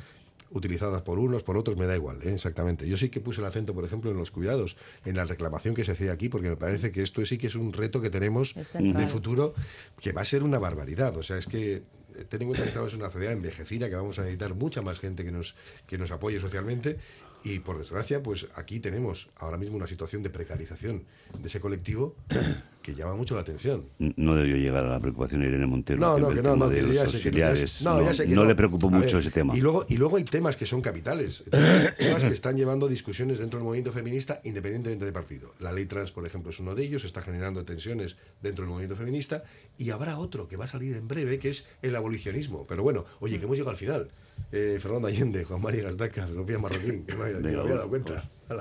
utilizadas 0.52 1.02
por 1.02 1.20
unos, 1.20 1.44
por 1.44 1.58
otros, 1.58 1.78
me 1.78 1.86
da 1.86 1.96
igual, 1.96 2.20
¿eh? 2.24 2.34
exactamente. 2.34 2.88
Yo 2.88 2.98
sí 2.98 3.10
que 3.10 3.22
puse 3.22 3.42
el 3.42 3.48
acento, 3.48 3.74
por 3.74 3.86
ejemplo, 3.86 4.12
en 4.12 4.18
los 4.18 4.32
cuidados, 4.32 4.78
en 5.06 5.16
la 5.16 5.26
reclamación 5.26 5.74
que 5.76 5.84
se 5.84 5.94
hacía 5.94 6.12
aquí, 6.12 6.30
porque 6.30 6.50
me 6.50 6.58
parece 6.58 6.92
que 6.92 7.02
esto 7.02 7.24
sí 7.26 7.38
que 7.38 7.48
es 7.48 7.56
un 7.56 7.74
reto 7.74 8.02
que 8.02 8.10
tenemos 8.10 8.54
de 8.56 9.08
futuro, 9.08 9.54
que 10.00 10.12
va 10.12 10.22
a 10.22 10.26
ser 10.26 10.44
una 10.44 10.60
barbaridad, 10.60 11.16
o 11.18 11.24
sea, 11.24 11.38
es 11.38 11.48
que 11.48 11.84
eh, 12.16 12.26
ten 12.28 12.42
en 12.42 12.48
cuenta 12.50 12.64
que 12.64 12.70
estamos 12.70 12.94
en 12.94 13.00
una 13.00 13.10
sociedad 13.10 13.34
envejecida, 13.34 13.90
que 13.90 13.96
vamos 13.96 14.20
a 14.20 14.24
necesitar 14.24 14.54
mucha 14.54 14.82
más 14.82 15.00
gente 15.00 15.24
que 15.24 15.32
nos, 15.32 15.56
que 15.88 15.98
nos 15.98 16.12
apoye 16.12 16.40
socialmente 16.40 16.98
y 17.44 17.60
por 17.60 17.78
desgracia, 17.78 18.22
pues 18.22 18.48
aquí 18.56 18.80
tenemos 18.80 19.30
ahora 19.38 19.58
mismo 19.58 19.76
una 19.76 19.88
situación 19.88 20.22
de 20.24 20.30
precarización 20.30 21.04
de 21.40 21.48
ese 21.48 21.60
colectivo 21.60 22.16
que 22.82 22.96
llama 22.96 23.16
mucho 23.16 23.36
la 23.36 23.42
atención. 23.42 23.86
No 24.00 24.36
debió 24.36 24.58
llegar 24.58 24.86
a 24.86 24.90
la 24.90 25.00
preocupación 25.00 25.42
de 25.42 25.48
Irene 25.48 25.66
Montero. 25.66 26.00
No, 26.00 26.16
el 26.18 26.22
no, 26.22 26.28
tema 26.30 26.42
que 26.42 26.48
no, 26.48 26.56
no, 26.56 26.70
de 26.70 26.76
que 26.76 26.82
los 26.84 26.98
auxiliares. 26.98 27.82
no, 27.84 28.02
ya 28.02 28.14
sé 28.14 28.28
que 28.28 28.36
no 28.36 28.42
no. 28.42 28.48
le 28.48 28.56
preocupó 28.56 28.88
A 28.88 28.92
mucho 28.92 29.18
ver, 29.18 29.26
ese 29.26 29.32
tema. 29.32 29.56
Y 29.56 29.62
luego, 29.62 29.86
y 29.90 29.98
luego 29.98 30.18
hay 30.18 30.24
temas 30.24 30.56
que 30.56 30.66
son 30.66 30.82
capitales, 30.82 31.44
temas, 31.50 31.96
temas 32.00 32.26
que 32.26 32.34
están 32.34 32.56
llevando 32.58 32.88
discusiones 32.88 33.40
dentro 33.40 33.60
del 33.60 33.66
movimiento 33.66 33.92
feminista 33.92 34.42
independientemente 34.44 35.06
de 35.06 35.12
partido. 35.12 35.54
La 35.60 35.72
ley 35.72 35.86
trans, 35.86 36.12
por 36.12 36.26
ejemplo, 36.26 36.52
es 36.52 36.60
uno 36.60 36.76
de 36.76 36.84
ellos, 36.84 37.06
está 37.06 37.22
generando 37.22 37.64
tensiones 37.66 38.18
dentro 38.42 38.64
del 38.64 38.70
movimiento 38.70 38.96
feminista 38.96 39.44
y 39.78 39.90
habrá 39.92 40.18
otro 40.18 40.48
que 40.48 40.58
va 40.58 40.66
a 40.66 40.68
salir 40.68 40.96
en 40.96 41.08
breve, 41.08 41.40
que 41.40 41.50
es 41.50 41.68
el 41.82 41.96
abolicionismo. 41.96 42.66
Pero 42.68 42.84
bueno, 42.84 43.06
oye, 43.20 43.40
que 43.40 43.46
hemos 43.46 43.58
llegado 43.58 43.72
al 43.72 43.78
final. 43.78 44.12
Eh, 44.52 44.78
Fernando 44.80 45.08
Allende, 45.08 45.44
Juan 45.46 45.62
María 45.62 45.84
Gastaca, 45.84 46.28
Sofía 46.28 46.60
Marroquín, 46.60 47.06
que 47.06 47.16
me 47.16 47.26
había, 47.26 47.58
dado 47.58 47.90
cuenta. 47.90 48.30
Hala. 48.50 48.60